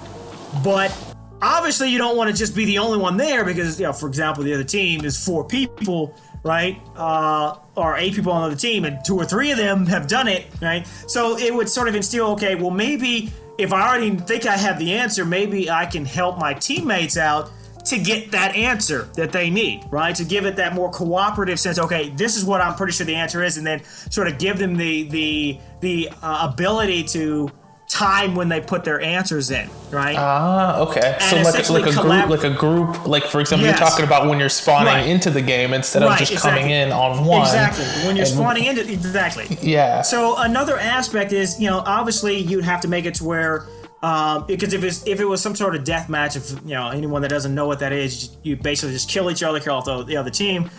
But 0.62 0.92
obviously, 1.40 1.90
you 1.90 1.98
don't 1.98 2.16
want 2.16 2.30
to 2.30 2.36
just 2.36 2.54
be 2.54 2.64
the 2.64 2.78
only 2.78 2.98
one 2.98 3.16
there 3.16 3.44
because, 3.44 3.78
you 3.80 3.86
know, 3.86 3.92
for 3.92 4.08
example, 4.08 4.44
the 4.44 4.52
other 4.54 4.64
team 4.64 5.04
is 5.04 5.22
four 5.24 5.44
people, 5.44 6.14
right? 6.42 6.80
Uh, 6.96 7.56
or 7.76 7.96
eight 7.96 8.14
people 8.14 8.32
on 8.32 8.42
the 8.42 8.46
other 8.48 8.56
team, 8.56 8.84
and 8.84 8.98
two 9.04 9.16
or 9.16 9.24
three 9.24 9.50
of 9.50 9.58
them 9.58 9.86
have 9.86 10.08
done 10.08 10.28
it, 10.28 10.46
right? 10.60 10.86
So 11.06 11.38
it 11.38 11.54
would 11.54 11.68
sort 11.68 11.88
of 11.88 11.94
instill, 11.94 12.32
okay, 12.32 12.54
well, 12.54 12.70
maybe 12.70 13.32
if 13.58 13.72
I 13.72 13.88
already 13.88 14.16
think 14.16 14.46
I 14.46 14.56
have 14.56 14.78
the 14.78 14.94
answer, 14.94 15.24
maybe 15.24 15.70
I 15.70 15.86
can 15.86 16.04
help 16.04 16.38
my 16.38 16.52
teammates 16.52 17.16
out 17.16 17.50
to 17.86 17.98
get 17.98 18.30
that 18.30 18.54
answer 18.54 19.08
that 19.14 19.32
they 19.32 19.50
need, 19.50 19.82
right? 19.90 20.14
To 20.16 20.24
give 20.24 20.46
it 20.46 20.56
that 20.56 20.74
more 20.74 20.90
cooperative 20.90 21.58
sense. 21.58 21.78
Okay, 21.78 22.10
this 22.10 22.36
is 22.36 22.44
what 22.44 22.60
I'm 22.60 22.74
pretty 22.74 22.92
sure 22.92 23.04
the 23.06 23.14
answer 23.16 23.42
is, 23.42 23.56
and 23.58 23.66
then 23.66 23.82
sort 24.10 24.28
of 24.28 24.38
give 24.38 24.58
them 24.58 24.76
the 24.76 25.04
the 25.08 25.58
the 25.80 26.10
uh, 26.22 26.48
ability 26.52 27.04
to 27.04 27.50
time 27.88 28.34
when 28.34 28.48
they 28.48 28.58
put 28.58 28.84
their 28.84 29.02
answers 29.02 29.50
in, 29.50 29.68
right? 29.90 30.16
Ah, 30.18 30.78
okay. 30.78 31.16
So 31.20 31.36
like 31.42 31.68
like 31.68 31.84
a 31.84 31.88
collab- 31.98 32.26
group, 32.26 32.30
like 32.42 32.44
a 32.44 32.56
group, 32.56 33.06
like 33.06 33.24
for 33.24 33.40
example, 33.40 33.66
Yes. 33.66 33.78
you're 33.78 33.86
talking 33.88 34.04
about 34.06 34.28
when 34.28 34.38
you're 34.38 34.48
spawning 34.48 34.86
Right. 34.94 35.06
into 35.08 35.28
the 35.28 35.42
game 35.42 35.74
instead 35.74 36.02
of 36.02 36.08
Right, 36.08 36.18
just 36.26 36.42
coming 36.42 36.70
in 36.70 36.90
on 36.90 37.24
one. 37.26 37.42
exactly. 37.42 37.84
When 38.06 38.16
you're 38.16 38.24
and- 38.24 38.34
spawning 38.34 38.64
into 38.64 38.80
exactly. 38.90 39.58
Yeah. 39.60 40.00
So 40.02 40.36
another 40.38 40.78
aspect 40.78 41.32
is, 41.32 41.60
you 41.60 41.68
know, 41.68 41.82
obviously 41.84 42.38
you'd 42.38 42.64
have 42.64 42.80
to 42.80 42.88
make 42.88 43.04
it 43.04 43.14
to 43.16 43.24
where, 43.24 43.66
um, 44.02 44.46
because 44.46 44.72
if 44.72 44.82
it's 44.82 45.06
if 45.06 45.20
it 45.20 45.24
was 45.24 45.40
some 45.40 45.54
sort 45.54 45.74
of 45.76 45.84
death 45.84 46.08
match, 46.08 46.36
if 46.36 46.50
you 46.64 46.74
know 46.74 46.88
anyone 46.90 47.22
that 47.22 47.28
doesn't 47.28 47.54
know 47.54 47.66
what 47.66 47.78
that 47.80 47.92
is, 47.92 48.36
you 48.42 48.56
basically 48.56 48.92
just 48.92 49.08
kill 49.08 49.30
each 49.30 49.42
other, 49.42 49.60
kill 49.60 49.74
off 49.76 49.84
the, 49.84 50.02
the 50.02 50.16
other 50.16 50.30
team. 50.30 50.70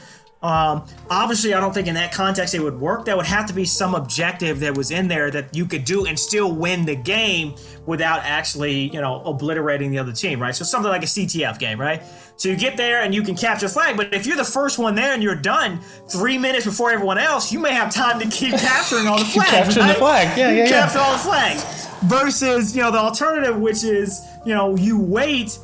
Um, 0.42 0.84
obviously, 1.10 1.54
I 1.54 1.62
don't 1.62 1.74
think 1.74 1.88
in 1.88 1.94
that 1.96 2.12
context 2.12 2.54
it 2.54 2.60
would 2.62 2.78
work. 2.78 3.06
That 3.06 3.16
would 3.16 3.26
have 3.26 3.46
to 3.46 3.54
be 3.54 3.64
some 3.64 3.96
objective 3.96 4.60
that 4.60 4.76
was 4.76 4.92
in 4.92 5.08
there 5.08 5.32
that 5.32 5.56
you 5.56 5.66
could 5.66 5.86
do 5.86 6.06
and 6.06 6.20
still 6.20 6.54
win 6.54 6.84
the 6.84 6.98
game 6.98 7.56
without 7.86 8.20
actually, 8.26 8.90
you 8.90 9.00
know, 9.00 9.22
obliterating 9.24 9.90
the 9.90 10.00
other 10.00 10.12
team, 10.12 10.42
right? 10.42 10.54
So 10.54 10.66
something 10.66 10.92
like 10.92 11.04
a 11.04 11.06
CTF 11.06 11.60
game, 11.60 11.80
right? 11.80 12.04
So 12.36 12.50
you 12.50 12.58
get 12.58 12.76
there 12.76 13.04
and 13.04 13.16
you 13.16 13.22
can 13.24 13.36
capture 13.38 13.70
flag, 13.70 13.96
but 13.96 14.14
if 14.14 14.26
you're 14.26 14.36
the 14.36 14.44
first 14.44 14.78
one 14.78 14.96
there 14.96 15.14
and 15.14 15.24
you're 15.24 15.34
done 15.34 15.80
three 16.12 16.38
minutes 16.38 16.66
before 16.66 16.92
everyone 16.92 17.20
else, 17.20 17.54
you 17.54 17.60
may 17.60 17.72
have 17.72 17.94
time 17.94 18.20
to 18.20 18.28
keep 18.28 18.52
capturing 18.58 19.08
all 19.08 19.20
the 19.20 19.24
flags. 19.34 19.50
capturing 19.50 19.88
the 19.88 19.94
flag. 19.94 20.38
Yeah, 20.38 20.50
You 20.50 20.58
yeah, 20.58 20.64
yeah. 20.66 20.70
Capture 20.70 21.00
all 21.00 21.14
the 21.14 21.20
flags. 21.20 21.88
Versus, 22.06 22.76
you 22.76 22.82
know, 22.82 22.92
the 22.92 22.98
alternative, 22.98 23.58
which 23.60 23.84
is, 23.84 24.22
you 24.46 24.54
know, 24.54 24.76
you 24.76 25.00
wait 25.00 25.58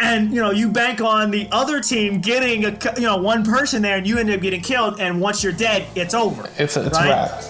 and 0.00 0.32
you 0.32 0.40
know 0.40 0.50
you 0.50 0.68
bank 0.68 1.00
on 1.00 1.30
the 1.30 1.48
other 1.52 1.80
team 1.80 2.20
getting 2.20 2.64
a 2.64 2.70
you 2.96 3.02
know 3.02 3.16
one 3.16 3.44
person 3.44 3.80
there 3.82 3.98
and 3.98 4.06
you 4.06 4.18
end 4.18 4.28
up 4.30 4.40
getting 4.40 4.60
killed 4.60 5.00
and 5.00 5.20
once 5.20 5.44
you're 5.44 5.52
dead 5.52 5.86
it's 5.94 6.12
over 6.12 6.48
It's 6.58 6.76
a, 6.76 6.86
it's 6.86 6.98
right? 6.98 7.06
a 7.06 7.10
wrap. 7.10 7.44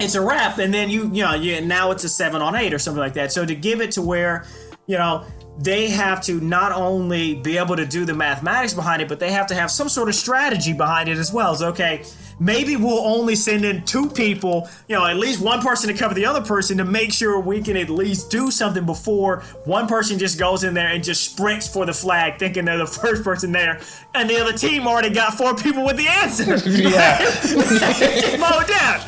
it's 0.00 0.14
a 0.14 0.20
wrap 0.20 0.58
and 0.58 0.72
then 0.72 0.88
you 0.88 1.10
you 1.12 1.24
know 1.24 1.34
you, 1.34 1.60
now 1.62 1.90
it's 1.90 2.04
a 2.04 2.08
seven 2.08 2.40
on 2.40 2.54
eight 2.54 2.72
or 2.72 2.78
something 2.78 3.00
like 3.00 3.14
that 3.14 3.32
so 3.32 3.44
to 3.44 3.54
give 3.56 3.80
it 3.80 3.90
to 3.92 4.02
where 4.02 4.44
you 4.86 4.96
know 4.96 5.24
they 5.58 5.88
have 5.88 6.20
to 6.20 6.40
not 6.40 6.72
only 6.72 7.34
be 7.34 7.56
able 7.58 7.76
to 7.76 7.86
do 7.86 8.04
the 8.04 8.14
mathematics 8.14 8.74
behind 8.74 9.00
it 9.00 9.08
but 9.08 9.20
they 9.20 9.30
have 9.30 9.46
to 9.46 9.54
have 9.54 9.70
some 9.70 9.88
sort 9.88 10.08
of 10.08 10.14
strategy 10.14 10.72
behind 10.72 11.08
it 11.08 11.16
as 11.16 11.32
well 11.32 11.54
so 11.54 11.68
okay 11.68 12.02
maybe 12.40 12.74
we'll 12.74 12.98
only 12.98 13.36
send 13.36 13.64
in 13.64 13.84
two 13.84 14.10
people 14.10 14.68
you 14.88 14.96
know 14.96 15.06
at 15.06 15.16
least 15.16 15.40
one 15.40 15.60
person 15.60 15.88
to 15.88 15.94
cover 15.96 16.12
the 16.14 16.26
other 16.26 16.40
person 16.42 16.76
to 16.78 16.84
make 16.84 17.12
sure 17.12 17.38
we 17.38 17.62
can 17.62 17.76
at 17.76 17.88
least 17.88 18.30
do 18.30 18.50
something 18.50 18.84
before 18.84 19.40
one 19.64 19.86
person 19.86 20.18
just 20.18 20.36
goes 20.38 20.64
in 20.64 20.74
there 20.74 20.88
and 20.88 21.04
just 21.04 21.30
sprints 21.30 21.68
for 21.72 21.86
the 21.86 21.92
flag 21.92 22.36
thinking 22.38 22.64
they're 22.64 22.78
the 22.78 22.86
first 23.04 23.22
person 23.22 23.52
there 23.52 23.80
and 24.14 24.28
the 24.28 24.36
other 24.40 24.52
team 24.52 24.88
already 24.88 25.10
got 25.10 25.34
four 25.34 25.54
people 25.54 25.84
with 25.84 25.96
the 25.96 26.08
answer 26.08 26.56
Yeah. 26.68 27.18
mowed 28.38 28.66
down. 28.66 29.00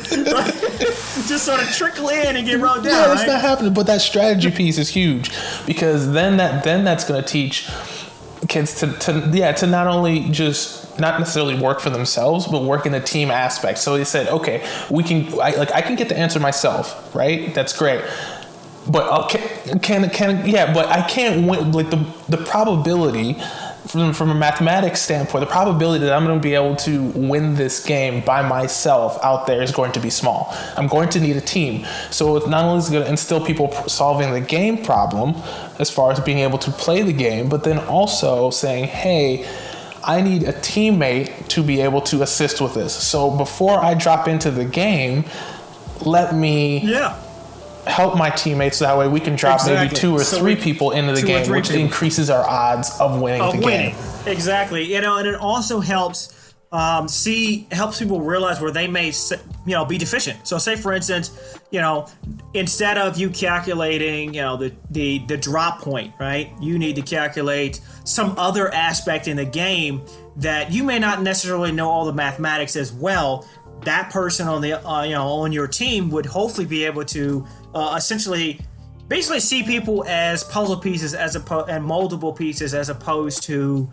Just 1.26 1.44
sort 1.44 1.62
of 1.62 1.68
trickle 1.68 2.09
in 2.09 2.37
and 2.37 2.46
get 2.46 2.61
mowed 2.61 2.85
down. 2.85 2.85
Yeah, 2.85 3.07
that's 3.09 3.20
right? 3.20 3.26
not 3.26 3.40
happening. 3.40 3.74
But 3.74 3.87
that 3.87 4.00
strategy 4.00 4.50
piece 4.50 4.79
is 4.79 4.88
huge 4.88 5.31
because 5.66 6.12
then 6.12 6.37
that 6.37 6.64
then 6.64 6.85
that's 6.85 7.05
going 7.05 7.22
to 7.22 7.29
teach 7.29 7.68
kids 8.48 8.74
to, 8.81 8.92
to 8.98 9.31
yeah 9.33 9.52
to 9.52 9.66
not 9.66 9.87
only 9.87 10.29
just 10.31 10.98
not 11.00 11.18
necessarily 11.18 11.59
work 11.59 11.81
for 11.81 11.90
themselves 11.90 12.46
but 12.46 12.62
work 12.62 12.87
in 12.87 12.92
the 12.92 13.00
team 13.00 13.31
aspect. 13.31 13.79
So 13.79 13.96
they 13.96 14.05
said, 14.05 14.29
okay, 14.29 14.66
we 14.90 15.02
can 15.02 15.26
I, 15.40 15.50
like 15.57 15.72
I 15.72 15.83
can 15.83 15.96
get 15.96 16.09
the 16.09 16.16
answer 16.16 16.40
myself, 16.40 17.14
right? 17.14 17.55
That's 17.55 17.76
great. 17.76 18.05
But 18.88 19.09
uh, 19.11 19.26
can, 19.26 19.81
can 19.81 20.11
can 20.11 20.48
yeah, 20.48 20.72
but 20.72 20.87
I 20.88 21.07
can't 21.09 21.48
win. 21.48 21.72
Like 21.72 21.90
the 21.90 22.07
the 22.29 22.38
probability 22.38 23.37
from 23.87 24.31
a 24.31 24.35
mathematics 24.35 25.01
standpoint, 25.01 25.44
the 25.44 25.51
probability 25.51 26.05
that 26.05 26.12
I'm 26.12 26.25
going 26.25 26.38
to 26.38 26.42
be 26.42 26.55
able 26.55 26.77
to 26.77 27.03
win 27.14 27.55
this 27.55 27.85
game 27.85 28.20
by 28.25 28.46
myself 28.46 29.18
out 29.22 29.46
there 29.46 29.62
is 29.62 29.70
going 29.70 29.92
to 29.92 30.01
be 30.01 30.11
small. 30.11 30.55
I'm 30.77 30.88
going 30.88 31.09
to 31.11 31.20
need 31.20 31.37
a 31.37 31.40
team. 31.40 31.87
So 32.11 32.37
it 32.37 32.49
not 32.49 32.64
only 32.64 32.79
is 32.79 32.90
going 32.90 33.05
to 33.05 33.11
instill 33.11 33.44
people 33.44 33.72
solving 33.88 34.33
the 34.33 34.40
game 34.40 34.85
problem 34.85 35.35
as 35.79 35.90
far 35.90 36.11
as 36.11 36.20
being 36.20 36.38
able 36.38 36.59
to 36.59 36.70
play 36.70 37.03
the 37.03 37.12
game, 37.12 37.49
but 37.49 37.64
then 37.64 37.79
also 37.79 38.51
saying, 38.51 38.85
hey. 38.87 39.46
I 40.09 40.20
need 40.20 40.44
a 40.44 40.53
teammate 40.53 41.49
to 41.49 41.64
be 41.64 41.81
able 41.81 42.01
to 42.03 42.22
assist 42.22 42.61
with 42.61 42.75
this. 42.75 42.94
So 42.94 43.29
before 43.29 43.83
I 43.83 43.94
drop 43.94 44.29
into 44.29 44.53
the 44.53 44.64
game, 44.64 45.25
let 46.01 46.33
me 46.33 46.79
Yeah. 46.79 47.18
Help 47.87 48.16
my 48.16 48.31
teammates 48.31 48.79
that 48.81 48.96
way 48.99 49.09
we 49.09 49.20
can 49.20 49.37
drop 49.37 49.61
maybe 49.66 49.94
two 49.94 50.14
or 50.14 50.25
So 50.25 50.38
three 50.38 50.55
we- 50.55 50.61
people 50.61 50.90
into 50.92 51.12
the 51.12 51.22
game, 51.22 51.49
which 51.51 51.68
people. 51.68 51.81
increases 51.83 52.31
our 52.31 52.44
odds 52.49 52.99
of 53.01 53.20
winning 53.20 53.40
Of 53.42 53.53
the 53.55 53.61
winning. 53.61 53.90
game. 53.94 53.99
Exactly. 54.27 54.83
You 54.92 55.01
know, 55.01 55.18
and 55.18 55.27
it 55.29 55.37
also 55.37 55.81
helps 55.81 56.33
um, 56.72 57.07
see 57.07 57.66
helps 57.70 58.01
people 58.01 58.20
realize 58.20 58.61
where 58.61 58.72
they 58.72 58.88
may 58.88 59.12
you 59.64 59.72
know 59.72 59.85
be 59.85 59.99
deficient. 59.99 60.46
So 60.49 60.59
say 60.59 60.75
for 60.75 60.92
instance, 60.92 61.31
you 61.70 61.81
know, 61.81 62.09
instead 62.55 62.99
of 62.99 63.16
you 63.16 63.31
calculating, 63.31 64.35
you 64.35 64.42
know, 64.42 64.57
the 64.57 64.72
the 64.90 65.20
the 65.29 65.37
drop 65.37 65.81
point, 65.81 66.12
right? 66.18 66.51
You 66.61 66.77
need 66.79 66.96
to 66.96 67.03
calculate 67.03 67.81
some 68.05 68.35
other 68.37 68.72
aspect 68.75 69.29
in 69.29 69.37
the 69.37 69.44
game 69.44 70.03
that 70.37 70.72
you 70.72 70.83
may 70.83 70.99
not 70.99 71.22
necessarily 71.22 71.70
know 71.72 71.88
all 71.88 72.05
the 72.05 72.12
mathematics 72.12 72.75
as 72.75 72.92
well. 72.92 73.46
That 73.83 74.11
person 74.11 74.49
on 74.49 74.61
the 74.61 74.85
uh, 74.87 75.05
you 75.05 75.12
know 75.14 75.29
on 75.29 75.53
your 75.53 75.68
team 75.68 76.11
would 76.11 76.27
hopefully 76.27 76.66
be 76.66 76.85
able 76.85 77.05
to 77.07 77.46
uh, 77.77 77.95
essentially 77.95 78.59
basically 79.07 79.39
see 79.39 79.62
people 79.62 80.05
as 80.07 80.43
puzzle 80.45 80.79
pieces 80.79 81.15
as 81.15 81.37
opposed 81.37 81.69
and 81.69 81.85
moldable 81.85 82.37
pieces 82.37 82.75
as 82.75 82.89
opposed 82.89 83.43
to 83.45 83.89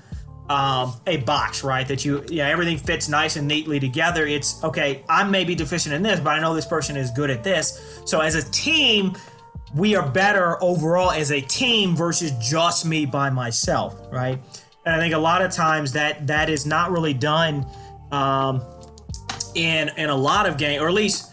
um, 0.50 0.94
a 1.06 1.18
box, 1.18 1.64
right? 1.64 1.88
That 1.88 2.04
you, 2.04 2.26
yeah, 2.30 2.48
everything 2.48 2.78
fits 2.78 3.10
nice 3.10 3.36
and 3.36 3.48
neatly 3.48 3.80
together. 3.80 4.26
It's 4.26 4.64
okay. 4.64 5.04
I 5.10 5.24
may 5.24 5.44
be 5.44 5.54
deficient 5.54 5.94
in 5.94 6.02
this, 6.02 6.20
but 6.20 6.32
I 6.32 6.40
know 6.40 6.56
this 6.56 6.66
person 6.66 6.96
is 6.96 7.12
good 7.12 7.30
at 7.30 7.44
this. 7.44 8.02
So 8.06 8.22
as 8.22 8.36
a 8.36 8.50
team, 8.52 9.16
we 9.76 9.96
are 9.96 10.08
better 10.08 10.62
overall 10.64 11.12
as 11.12 11.32
a 11.32 11.42
team 11.42 11.96
versus 11.96 12.32
just 12.40 12.86
me 12.86 13.06
by 13.06 13.30
myself, 13.30 14.00
right? 14.12 14.40
And 14.86 14.96
I 14.96 15.00
think 15.00 15.14
a 15.14 15.18
lot 15.18 15.42
of 15.42 15.52
times 15.52 15.92
that 15.94 16.26
that 16.28 16.50
is 16.50 16.66
not 16.66 16.92
really 16.92 17.14
done 17.14 17.66
um, 18.12 18.62
in 19.56 19.90
in 19.98 20.10
a 20.10 20.16
lot 20.16 20.46
of 20.46 20.58
games, 20.58 20.82
or 20.82 20.88
at 20.88 20.94
least 20.94 21.33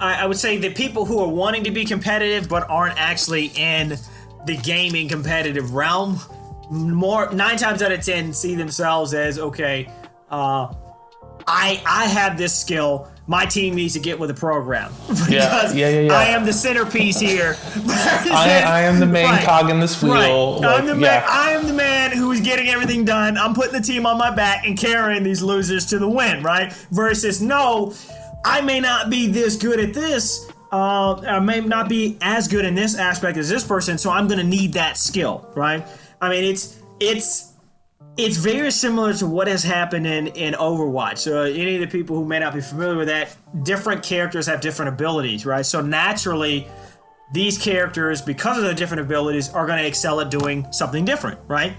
I, 0.00 0.22
I 0.22 0.26
would 0.26 0.36
say 0.36 0.56
the 0.58 0.70
people 0.70 1.04
who 1.04 1.20
are 1.20 1.28
wanting 1.28 1.64
to 1.64 1.70
be 1.70 1.84
competitive 1.84 2.48
but 2.48 2.68
aren't 2.68 3.00
actually 3.00 3.46
in 3.56 3.96
the 4.46 4.56
gaming 4.56 5.08
competitive 5.08 5.72
realm 5.74 6.18
more 6.70 7.30
nine 7.32 7.56
times 7.56 7.82
out 7.82 7.92
of 7.92 8.04
ten 8.04 8.32
see 8.32 8.54
themselves 8.54 9.14
as 9.14 9.38
okay 9.38 9.88
uh 10.30 10.72
i 11.46 11.80
i 11.86 12.06
have 12.06 12.36
this 12.38 12.58
skill 12.58 13.08
my 13.28 13.44
team 13.44 13.74
needs 13.76 13.92
to 13.94 14.00
get 14.00 14.18
with 14.18 14.28
the 14.28 14.34
program 14.34 14.92
because 15.08 15.74
yeah, 15.76 15.88
yeah, 15.88 16.00
yeah. 16.00 16.12
i 16.12 16.24
am 16.24 16.44
the 16.44 16.52
centerpiece 16.52 17.20
here 17.20 17.56
I, 17.86 18.62
I 18.66 18.80
am 18.82 18.98
the 18.98 19.06
main 19.06 19.26
Right. 19.26 19.44
cog 19.44 19.70
in 19.70 19.78
this 19.78 20.02
wheel. 20.02 20.12
Right. 20.12 20.30
like, 20.66 20.80
I'm 20.80 20.86
the 20.86 20.94
man. 20.94 21.02
yeah. 21.02 21.26
I 21.28 21.50
am 21.52 21.66
the 21.66 21.72
man 21.74 22.10
who 22.12 22.32
is 22.32 22.40
getting 22.40 22.68
everything 22.68 23.04
done. 23.04 23.36
I'm 23.36 23.54
putting 23.54 23.72
the 23.72 23.80
team 23.80 24.06
on 24.06 24.16
my 24.18 24.30
back 24.34 24.66
and 24.66 24.76
carrying 24.78 25.22
these 25.22 25.42
losers 25.42 25.84
to 25.86 25.98
the 25.98 26.08
win. 26.08 26.42
Right. 26.42 26.72
Versus 26.90 27.40
no, 27.42 27.92
I 28.44 28.60
may 28.60 28.80
not 28.80 29.10
be 29.10 29.28
this 29.28 29.56
good 29.56 29.80
at 29.80 29.94
this. 29.94 30.50
Uh, 30.70 31.14
I 31.20 31.38
may 31.38 31.60
not 31.60 31.88
be 31.88 32.16
as 32.22 32.48
good 32.48 32.64
in 32.64 32.74
this 32.74 32.96
aspect 32.96 33.36
as 33.36 33.48
this 33.48 33.64
person, 33.64 33.98
so 33.98 34.10
I'm 34.10 34.26
going 34.26 34.38
to 34.38 34.46
need 34.46 34.72
that 34.72 34.96
skill. 34.96 35.48
Right. 35.54 35.86
I 36.20 36.30
mean, 36.30 36.44
it's 36.44 36.80
it's 36.98 37.52
it's 38.16 38.36
very 38.36 38.70
similar 38.70 39.14
to 39.14 39.26
what 39.26 39.48
has 39.48 39.62
happened 39.62 40.06
in, 40.06 40.28
in 40.28 40.54
Overwatch. 40.54 41.18
So, 41.18 41.42
any 41.42 41.76
of 41.76 41.80
the 41.80 41.86
people 41.86 42.16
who 42.16 42.24
may 42.24 42.38
not 42.38 42.54
be 42.54 42.60
familiar 42.60 42.96
with 42.96 43.08
that, 43.08 43.34
different 43.62 44.02
characters 44.02 44.46
have 44.46 44.60
different 44.60 44.90
abilities, 44.90 45.46
right? 45.46 45.64
So, 45.64 45.80
naturally, 45.80 46.68
these 47.32 47.56
characters, 47.56 48.20
because 48.20 48.58
of 48.58 48.64
their 48.64 48.74
different 48.74 49.02
abilities, 49.02 49.48
are 49.50 49.66
going 49.66 49.78
to 49.78 49.86
excel 49.86 50.20
at 50.20 50.30
doing 50.30 50.70
something 50.72 51.04
different, 51.04 51.40
right? 51.48 51.74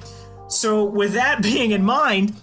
So, 0.48 0.86
with 0.86 1.14
that 1.14 1.42
being 1.44 1.72
in 1.72 1.84
mind, 1.84 2.34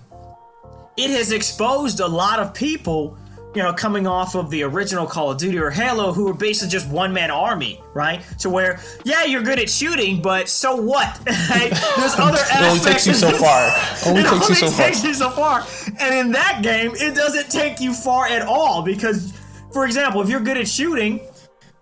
it 0.96 1.10
has 1.10 1.32
exposed 1.32 2.00
a 2.00 2.06
lot 2.06 2.38
of 2.38 2.54
people 2.54 3.18
you 3.54 3.62
know, 3.62 3.72
coming 3.72 4.06
off 4.06 4.36
of 4.36 4.48
the 4.50 4.62
original 4.62 5.06
Call 5.06 5.30
of 5.30 5.38
Duty 5.38 5.58
or 5.58 5.70
Halo, 5.70 6.12
who 6.12 6.24
were 6.24 6.34
basically 6.34 6.70
just 6.70 6.88
one 6.88 7.12
man 7.12 7.30
army, 7.30 7.80
right? 7.94 8.22
To 8.38 8.50
where, 8.50 8.80
yeah, 9.04 9.24
you're 9.24 9.42
good 9.42 9.58
at 9.58 9.68
shooting, 9.68 10.22
but 10.22 10.48
so 10.48 10.76
what? 10.76 11.20
There's 11.24 11.34
other 12.18 12.38
aspects. 12.38 12.54
it 12.54 12.62
only 12.62 12.80
takes 12.80 13.06
you 13.06 13.14
so 13.14 13.32
far. 13.32 13.76
Only 14.06 14.20
it 14.20 14.24
takes 14.24 14.32
only 14.32 14.48
you 14.48 14.54
so 14.54 14.70
takes 14.70 15.00
far. 15.00 15.08
you 15.08 15.14
so 15.14 15.30
far. 15.30 15.66
And 15.98 16.14
in 16.14 16.32
that 16.32 16.60
game, 16.62 16.92
it 16.94 17.14
doesn't 17.14 17.50
take 17.50 17.80
you 17.80 17.92
far 17.92 18.26
at 18.26 18.42
all 18.42 18.82
because, 18.82 19.32
for 19.72 19.84
example, 19.84 20.20
if 20.22 20.28
you're 20.28 20.40
good 20.40 20.56
at 20.56 20.68
shooting, 20.68 21.20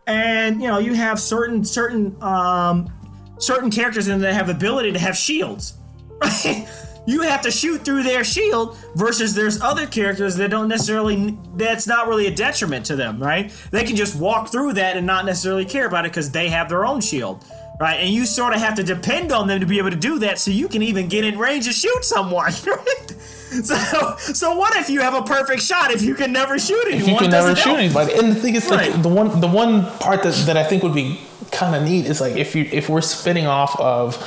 and 0.07 0.61
you 0.63 0.67
know 0.69 0.79
you 0.79 0.95
have 0.95 1.21
certain 1.21 1.65
certain 1.65 2.17
um, 2.23 2.91
certain 3.39 3.71
characters 3.71 4.09
in 4.09 4.21
that 4.21 4.33
have 4.33 4.49
ability 4.49 4.91
to 4.93 4.99
have 4.99 5.17
shields, 5.17 5.75
right? 6.23 6.67
You 7.09 7.23
have 7.23 7.41
to 7.41 7.51
shoot 7.51 7.87
through 7.87 8.03
their 8.03 8.23
shield 8.23 8.77
versus 8.95 9.35
there's 9.35 9.63
other 9.63 9.87
characters 9.87 10.37
that 10.37 10.51
don't 10.51 10.69
necessarily 10.69 11.39
that's 11.57 11.87
not 11.87 12.07
really 12.07 12.27
a 12.27 12.35
detriment 12.35 12.85
to 12.85 12.97
them 12.97 13.19
right? 13.19 13.51
They 13.71 13.85
can 13.85 13.97
just 13.97 14.15
walk 14.15 14.53
through 14.53 14.75
that 14.75 14.97
and 14.97 15.07
not 15.07 15.25
necessarily 15.25 15.65
care 15.65 15.87
about 15.87 16.05
it 16.05 16.13
because 16.13 16.31
they 16.31 16.49
have 16.51 16.69
their 16.69 16.85
own 16.85 17.01
shield 17.01 17.43
right? 17.81 17.95
And 18.01 18.11
you 18.11 18.27
sort 18.27 18.55
of 18.55 18.61
have 18.61 18.75
to 18.75 18.83
depend 18.83 19.33
on 19.33 19.47
them 19.47 19.61
to 19.61 19.67
be 19.67 19.79
able 19.79 19.91
to 19.91 19.97
do 19.97 20.19
that 20.19 20.39
so 20.39 20.51
you 20.51 20.69
can 20.69 20.83
even 20.83 21.09
get 21.09 21.25
in 21.25 21.39
range 21.39 21.65
to 21.65 21.73
shoot 21.73 22.05
someone 22.05 22.53
right? 22.67 23.11
So 23.49 24.17
so 24.19 24.57
what 24.57 24.77
if 24.77 24.91
you 24.91 25.01
have 25.01 25.15
a 25.15 25.23
perfect 25.23 25.63
shot 25.63 25.91
if 25.91 26.03
you 26.03 26.15
can 26.15 26.31
never 26.31 26.59
shoot 26.59 26.85
anyone 26.89 27.03
if 27.03 27.09
you 27.09 27.17
can 27.17 27.31
never 27.31 27.57
shoot 27.57 27.77
anybody 27.77 28.13
and 28.13 28.33
the 28.33 28.35
thing 28.35 28.55
is 28.55 28.69
like 28.69 29.01
the 29.01 29.09
one 29.09 29.41
the 29.41 29.49
one 29.49 29.87
part 30.01 30.23
that, 30.23 30.35
that 30.45 30.59
i 30.59 30.63
think 30.63 30.83
would 30.83 30.95
be 30.95 31.19
kind 31.51 31.75
of 31.75 31.83
neat 31.83 32.05
is 32.05 32.21
like 32.21 32.37
if 32.37 32.55
you 32.55 32.69
if 32.71 32.91
we're 32.91 33.01
spinning 33.01 33.47
off 33.47 33.75
of 33.81 34.19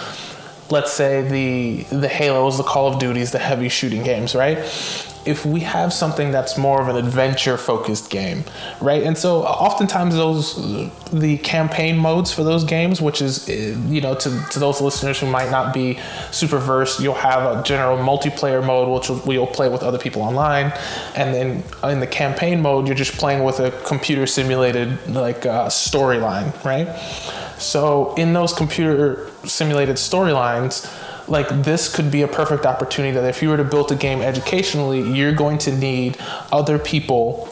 let's 0.72 0.92
say 0.92 1.22
the 1.22 1.84
the 1.96 2.08
Halos, 2.08 2.58
the 2.58 2.64
Call 2.64 2.88
of 2.92 3.00
Duties, 3.00 3.32
the 3.32 3.40
heavy 3.40 3.70
shooting 3.70 4.04
games, 4.04 4.34
right? 4.36 4.58
If 5.24 5.46
we 5.46 5.60
have 5.60 5.94
something 5.94 6.32
that's 6.32 6.58
more 6.58 6.82
of 6.82 6.88
an 6.88 6.96
adventure 6.96 7.56
focused 7.56 8.10
game, 8.10 8.44
right? 8.82 9.04
And 9.04 9.16
so 9.16 9.44
uh, 9.44 9.50
oftentimes 9.50 10.16
those 10.16 10.56
the 11.12 11.38
campaign 11.38 11.96
modes 11.98 12.34
for 12.34 12.44
those 12.44 12.64
games, 12.64 13.02
which 13.02 13.22
is 13.22 13.48
uh, 13.48 13.52
you 13.88 14.02
know 14.02 14.16
to, 14.16 14.46
to 14.52 14.60
those 14.60 14.82
listeners 14.82 15.20
who 15.20 15.28
might 15.28 15.52
not 15.52 15.76
be 15.76 16.00
super 16.32 16.58
versed, 16.58 17.00
you'll 17.00 17.14
have 17.14 17.60
a 17.60 17.62
general 17.62 17.98
multiplayer 17.98 18.66
mode 18.66 18.90
which 18.90 19.10
we'll 19.26 19.46
play 19.46 19.70
with 19.70 19.84
other 19.84 20.00
people 20.00 20.24
online, 20.24 20.74
and 21.16 21.34
then 21.36 21.64
uh, 21.84 21.90
in 21.90 22.00
the 22.00 22.08
campaign 22.08 22.62
mode 22.62 22.88
you're 22.88 22.96
just 22.96 23.14
playing 23.18 23.44
with 23.44 23.60
a 23.60 23.70
computer 23.86 24.26
simulated 24.26 24.98
like 25.08 25.46
uh, 25.46 25.68
storyline, 25.68 26.52
right? 26.64 26.88
So 27.62 28.14
in 28.16 28.34
those 28.34 28.54
computer 28.54 29.30
simulated 29.46 29.98
storylines, 29.98 30.92
like 31.28 31.48
this 31.64 31.94
could 31.94 32.12
be 32.12 32.24
a 32.24 32.28
perfect 32.28 32.66
opportunity 32.66 33.14
that 33.14 33.28
if 33.30 33.42
you 33.42 33.50
were 33.50 33.58
to 33.58 33.64
build 33.64 33.92
a 33.92 33.96
game 33.96 34.22
educationally, 34.22 35.02
you're 35.02 35.34
going 35.34 35.58
to 35.60 35.72
need 35.76 36.18
other 36.52 36.80
people 36.80 37.48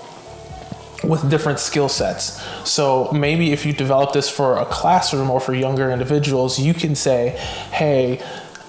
with 1.03 1.29
different 1.29 1.59
skill 1.59 1.87
sets. 1.87 2.41
So 2.69 3.09
maybe 3.11 3.51
if 3.51 3.65
you 3.65 3.71
develop 3.71 4.11
this 4.11 4.29
for 4.29 4.57
a 4.57 4.65
classroom 4.65 5.29
or 5.29 5.39
for 5.39 5.53
younger 5.53 5.91
individuals, 5.91 6.59
you 6.59 6.73
can 6.73 6.95
say, 6.95 7.29
hey, 7.71 8.21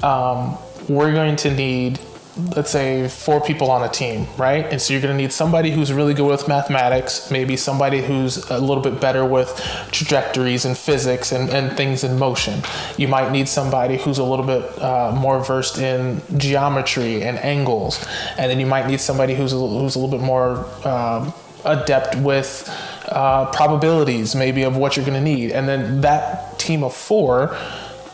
um, 0.02 0.56
we're 0.88 1.12
going 1.12 1.36
to 1.36 1.54
need 1.54 1.98
let's 2.36 2.70
say 2.70 3.08
four 3.08 3.40
people 3.40 3.70
on 3.70 3.82
a 3.82 3.88
team, 3.88 4.26
right? 4.36 4.64
And 4.66 4.80
so 4.80 4.92
you're 4.92 5.02
going 5.02 5.16
to 5.16 5.20
need 5.20 5.32
somebody 5.32 5.70
who's 5.70 5.92
really 5.92 6.14
good 6.14 6.28
with 6.28 6.46
mathematics, 6.46 7.30
maybe 7.30 7.56
somebody 7.56 8.02
who's 8.02 8.48
a 8.50 8.58
little 8.58 8.82
bit 8.82 9.00
better 9.00 9.24
with 9.24 9.56
trajectories 9.90 10.64
and 10.64 10.76
physics 10.78 11.32
and, 11.32 11.50
and 11.50 11.76
things 11.76 12.04
in 12.04 12.18
motion. 12.18 12.62
You 12.96 13.08
might 13.08 13.32
need 13.32 13.48
somebody 13.48 13.96
who's 13.96 14.18
a 14.18 14.24
little 14.24 14.46
bit 14.46 14.62
uh, 14.80 15.12
more 15.12 15.42
versed 15.44 15.78
in 15.78 16.22
geometry 16.36 17.22
and 17.22 17.38
angles. 17.38 18.04
And 18.38 18.50
then 18.50 18.60
you 18.60 18.66
might 18.66 18.86
need 18.86 19.00
somebody 19.00 19.34
who's 19.34 19.52
a, 19.52 19.56
who's 19.56 19.96
a 19.96 19.98
little 19.98 20.16
bit 20.16 20.24
more 20.24 20.66
uh, 20.84 21.30
adept 21.64 22.16
with 22.16 22.68
uh, 23.08 23.50
probabilities, 23.50 24.36
maybe, 24.36 24.62
of 24.62 24.76
what 24.76 24.96
you're 24.96 25.06
going 25.06 25.18
to 25.18 25.24
need. 25.24 25.50
And 25.50 25.68
then 25.68 26.00
that 26.02 26.58
team 26.58 26.84
of 26.84 26.94
four 26.94 27.56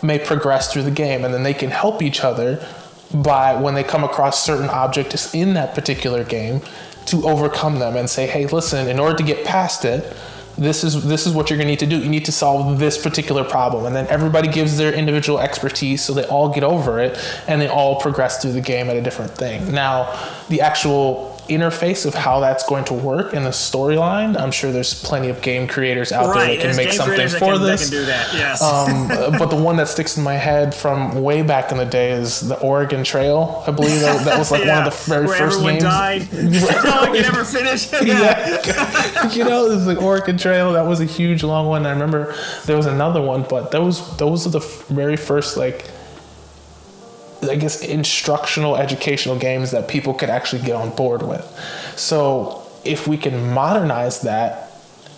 may 0.02 0.18
progress 0.18 0.72
through 0.72 0.82
the 0.82 0.90
game 0.90 1.24
and 1.24 1.32
then 1.32 1.42
they 1.42 1.54
can 1.54 1.70
help 1.70 2.02
each 2.02 2.20
other 2.20 2.64
by 3.14 3.60
when 3.60 3.74
they 3.74 3.84
come 3.84 4.04
across 4.04 4.44
certain 4.44 4.68
objects 4.68 5.34
in 5.34 5.54
that 5.54 5.74
particular 5.74 6.24
game 6.24 6.60
to 7.06 7.28
overcome 7.28 7.78
them 7.78 7.96
and 7.96 8.10
say, 8.10 8.26
hey, 8.26 8.46
listen, 8.46 8.88
in 8.88 8.98
order 8.98 9.16
to 9.16 9.22
get 9.22 9.44
past 9.44 9.84
it, 9.84 10.16
this 10.58 10.84
is 10.84 11.04
this 11.04 11.26
is 11.26 11.34
what 11.34 11.50
you're 11.50 11.58
going 11.58 11.66
to 11.66 11.72
need 11.72 11.80
to 11.80 11.86
do. 11.86 11.98
You 11.98 12.08
need 12.08 12.24
to 12.24 12.32
solve 12.32 12.78
this 12.78 12.96
particular 13.00 13.44
problem, 13.44 13.84
and 13.84 13.94
then 13.94 14.06
everybody 14.06 14.48
gives 14.48 14.78
their 14.78 14.92
individual 14.92 15.38
expertise, 15.38 16.02
so 16.02 16.14
they 16.14 16.24
all 16.24 16.48
get 16.48 16.64
over 16.64 16.98
it, 16.98 17.18
and 17.46 17.60
they 17.60 17.68
all 17.68 18.00
progress 18.00 18.40
through 18.40 18.52
the 18.52 18.62
game 18.62 18.88
at 18.88 18.96
a 18.96 19.02
different 19.02 19.32
thing. 19.32 19.70
Now, 19.72 20.18
the 20.48 20.62
actual 20.62 21.35
interface 21.48 22.06
of 22.06 22.14
how 22.14 22.40
that's 22.40 22.66
going 22.66 22.84
to 22.84 22.94
work 22.94 23.34
in 23.34 23.44
the 23.44 23.50
storyline. 23.50 24.38
I'm 24.38 24.50
sure 24.50 24.72
there's 24.72 24.94
plenty 25.02 25.28
of 25.28 25.42
game 25.42 25.66
creators 25.66 26.12
out 26.12 26.28
right. 26.28 26.46
there 26.46 26.56
that 26.56 26.62
can 26.62 26.76
make 26.76 26.92
something 26.92 27.28
for 27.28 27.54
can, 27.54 27.62
this. 27.62 27.90
That 27.90 27.96
can 27.96 28.00
do 28.00 28.06
that. 28.06 28.34
Yes. 28.34 28.62
Um, 28.62 29.08
but 29.38 29.46
the 29.46 29.56
one 29.56 29.76
that 29.76 29.88
sticks 29.88 30.16
in 30.16 30.22
my 30.22 30.34
head 30.34 30.74
from 30.74 31.22
way 31.22 31.42
back 31.42 31.72
in 31.72 31.78
the 31.78 31.84
day 31.84 32.12
is 32.12 32.40
the 32.40 32.58
Oregon 32.60 33.04
Trail. 33.04 33.62
I 33.66 33.70
believe 33.70 34.00
that, 34.00 34.24
that 34.24 34.38
was 34.38 34.50
like 34.50 34.64
yeah. 34.64 34.78
one 34.78 34.88
of 34.88 34.92
the 34.92 35.04
very 35.10 35.26
Where 35.26 35.38
first 35.38 35.56
everyone 35.56 35.74
games. 35.74 35.84
died. 35.84 36.32
no 36.84 37.00
one 37.02 37.14
can 37.14 37.24
ever 37.24 37.44
finish. 37.44 37.92
yeah. 38.02 39.32
you 39.32 39.44
know, 39.44 39.68
this 39.68 39.80
is 39.80 39.86
the 39.86 39.98
Oregon 40.00 40.36
Trail. 40.36 40.72
That 40.72 40.86
was 40.86 41.00
a 41.00 41.06
huge 41.06 41.42
long 41.42 41.66
one. 41.66 41.86
I 41.86 41.90
remember 41.90 42.34
there 42.64 42.76
was 42.76 42.86
another 42.86 43.20
one, 43.20 43.44
but 43.48 43.70
those 43.70 44.16
those 44.16 44.46
are 44.46 44.50
the 44.50 44.60
very 44.88 45.16
first 45.16 45.56
like 45.56 45.90
I 47.48 47.56
guess 47.56 47.82
instructional 47.82 48.76
educational 48.76 49.38
games 49.38 49.70
that 49.70 49.88
people 49.88 50.14
could 50.14 50.30
actually 50.30 50.62
get 50.62 50.74
on 50.74 50.90
board 50.94 51.22
with. 51.22 51.44
So 51.96 52.66
if 52.84 53.06
we 53.06 53.16
can 53.16 53.52
modernize 53.52 54.22
that, 54.22 54.70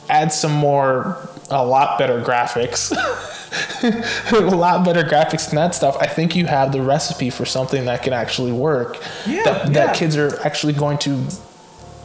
add 0.08 0.32
some 0.32 0.52
more 0.52 1.28
a 1.50 1.64
lot 1.64 1.98
better 1.98 2.20
graphics. 2.22 2.92
a 4.32 4.40
lot 4.40 4.84
better 4.84 5.02
graphics 5.02 5.48
and 5.48 5.58
that 5.58 5.74
stuff. 5.74 5.96
I 6.00 6.06
think 6.06 6.36
you 6.36 6.46
have 6.46 6.72
the 6.72 6.82
recipe 6.82 7.30
for 7.30 7.44
something 7.44 7.86
that 7.86 8.02
can 8.02 8.12
actually 8.12 8.52
work. 8.52 8.98
Yeah, 9.26 9.42
that, 9.44 9.66
yeah. 9.66 9.72
that 9.72 9.96
kids 9.96 10.16
are 10.16 10.40
actually 10.40 10.74
going 10.74 10.98
to 10.98 11.26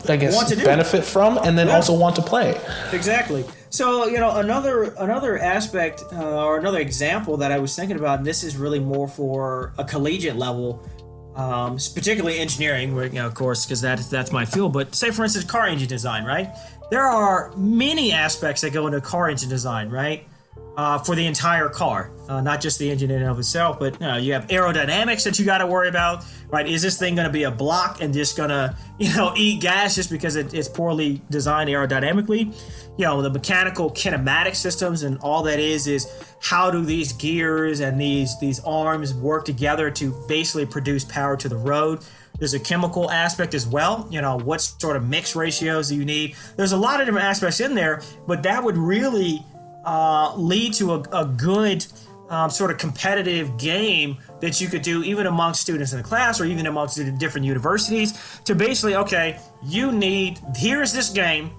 I 0.08 0.18
guess 0.18 0.54
benefit 0.64 1.06
from 1.06 1.38
and 1.38 1.58
then 1.58 1.68
yeah. 1.68 1.76
also 1.76 1.98
want 1.98 2.16
to 2.18 2.22
play. 2.22 2.60
Exactly. 2.92 3.46
So 3.74 4.06
you 4.06 4.20
know 4.20 4.36
another 4.36 4.94
another 5.00 5.40
aspect 5.40 6.04
uh, 6.14 6.46
or 6.46 6.60
another 6.60 6.78
example 6.78 7.38
that 7.38 7.52
I 7.52 7.58
was 7.58 7.76
thinking 7.76 7.98
about, 7.98 8.20
and 8.20 8.28
this 8.28 8.44
is 8.44 8.56
really 8.56 8.80
more 8.80 9.08
for 9.08 9.74
a 9.80 9.84
collegiate 9.84 10.36
level, 10.36 10.88
um, 11.36 11.78
particularly 11.96 12.38
engineering, 12.38 12.94
where 12.94 13.08
you 13.08 13.14
know, 13.14 13.26
of 13.26 13.34
course, 13.34 13.66
because 13.66 13.82
that 13.82 13.98
that's 14.12 14.32
my 14.32 14.46
field. 14.46 14.74
But 14.74 14.94
say 14.94 15.10
for 15.10 15.24
instance, 15.24 15.46
car 15.46 15.66
engine 15.66 15.88
design, 15.88 16.24
right? 16.24 16.56
There 16.92 17.02
are 17.02 17.52
many 17.58 18.12
aspects 18.12 18.62
that 18.62 18.74
go 18.74 18.86
into 18.86 19.02
car 19.02 19.28
engine 19.28 19.50
design, 19.50 19.90
right? 19.90 20.28
Uh, 20.76 20.98
for 20.98 21.16
the 21.16 21.24
entire 21.24 21.70
car, 21.70 22.10
uh, 22.30 22.42
not 22.42 22.60
just 22.60 22.80
the 22.80 22.90
engine 22.90 23.12
in 23.12 23.22
and 23.22 23.30
of 23.30 23.38
itself, 23.38 23.78
but 23.78 23.94
you, 23.94 24.08
know, 24.08 24.18
you 24.18 24.34
have 24.34 24.48
aerodynamics 24.48 25.24
that 25.24 25.38
you 25.38 25.46
got 25.46 25.60
to 25.60 25.68
worry 25.68 25.88
about, 25.88 26.26
right? 26.48 26.68
Is 26.68 26.82
this 26.82 26.98
thing 26.98 27.14
going 27.14 27.28
to 27.28 27.32
be 27.32 27.44
a 27.44 27.52
block 27.52 28.02
and 28.02 28.12
just 28.12 28.36
going 28.36 28.50
to, 28.50 28.76
you 28.98 29.16
know, 29.16 29.34
eat 29.38 29.62
gas 29.62 29.94
just 29.94 30.10
because 30.10 30.36
it, 30.36 30.52
it's 30.56 30.68
poorly 30.68 31.22
designed 31.30 31.70
aerodynamically? 31.70 32.56
You 32.98 33.06
know, 33.06 33.22
the 33.22 33.30
mechanical 33.30 33.92
kinematic 33.92 34.56
systems 34.56 35.04
and 35.04 35.20
all 35.20 35.44
that 35.44 35.60
is 35.60 35.86
is 35.86 36.12
how 36.42 36.72
do 36.72 36.84
these 36.84 37.14
gears 37.14 37.80
and 37.80 38.02
these 38.02 38.40
these 38.40 38.60
arms 38.62 39.14
work 39.14 39.46
together 39.46 39.92
to 39.92 40.26
basically 40.28 40.66
produce 40.66 41.06
power 41.06 41.38
to 41.38 41.48
the 41.48 41.58
road? 41.58 42.04
There's 42.40 42.54
a 42.54 42.60
chemical 42.60 43.12
aspect 43.12 43.54
as 43.54 43.68
well. 43.68 44.08
You 44.10 44.22
know, 44.22 44.38
what 44.40 44.62
sort 44.62 44.96
of 44.96 45.08
mix 45.08 45.36
ratios 45.36 45.90
do 45.90 45.96
you 45.96 46.06
need? 46.06 46.36
There's 46.56 46.72
a 46.72 46.78
lot 46.78 47.00
of 47.00 47.06
different 47.06 47.26
aspects 47.26 47.60
in 47.60 47.76
there, 47.76 48.02
but 48.28 48.44
that 48.44 48.64
would 48.64 48.78
really 48.78 49.46
uh, 49.86 50.34
lead 50.36 50.74
to 50.74 50.94
a, 50.94 51.00
a 51.12 51.26
good 51.26 51.86
um, 52.30 52.50
sort 52.50 52.72
of 52.72 52.78
competitive 52.78 53.58
game 53.58 54.18
that 54.40 54.60
you 54.60 54.68
could 54.68 54.82
do 54.82 55.04
even 55.04 55.28
amongst 55.28 55.62
students 55.62 55.92
in 55.92 55.98
the 55.98 56.04
class 56.04 56.40
or 56.40 56.46
even 56.46 56.66
amongst 56.66 56.98
different 57.20 57.46
universities 57.46 58.40
to 58.46 58.56
basically 58.56 58.96
okay 58.96 59.40
you 59.64 59.92
need 59.92 60.40
here's 60.56 60.94
this 60.94 61.10
game 61.10 61.52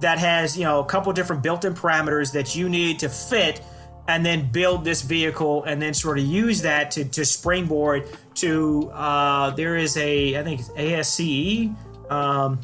that 0.00 0.18
has 0.18 0.56
you 0.56 0.64
know 0.64 0.80
a 0.80 0.84
couple 0.84 1.12
different 1.12 1.42
built-in 1.42 1.74
parameters 1.74 2.32
that 2.32 2.54
you 2.54 2.68
need 2.68 2.98
to 2.98 3.08
fit 3.08 3.60
and 4.08 4.24
then 4.24 4.50
build 4.50 4.84
this 4.84 5.02
vehicle 5.02 5.64
and 5.64 5.82
then 5.82 5.92
sort 5.92 6.18
of 6.18 6.24
use 6.24 6.62
that 6.62 6.90
to, 6.92 7.04
to 7.04 7.24
springboard 7.24 8.08
to 8.34 8.90
uh, 8.94 9.50
there 9.50 9.76
is 9.76 9.96
a 9.96 10.38
i 10.38 10.42
think 10.42 10.60
asce 10.76 11.74
um, 12.10 12.60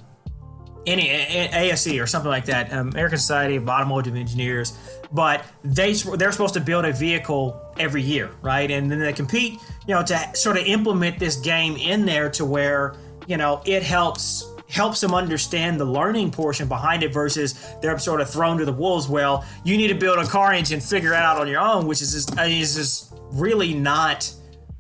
any 0.86 1.08
ASE 1.10 1.98
or 1.98 2.06
something 2.06 2.30
like 2.30 2.46
that, 2.46 2.72
American 2.72 3.18
Society 3.18 3.56
of 3.56 3.68
Automotive 3.68 4.16
Engineers, 4.16 4.76
but 5.12 5.44
they 5.62 5.92
they're 5.92 6.32
supposed 6.32 6.54
to 6.54 6.60
build 6.60 6.84
a 6.84 6.92
vehicle 6.92 7.60
every 7.78 8.02
year, 8.02 8.30
right? 8.40 8.70
And 8.70 8.90
then 8.90 8.98
they 8.98 9.12
compete, 9.12 9.60
you 9.86 9.94
know, 9.94 10.02
to 10.02 10.30
sort 10.34 10.56
of 10.56 10.66
implement 10.66 11.18
this 11.18 11.36
game 11.36 11.76
in 11.76 12.04
there 12.04 12.30
to 12.30 12.44
where 12.44 12.96
you 13.26 13.36
know 13.36 13.62
it 13.64 13.82
helps 13.82 14.48
helps 14.68 15.00
them 15.00 15.12
understand 15.12 15.78
the 15.78 15.84
learning 15.84 16.30
portion 16.30 16.66
behind 16.66 17.02
it 17.02 17.12
versus 17.12 17.54
they're 17.82 17.98
sort 17.98 18.22
of 18.22 18.30
thrown 18.30 18.56
to 18.56 18.64
the 18.64 18.72
wolves. 18.72 19.06
Well, 19.06 19.44
you 19.64 19.76
need 19.76 19.88
to 19.88 19.94
build 19.94 20.18
a 20.18 20.26
car 20.26 20.52
engine, 20.52 20.80
figure 20.80 21.12
it 21.12 21.16
out 21.18 21.38
on 21.38 21.46
your 21.46 21.60
own, 21.60 21.86
which 21.86 22.00
is 22.00 22.12
just, 22.12 22.38
is 22.40 22.74
just 22.74 23.14
really 23.32 23.74
not. 23.74 24.32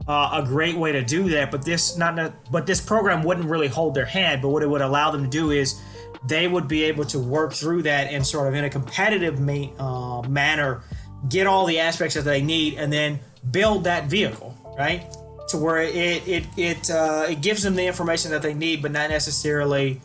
Uh, 0.08 0.42
a 0.42 0.44
great 0.44 0.76
way 0.76 0.90
to 0.90 1.00
do 1.00 1.28
that, 1.28 1.52
but 1.52 1.64
this 1.64 1.96
not, 1.96 2.34
but 2.50 2.66
this 2.66 2.80
program 2.80 3.22
wouldn't 3.22 3.48
really 3.48 3.68
hold 3.68 3.94
their 3.94 4.04
hand. 4.04 4.42
But 4.42 4.48
what 4.48 4.64
it 4.64 4.68
would 4.68 4.80
allow 4.80 5.12
them 5.12 5.22
to 5.22 5.30
do 5.30 5.52
is 5.52 5.80
they 6.26 6.46
would 6.48 6.68
be 6.68 6.84
able 6.84 7.04
to 7.04 7.18
work 7.18 7.52
through 7.52 7.82
that 7.82 8.08
and 8.08 8.26
sort 8.26 8.48
of 8.48 8.54
in 8.54 8.64
a 8.64 8.70
competitive 8.70 9.40
ma- 9.40 9.72
uh, 9.78 10.22
manner 10.28 10.82
get 11.28 11.46
all 11.46 11.66
the 11.66 11.78
aspects 11.78 12.14
that 12.14 12.22
they 12.22 12.42
need 12.42 12.74
and 12.74 12.92
then 12.92 13.18
build 13.50 13.84
that 13.84 14.06
vehicle 14.06 14.56
right 14.78 15.04
to 15.52 15.58
where 15.58 15.80
it 15.80 16.26
it 16.26 16.44
it 16.56 16.90
uh, 16.90 17.26
it 17.28 17.40
gives 17.40 17.62
them 17.62 17.76
the 17.76 17.86
information 17.86 18.32
that 18.32 18.42
they 18.42 18.54
need, 18.54 18.82
but 18.82 18.90
not 18.90 19.10
necessarily 19.10 20.00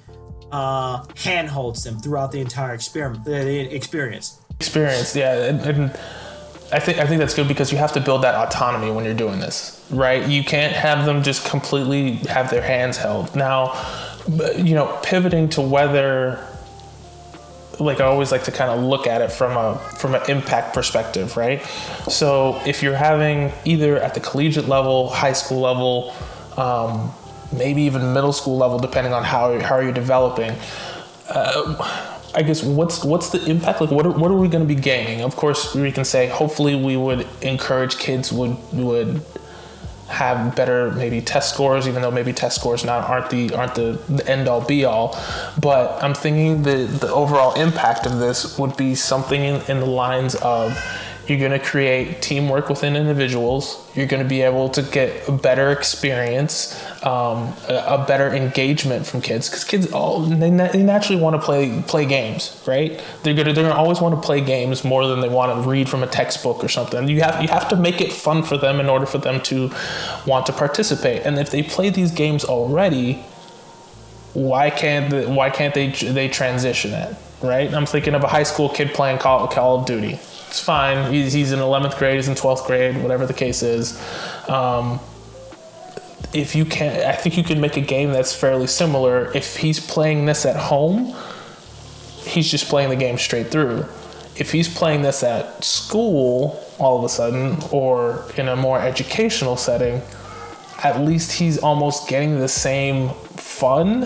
uh, 0.51 1.03
handholds 1.15 1.83
them 1.83 1.97
throughout 1.99 2.31
the 2.31 2.39
entire 2.39 2.73
experiment 2.73 3.25
the 3.25 3.75
experience. 3.75 4.39
Experience, 4.59 5.15
yeah, 5.15 5.45
and, 5.45 5.61
and 5.61 5.91
I 6.71 6.79
think 6.79 6.99
I 6.99 7.07
think 7.07 7.19
that's 7.19 7.33
good 7.33 7.47
because 7.47 7.71
you 7.71 7.77
have 7.77 7.93
to 7.93 8.01
build 8.01 8.23
that 8.23 8.35
autonomy 8.35 8.91
when 8.91 9.05
you're 9.05 9.13
doing 9.13 9.39
this, 9.39 9.85
right? 9.89 10.27
You 10.27 10.43
can't 10.43 10.73
have 10.73 11.05
them 11.05 11.23
just 11.23 11.47
completely 11.49 12.13
have 12.27 12.51
their 12.51 12.61
hands 12.61 12.97
held. 12.97 13.35
Now, 13.35 13.73
you 14.57 14.75
know, 14.75 14.99
pivoting 15.03 15.49
to 15.49 15.61
whether 15.61 16.45
like 17.79 18.01
I 18.01 18.05
always 18.05 18.31
like 18.31 18.43
to 18.45 18.51
kind 18.51 18.71
of 18.71 18.83
look 18.83 19.07
at 19.07 19.21
it 19.21 19.31
from 19.31 19.55
a 19.55 19.77
from 19.97 20.15
an 20.15 20.21
impact 20.29 20.73
perspective, 20.73 21.37
right? 21.37 21.63
So 22.09 22.59
if 22.65 22.81
you're 22.81 22.95
having 22.95 23.51
either 23.65 23.97
at 23.97 24.13
the 24.13 24.19
collegiate 24.19 24.67
level, 24.67 25.09
high 25.09 25.33
school 25.33 25.59
level, 25.59 26.15
um, 26.57 27.11
maybe 27.55 27.83
even 27.83 28.13
middle 28.13 28.33
school 28.33 28.57
level, 28.57 28.79
depending 28.79 29.13
on 29.13 29.23
how 29.23 29.59
how 29.59 29.79
you're 29.79 29.91
developing. 29.91 30.55
Uh, 31.29 32.03
I 32.35 32.43
guess 32.43 32.63
what's 32.63 33.03
what's 33.03 33.29
the 33.29 33.43
impact? 33.45 33.81
Like, 33.81 33.91
what 33.91 34.05
are, 34.05 34.11
what 34.11 34.31
are 34.31 34.37
we 34.37 34.47
going 34.47 34.67
to 34.67 34.73
be 34.73 34.79
gaining? 34.79 35.21
Of 35.21 35.35
course, 35.35 35.73
we 35.73 35.91
can 35.91 36.05
say 36.05 36.27
hopefully 36.27 36.75
we 36.75 36.95
would 36.95 37.27
encourage 37.41 37.97
kids 37.97 38.31
would 38.31 38.57
would 38.73 39.23
have 40.07 40.55
better 40.55 40.91
maybe 40.91 41.21
test 41.21 41.53
scores, 41.53 41.87
even 41.87 42.01
though 42.01 42.11
maybe 42.11 42.33
test 42.33 42.59
scores 42.59 42.85
not 42.85 43.09
aren't 43.09 43.29
the 43.29 43.53
aren't 43.53 43.75
the, 43.75 43.99
the 44.09 44.27
end 44.29 44.47
all 44.47 44.61
be 44.61 44.85
all. 44.85 45.17
But 45.59 46.01
I'm 46.03 46.13
thinking 46.13 46.63
the 46.63 46.85
the 46.85 47.11
overall 47.11 47.53
impact 47.55 48.05
of 48.05 48.19
this 48.19 48.57
would 48.57 48.77
be 48.77 48.95
something 48.95 49.43
in, 49.43 49.61
in 49.69 49.79
the 49.79 49.85
lines 49.85 50.35
of 50.35 50.77
you're 51.27 51.39
going 51.39 51.51
to 51.51 51.59
create 51.59 52.21
teamwork 52.21 52.69
within 52.69 52.95
individuals. 52.95 53.85
You're 53.95 54.07
going 54.07 54.23
to 54.23 54.29
be 54.29 54.41
able 54.43 54.69
to 54.69 54.81
get 54.81 55.27
a 55.27 55.31
better 55.31 55.71
experience, 55.71 56.81
um, 57.03 57.53
a, 57.67 58.03
better 58.07 58.33
engagement 58.33 59.05
from 59.05 59.21
kids 59.21 59.49
because 59.49 59.63
kids 59.63 59.91
all 59.91 60.21
they, 60.21 60.49
they 60.49 60.83
naturally 60.83 61.21
want 61.21 61.35
to 61.35 61.41
play 61.41 61.81
play 61.87 62.05
games, 62.05 62.61
right? 62.65 63.01
They're 63.23 63.33
gonna 63.33 63.53
they're 63.53 63.67
gonna 63.67 63.79
always 63.79 64.01
want 64.01 64.15
to 64.15 64.21
play 64.21 64.41
games 64.41 64.83
more 64.83 65.05
than 65.07 65.19
they 65.19 65.29
want 65.29 65.53
to 65.53 65.69
read 65.69 65.89
from 65.89 66.03
a 66.03 66.07
textbook 66.07 66.63
or 66.63 66.69
something. 66.69 67.07
You 67.07 67.21
have 67.21 67.41
you 67.41 67.47
have 67.49 67.67
to 67.69 67.75
make 67.75 68.01
it 68.01 68.11
fun 68.11 68.43
for 68.43 68.57
them 68.57 68.79
in 68.79 68.89
order 68.89 69.05
for 69.05 69.19
them 69.19 69.41
to 69.41 69.71
want 70.25 70.45
to 70.47 70.53
participate. 70.53 71.23
And 71.25 71.37
if 71.37 71.51
they 71.51 71.63
play 71.63 71.89
these 71.89 72.11
games 72.11 72.43
already, 72.43 73.25
why 74.33 74.69
can't 74.69 75.09
the, 75.09 75.29
why 75.29 75.49
can't 75.49 75.73
they 75.73 75.89
they 75.91 76.27
transition 76.27 76.93
it? 76.93 77.15
Right? 77.41 77.71
I'm 77.73 77.85
thinking 77.85 78.15
of 78.15 78.23
a 78.23 78.27
high 78.27 78.43
school 78.43 78.69
kid 78.69 78.93
playing 78.93 79.19
Call, 79.19 79.47
Call 79.47 79.79
of 79.79 79.85
Duty 79.85 80.19
it's 80.47 80.61
fine. 80.61 81.11
He's, 81.11 81.33
he's 81.33 81.51
in 81.51 81.59
11th 81.59 81.97
grade, 81.97 82.15
he's 82.15 82.27
in 82.27 82.35
12th 82.35 82.65
grade, 82.65 82.97
whatever 83.03 83.25
the 83.25 83.33
case 83.33 83.61
is. 83.63 83.99
Um, 84.49 84.99
if 86.33 86.55
you 86.55 86.65
can, 86.65 87.05
I 87.07 87.13
think 87.13 87.37
you 87.37 87.43
can 87.43 87.61
make 87.61 87.77
a 87.77 87.81
game 87.81 88.11
that's 88.11 88.33
fairly 88.33 88.67
similar. 88.67 89.31
If 89.35 89.57
he's 89.57 89.79
playing 89.79 90.25
this 90.25 90.45
at 90.45 90.55
home, 90.55 91.15
he's 92.23 92.49
just 92.49 92.67
playing 92.67 92.89
the 92.89 92.95
game 92.95 93.17
straight 93.17 93.47
through. 93.47 93.85
If 94.35 94.51
he's 94.51 94.67
playing 94.67 95.01
this 95.01 95.23
at 95.23 95.63
school 95.63 96.63
all 96.77 96.99
of 96.99 97.03
a 97.03 97.09
sudden, 97.09 97.57
or 97.71 98.25
in 98.37 98.47
a 98.47 98.55
more 98.55 98.79
educational 98.79 99.57
setting, 99.57 100.01
at 100.83 101.01
least 101.01 101.31
he's 101.31 101.57
almost 101.57 102.07
getting 102.07 102.39
the 102.39 102.47
same 102.47 103.09
fun 103.35 104.01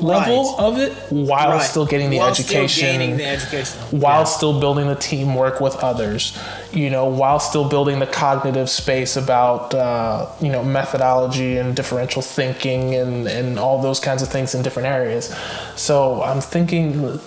level 0.00 0.52
right. 0.52 0.58
of 0.58 0.78
it 0.78 0.92
while 1.10 1.50
right. 1.50 1.62
still 1.62 1.84
getting 1.84 2.08
the 2.08 2.18
while 2.18 2.30
education, 2.30 3.18
still 3.18 3.64
the 3.90 3.96
while 3.96 4.20
yeah. 4.20 4.24
still 4.24 4.60
building 4.60 4.86
the 4.86 4.94
teamwork 4.94 5.60
with 5.60 5.74
others 5.76 6.38
you 6.72 6.90
know 6.90 7.06
while 7.06 7.40
still 7.40 7.68
building 7.68 7.98
the 7.98 8.06
cognitive 8.06 8.68
space 8.68 9.16
about 9.16 9.74
uh, 9.74 10.30
you 10.40 10.50
know 10.50 10.62
methodology 10.62 11.56
and 11.56 11.74
differential 11.74 12.22
thinking 12.22 12.94
and 12.94 13.26
and 13.26 13.58
all 13.58 13.80
those 13.80 14.00
kinds 14.00 14.22
of 14.22 14.28
things 14.28 14.54
in 14.54 14.62
different 14.62 14.86
areas 14.86 15.34
so 15.76 16.22
i'm 16.22 16.40
thinking 16.40 17.18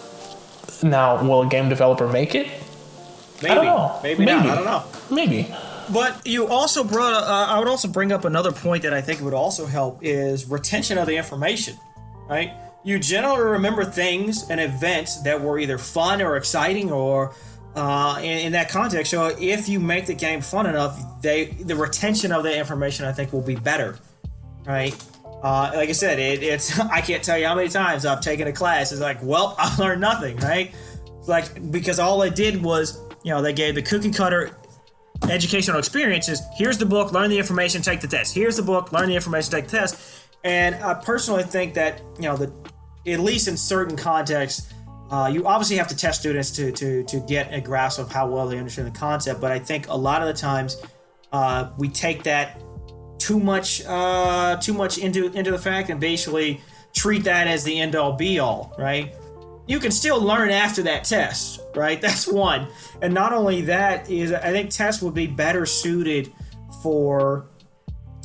now 0.84 1.24
will 1.24 1.44
a 1.44 1.48
game 1.48 1.70
developer 1.70 2.08
make 2.08 2.36
it 2.36 2.48
maybe 3.42 3.52
I 3.52 3.56
don't 3.56 3.66
know. 3.66 4.00
maybe, 4.04 4.26
maybe. 4.26 4.32
not 4.32 4.46
i 4.46 4.56
don't 4.56 4.66
know 4.66 4.84
maybe 5.10 5.54
but 5.92 6.26
you 6.26 6.48
also 6.48 6.86
brought. 6.86 7.12
Uh, 7.12 7.48
I 7.50 7.60
would 7.60 7.68
also 7.68 7.89
bring 7.89 8.14
up 8.14 8.24
another 8.24 8.54
point 8.54 8.84
that 8.84 8.94
I 8.94 9.02
think 9.02 9.20
would 9.20 9.34
also 9.34 9.66
help 9.66 10.00
is 10.02 10.46
retention 10.46 10.98
of 10.98 11.06
the 11.06 11.18
information 11.18 11.76
right? 12.32 12.54
You 12.84 12.98
generally 12.98 13.44
remember 13.44 13.84
things 13.84 14.50
and 14.50 14.60
events 14.60 15.22
that 15.24 15.42
were 15.42 15.60
either 15.60 15.78
fun 15.78 16.22
or 16.22 16.38
exciting 16.38 16.92
or 16.92 17.34
uh, 17.76 18.18
in, 18.20 18.40
in, 18.40 18.52
that 18.52 18.70
context. 18.70 19.12
So 19.12 19.28
if 19.40 19.70
you 19.70 19.80
make 19.80 20.06
the 20.06 20.14
game 20.14 20.42
fun 20.42 20.66
enough, 20.66 21.22
they 21.22 21.46
the 21.46 21.76
retention 21.76 22.32
of 22.32 22.44
the 22.44 22.58
information 22.58 23.06
I 23.06 23.14
think 23.14 23.32
will 23.32 23.42
be 23.42 23.56
better, 23.56 23.98
right? 24.66 24.94
Uh, 25.44 25.72
like 25.74 25.90
I 25.90 25.94
said, 25.94 26.20
it, 26.20 26.44
it's 26.44 26.80
I 26.92 27.02
can't 27.02 27.24
tell 27.24 27.38
you 27.38 27.48
how 27.48 27.56
many 27.56 27.70
times 27.70 28.06
I've 28.06 28.22
taken 28.22 28.48
a 28.48 28.54
class. 28.54 28.92
It's 28.92 29.02
like, 29.02 29.20
well, 29.22 29.56
I 29.60 29.76
learned 29.78 30.02
nothing, 30.02 30.38
right? 30.38 30.74
Like 31.28 31.72
because 31.72 32.00
all 32.00 32.22
I 32.22 32.30
did 32.30 32.62
was, 32.62 33.00
you 33.24 33.32
know, 33.32 33.42
they 33.42 33.54
gave 33.54 33.76
the 33.76 33.82
cookie 33.82 34.12
cutter 34.12 34.52
educational 35.30 35.78
experiences. 35.78 36.42
Here's 36.56 36.78
the 36.78 36.86
book, 36.86 37.12
learn 37.12 37.30
the 37.30 37.38
information, 37.38 37.82
take 37.82 38.02
the 38.02 38.08
test. 38.08 38.34
Here's 38.34 38.58
the 38.58 38.64
book, 38.64 38.92
learn 38.92 39.10
the 39.10 39.16
information, 39.16 39.52
take 39.52 39.68
the 39.68 39.78
test. 39.78 40.28
And 40.44 40.76
I 40.76 40.96
personally 40.96 41.44
think 41.44 41.76
that 41.76 42.02
you 42.18 42.24
know 42.24 42.38
that 42.38 42.52
at 43.08 43.20
least 43.20 43.48
in 43.48 43.58
certain 43.58 43.96
contexts, 43.96 44.74
uh, 45.12 45.28
you 45.32 45.45
obviously 45.45 45.76
have 45.76 45.89
to 45.89 45.95
test 45.95 46.22
students 46.22 46.51
to, 46.51 46.72
to 46.72 47.03
to 47.03 47.20
get 47.22 47.53
a 47.53 47.59
grasp 47.59 47.99
of 47.99 48.09
how 48.12 48.28
well 48.28 48.47
they 48.47 48.57
understand 48.57 48.88
the 48.88 48.97
concept. 48.97 49.41
But 49.41 49.51
I 49.51 49.59
think 49.59 49.89
a 49.89 49.95
lot 49.95 50.22
of 50.22 50.28
the 50.28 50.34
times 50.34 50.82
uh, 51.34 51.70
we 51.78 51.89
take 51.89 52.24
that 52.24 52.62
too 53.20 53.39
much 53.39 53.84
uh, 53.86 54.55
too 54.57 54.74
much 54.74 54.97
into 54.97 55.28
into 55.34 55.51
the 55.51 55.59
fact 55.59 55.89
and 55.89 55.99
basically 55.99 56.62
treat 56.95 57.26
that 57.26 57.47
as 57.47 57.64
the 57.66 57.78
end 57.78 57.95
all 57.95 58.14
be 58.14 58.39
all, 58.39 58.74
right? 58.78 59.14
You 59.68 59.80
can 59.80 59.91
still 59.91 60.20
learn 60.20 60.49
after 60.49 60.82
that 60.84 61.03
test, 61.03 61.62
right? 61.76 61.99
That's 62.05 62.26
one. 62.26 62.68
And 63.01 63.14
not 63.14 63.34
only 63.34 63.62
that 63.64 64.09
is 64.09 64.32
I 64.32 64.51
think 64.51 64.70
tests 64.70 65.01
would 65.01 65.14
be 65.14 65.28
better 65.28 65.66
suited 65.66 66.32
for 66.82 67.47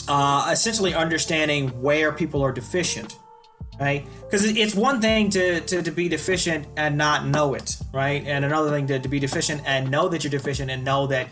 uh, 0.06 0.48
essentially 0.52 0.94
understanding 0.94 1.68
where 1.82 2.12
people 2.12 2.42
are 2.42 2.52
deficient, 2.52 3.18
right? 3.78 4.06
Because 4.22 4.44
it's 4.44 4.74
one 4.74 5.00
thing 5.00 5.30
to, 5.30 5.60
to, 5.60 5.82
to 5.82 5.90
be 5.90 6.08
deficient 6.08 6.66
and 6.76 6.96
not 6.96 7.26
know 7.26 7.54
it, 7.54 7.76
right? 7.92 8.22
And 8.26 8.44
another 8.44 8.70
thing 8.70 8.86
to, 8.88 8.98
to 8.98 9.08
be 9.08 9.18
deficient 9.18 9.62
and 9.66 9.90
know 9.90 10.08
that 10.08 10.24
you're 10.24 10.30
deficient 10.30 10.70
and 10.70 10.84
know 10.84 11.06
that 11.08 11.28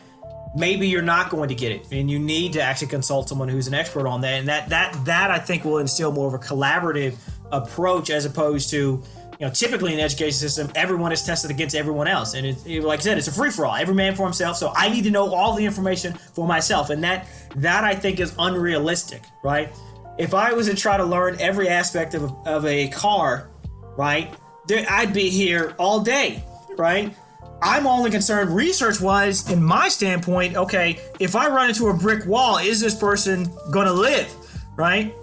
maybe 0.56 0.86
you're 0.88 1.02
not 1.02 1.30
going 1.30 1.48
to 1.48 1.54
get 1.54 1.72
it 1.72 1.86
and 1.90 2.10
you 2.10 2.18
need 2.18 2.52
to 2.52 2.62
actually 2.62 2.86
consult 2.86 3.28
someone 3.28 3.48
who's 3.48 3.66
an 3.66 3.74
expert 3.74 4.06
on 4.06 4.20
that 4.20 4.34
and 4.34 4.46
that 4.46 4.68
that 4.68 4.96
that 5.04 5.28
i 5.28 5.36
think 5.36 5.64
will 5.64 5.78
instill 5.78 6.12
more 6.12 6.28
of 6.28 6.34
a 6.34 6.38
collaborative 6.38 7.16
approach 7.50 8.08
as 8.08 8.24
opposed 8.24 8.70
to 8.70 9.02
you 9.38 9.46
know, 9.46 9.52
typically 9.52 9.92
in 9.92 9.98
the 9.98 10.04
education 10.04 10.38
system, 10.38 10.70
everyone 10.74 11.12
is 11.12 11.24
tested 11.24 11.50
against 11.50 11.74
everyone 11.74 12.06
else, 12.06 12.34
and 12.34 12.46
it, 12.46 12.56
it, 12.66 12.82
like 12.82 13.00
I 13.00 13.02
said, 13.02 13.18
it's 13.18 13.26
a 13.26 13.32
free 13.32 13.50
for 13.50 13.66
all. 13.66 13.74
Every 13.74 13.94
man 13.94 14.14
for 14.14 14.24
himself. 14.24 14.56
So 14.56 14.72
I 14.76 14.88
need 14.88 15.04
to 15.04 15.10
know 15.10 15.34
all 15.34 15.54
the 15.54 15.64
information 15.64 16.14
for 16.34 16.46
myself, 16.46 16.90
and 16.90 17.02
that 17.02 17.26
that 17.56 17.84
I 17.84 17.94
think 17.94 18.20
is 18.20 18.34
unrealistic, 18.38 19.22
right? 19.42 19.74
If 20.18 20.34
I 20.34 20.52
was 20.52 20.68
to 20.68 20.74
try 20.74 20.96
to 20.96 21.04
learn 21.04 21.36
every 21.40 21.68
aspect 21.68 22.14
of, 22.14 22.32
of 22.46 22.64
a 22.66 22.88
car, 22.88 23.48
right, 23.96 24.32
there, 24.66 24.86
I'd 24.88 25.12
be 25.12 25.28
here 25.28 25.74
all 25.78 26.00
day, 26.00 26.44
right? 26.76 27.14
I'm 27.62 27.86
only 27.86 28.10
concerned 28.10 28.54
research 28.54 29.00
wise, 29.00 29.50
in 29.50 29.62
my 29.62 29.88
standpoint. 29.88 30.56
Okay, 30.56 31.00
if 31.18 31.34
I 31.34 31.48
run 31.48 31.68
into 31.70 31.88
a 31.88 31.94
brick 31.94 32.26
wall, 32.26 32.58
is 32.58 32.80
this 32.80 32.94
person 32.94 33.50
going 33.70 33.86
to 33.86 33.92
live, 33.92 34.32
right? 34.76 35.14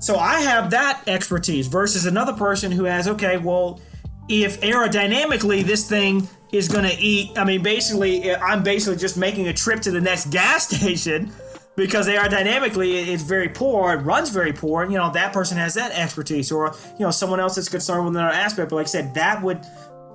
So 0.00 0.16
I 0.16 0.40
have 0.40 0.70
that 0.70 1.02
expertise 1.06 1.66
versus 1.66 2.06
another 2.06 2.32
person 2.32 2.70
who 2.72 2.84
has, 2.84 3.08
okay, 3.08 3.36
well, 3.36 3.80
if 4.28 4.60
aerodynamically 4.60 5.64
this 5.64 5.88
thing 5.88 6.28
is 6.52 6.68
going 6.68 6.84
to 6.84 6.96
eat, 6.98 7.36
I 7.36 7.44
mean, 7.44 7.62
basically, 7.62 8.34
I'm 8.34 8.62
basically 8.62 8.98
just 8.98 9.16
making 9.16 9.48
a 9.48 9.52
trip 9.52 9.80
to 9.82 9.90
the 9.90 10.00
next 10.00 10.30
gas 10.30 10.68
station, 10.74 11.32
because 11.78 12.08
aerodynamically 12.08 13.06
it's 13.06 13.22
very 13.22 13.48
poor, 13.48 13.94
it 13.94 13.98
runs 13.98 14.30
very 14.30 14.52
poor. 14.52 14.82
and 14.82 14.90
You 14.90 14.98
know 14.98 15.12
that 15.12 15.32
person 15.32 15.56
has 15.58 15.74
that 15.74 15.92
expertise, 15.92 16.50
or 16.50 16.74
you 16.98 17.06
know 17.06 17.12
someone 17.12 17.38
else 17.38 17.54
that's 17.54 17.68
concerned 17.68 18.04
with 18.04 18.16
another 18.16 18.34
aspect. 18.34 18.70
But 18.70 18.76
like 18.76 18.86
I 18.86 18.90
said, 18.90 19.14
that 19.14 19.40
would 19.42 19.64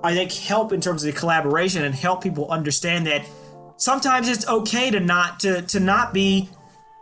I 0.04 0.12
think 0.14 0.30
help 0.30 0.72
in 0.74 0.82
terms 0.82 1.02
of 1.02 1.12
the 1.12 1.18
collaboration 1.18 1.82
and 1.82 1.94
help 1.94 2.22
people 2.22 2.50
understand 2.50 3.06
that 3.06 3.26
sometimes 3.78 4.28
it's 4.28 4.46
okay 4.46 4.90
to 4.90 5.00
not 5.00 5.40
to 5.40 5.62
to 5.62 5.80
not 5.80 6.12
be 6.12 6.50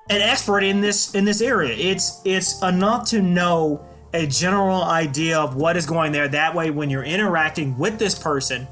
an 0.09 0.23
expert 0.23 0.61
in 0.61 0.81
this 0.81 1.13
in 1.13 1.25
this 1.25 1.41
area. 1.41 1.75
It's 1.77 2.23
it's 2.25 2.63
enough 2.63 3.11
to 3.11 3.21
know 3.21 3.85
a 4.15 4.29
general 4.29 4.85
idea 4.85 5.41
of 5.41 5.57
what 5.57 5.77
is 5.77 5.87
going 5.87 6.13
there. 6.13 6.29
That 6.29 6.55
way, 6.55 6.71
when 6.71 6.89
you're 6.89 7.03
interacting 7.03 7.77
with 7.79 7.99
this 7.99 8.17
person, 8.17 8.69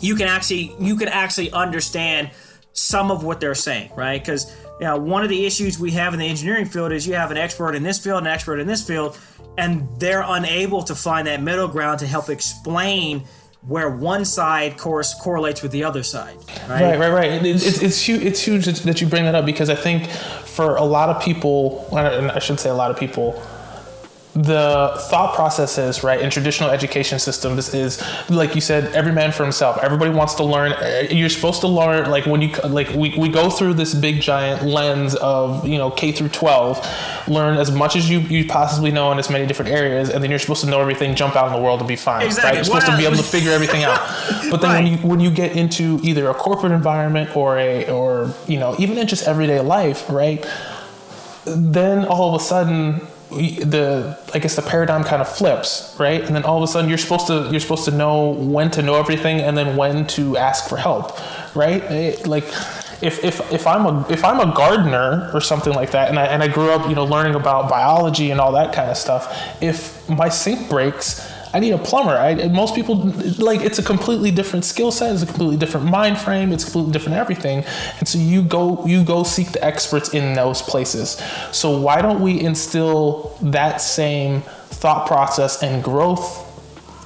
you 0.00 0.14
can 0.14 0.28
actually 0.28 0.76
you 0.78 0.94
can 0.94 1.08
actually 1.08 1.50
understand 1.50 2.30
some 2.72 3.10
of 3.10 3.24
what 3.24 3.40
they're 3.40 3.56
saying, 3.56 3.90
right? 3.96 4.22
Because 4.22 4.54
know, 4.86 4.98
one 4.98 5.22
of 5.22 5.28
the 5.28 5.44
issues 5.44 5.78
we 5.78 5.90
have 5.92 6.12
in 6.12 6.20
the 6.20 6.26
engineering 6.26 6.66
field 6.66 6.92
is 6.92 7.06
you 7.06 7.14
have 7.14 7.30
an 7.30 7.36
expert 7.36 7.74
in 7.74 7.82
this 7.82 7.98
field, 7.98 8.22
an 8.22 8.26
expert 8.26 8.58
in 8.58 8.66
this 8.66 8.86
field, 8.86 9.18
and 9.56 9.88
they're 9.98 10.24
unable 10.24 10.82
to 10.82 10.94
find 10.94 11.26
that 11.26 11.42
middle 11.42 11.68
ground 11.68 11.98
to 12.00 12.06
help 12.06 12.28
explain 12.28 13.24
where 13.62 13.90
one 13.90 14.24
side 14.24 14.78
course 14.78 15.14
correlates 15.14 15.62
with 15.62 15.72
the 15.72 15.84
other 15.84 16.02
side. 16.02 16.36
Right, 16.68 16.96
right, 16.96 16.98
right. 16.98 17.12
right. 17.12 17.46
It's, 17.46 17.66
it's, 17.66 17.82
it's, 17.82 18.00
huge, 18.00 18.22
it's 18.22 18.40
huge 18.40 18.66
that 18.66 19.00
you 19.00 19.06
bring 19.06 19.24
that 19.24 19.34
up 19.34 19.44
because 19.44 19.68
I 19.68 19.74
think 19.74 20.08
for 20.08 20.76
a 20.76 20.84
lot 20.84 21.08
of 21.08 21.22
people, 21.22 21.86
and 21.92 22.30
I 22.30 22.38
should 22.38 22.60
say 22.60 22.70
a 22.70 22.74
lot 22.74 22.90
of 22.90 22.98
people, 22.98 23.42
the 24.44 24.92
thought 25.08 25.34
process 25.34 25.78
is 25.78 26.04
right 26.04 26.20
in 26.20 26.30
traditional 26.30 26.70
education 26.70 27.18
systems 27.18 27.74
is 27.74 28.00
like 28.28 28.54
you 28.54 28.60
said 28.60 28.84
every 28.94 29.10
man 29.10 29.32
for 29.32 29.42
himself 29.42 29.76
everybody 29.82 30.10
wants 30.10 30.34
to 30.34 30.44
learn 30.44 30.72
uh, 30.74 31.06
you're 31.10 31.28
supposed 31.28 31.60
to 31.60 31.66
learn 31.66 32.08
like 32.08 32.24
when 32.24 32.40
you 32.40 32.48
like 32.68 32.88
we, 32.90 33.18
we 33.18 33.28
go 33.28 33.50
through 33.50 33.74
this 33.74 33.94
big 33.94 34.20
giant 34.20 34.62
lens 34.62 35.16
of 35.16 35.66
you 35.66 35.76
know 35.76 35.90
k 35.90 36.12
through 36.12 36.28
12 36.28 37.26
learn 37.26 37.58
as 37.58 37.72
much 37.72 37.96
as 37.96 38.08
you, 38.08 38.20
you 38.20 38.46
possibly 38.46 38.92
know 38.92 39.10
in 39.10 39.18
as 39.18 39.28
many 39.28 39.44
different 39.44 39.72
areas 39.72 40.08
and 40.08 40.22
then 40.22 40.30
you're 40.30 40.38
supposed 40.38 40.62
to 40.62 40.70
know 40.70 40.80
everything 40.80 41.16
jump 41.16 41.34
out 41.34 41.48
in 41.48 41.52
the 41.52 41.60
world 41.60 41.80
and 41.80 41.88
be 41.88 41.96
fine 41.96 42.24
exactly. 42.24 42.48
right 42.48 42.54
you're 42.54 42.64
supposed 42.64 42.86
to 42.86 42.96
be 42.96 43.04
able 43.04 43.16
to 43.16 43.24
figure 43.24 43.50
everything 43.50 43.82
out 43.82 43.98
but 44.50 44.60
then 44.60 44.70
right. 44.70 44.84
when 44.84 44.86
you 44.86 44.98
when 44.98 45.20
you 45.20 45.30
get 45.32 45.56
into 45.56 45.98
either 46.04 46.28
a 46.28 46.34
corporate 46.34 46.70
environment 46.70 47.34
or 47.36 47.58
a 47.58 47.90
or 47.90 48.32
you 48.46 48.58
know 48.58 48.76
even 48.78 48.98
in 48.98 49.08
just 49.08 49.26
everyday 49.26 49.58
life 49.58 50.08
right 50.08 50.48
then 51.44 52.04
all 52.06 52.32
of 52.32 52.40
a 52.40 52.44
sudden 52.44 53.00
the 53.30 54.18
I 54.32 54.38
guess 54.38 54.56
the 54.56 54.62
paradigm 54.62 55.04
kind 55.04 55.20
of 55.20 55.28
flips, 55.28 55.94
right? 55.98 56.22
And 56.22 56.34
then 56.34 56.44
all 56.44 56.56
of 56.56 56.62
a 56.62 56.66
sudden 56.66 56.88
you're 56.88 56.98
supposed 56.98 57.26
to 57.28 57.48
you're 57.50 57.60
supposed 57.60 57.84
to 57.84 57.90
know 57.90 58.30
when 58.30 58.70
to 58.72 58.82
know 58.82 58.94
everything 58.94 59.40
and 59.40 59.56
then 59.56 59.76
when 59.76 60.06
to 60.08 60.36
ask 60.36 60.68
for 60.68 60.76
help, 60.76 61.18
right? 61.54 61.82
It, 61.82 62.26
like 62.26 62.44
if, 63.00 63.22
if, 63.22 63.52
if 63.52 63.66
I'm 63.66 63.86
a 63.86 64.06
if 64.10 64.24
I'm 64.24 64.40
a 64.40 64.54
gardener 64.54 65.30
or 65.32 65.40
something 65.40 65.72
like 65.72 65.92
that, 65.92 66.08
and 66.08 66.18
I 66.18 66.26
and 66.26 66.42
I 66.42 66.48
grew 66.48 66.70
up 66.70 66.88
you 66.88 66.94
know 66.94 67.04
learning 67.04 67.34
about 67.34 67.68
biology 67.68 68.30
and 68.30 68.40
all 68.40 68.52
that 68.52 68.74
kind 68.74 68.90
of 68.90 68.96
stuff, 68.96 69.62
if 69.62 70.08
my 70.08 70.28
sink 70.28 70.68
breaks 70.68 71.32
I 71.52 71.60
need 71.60 71.72
a 71.72 71.78
plumber. 71.78 72.12
I, 72.12 72.48
most 72.48 72.74
people 72.74 72.96
like 73.38 73.60
it's 73.60 73.78
a 73.78 73.82
completely 73.82 74.30
different 74.30 74.64
skill 74.64 74.90
set. 74.90 75.12
It's 75.12 75.22
a 75.22 75.26
completely 75.26 75.56
different 75.56 75.86
mind 75.86 76.18
frame. 76.18 76.52
It's 76.52 76.64
completely 76.64 76.92
different 76.92 77.18
everything. 77.18 77.64
And 77.98 78.08
so 78.08 78.18
you 78.18 78.42
go 78.42 78.84
you 78.86 79.04
go 79.04 79.22
seek 79.22 79.52
the 79.52 79.64
experts 79.64 80.14
in 80.14 80.34
those 80.34 80.62
places. 80.62 81.22
So 81.52 81.78
why 81.78 82.02
don't 82.02 82.20
we 82.20 82.40
instill 82.40 83.36
that 83.42 83.80
same 83.80 84.42
thought 84.42 85.06
process 85.06 85.62
and 85.62 85.82
growth 85.82 86.44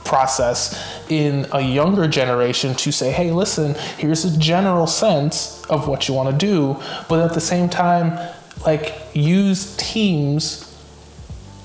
process 0.04 0.78
in 1.08 1.46
a 1.52 1.60
younger 1.60 2.08
generation 2.08 2.74
to 2.74 2.92
say, 2.92 3.10
hey, 3.10 3.30
listen, 3.30 3.74
here's 3.98 4.24
a 4.24 4.38
general 4.38 4.86
sense 4.86 5.64
of 5.66 5.88
what 5.88 6.08
you 6.08 6.14
want 6.14 6.28
to 6.28 6.46
do, 6.46 6.76
but 7.08 7.20
at 7.20 7.32
the 7.32 7.40
same 7.40 7.68
time, 7.68 8.18
like 8.66 8.94
use 9.14 9.76
teams 9.76 10.71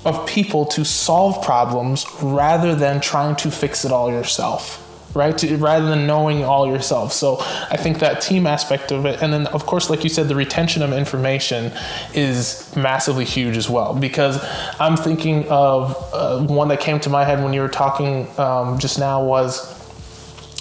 of 0.05 0.27
people 0.27 0.65
to 0.65 0.85
solve 0.85 1.43
problems 1.43 2.05
rather 2.21 2.75
than 2.75 3.01
trying 3.01 3.35
to 3.35 3.51
fix 3.51 3.83
it 3.83 3.91
all 3.91 4.11
yourself 4.11 4.83
right? 5.17 5.37
To, 5.39 5.57
rather 5.57 5.89
than 5.89 6.05
knowing 6.05 6.43
all 6.43 6.67
yourself. 6.67 7.11
So 7.11 7.37
i 7.71 7.77
think 7.77 7.99
that 7.99 8.21
team 8.21 8.45
aspect 8.45 8.91
of 8.91 9.05
it 9.05 9.21
and 9.21 9.33
then 9.33 9.47
of 9.47 9.65
course 9.65 9.89
like 9.89 10.03
you 10.03 10.09
said 10.09 10.27
the 10.27 10.35
retention 10.35 10.83
of 10.83 10.93
information 10.93 11.71
is 12.13 12.71
massively 12.75 13.25
huge 13.25 13.57
as 13.57 13.69
well. 13.69 13.93
Because 13.95 14.43
i'm 14.79 14.95
thinking 14.95 15.47
of 15.49 15.95
uh, 16.13 16.45
one 16.45 16.67
that 16.67 16.79
came 16.79 16.99
to 16.99 17.09
my 17.09 17.23
head 17.23 17.43
when 17.43 17.53
you 17.53 17.61
were 17.61 17.67
talking 17.67 18.27
um, 18.39 18.77
just 18.77 18.99
now 18.99 19.23
was 19.23 19.75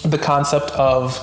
the 0.03 0.17
concept 0.17 0.71
of 0.71 1.17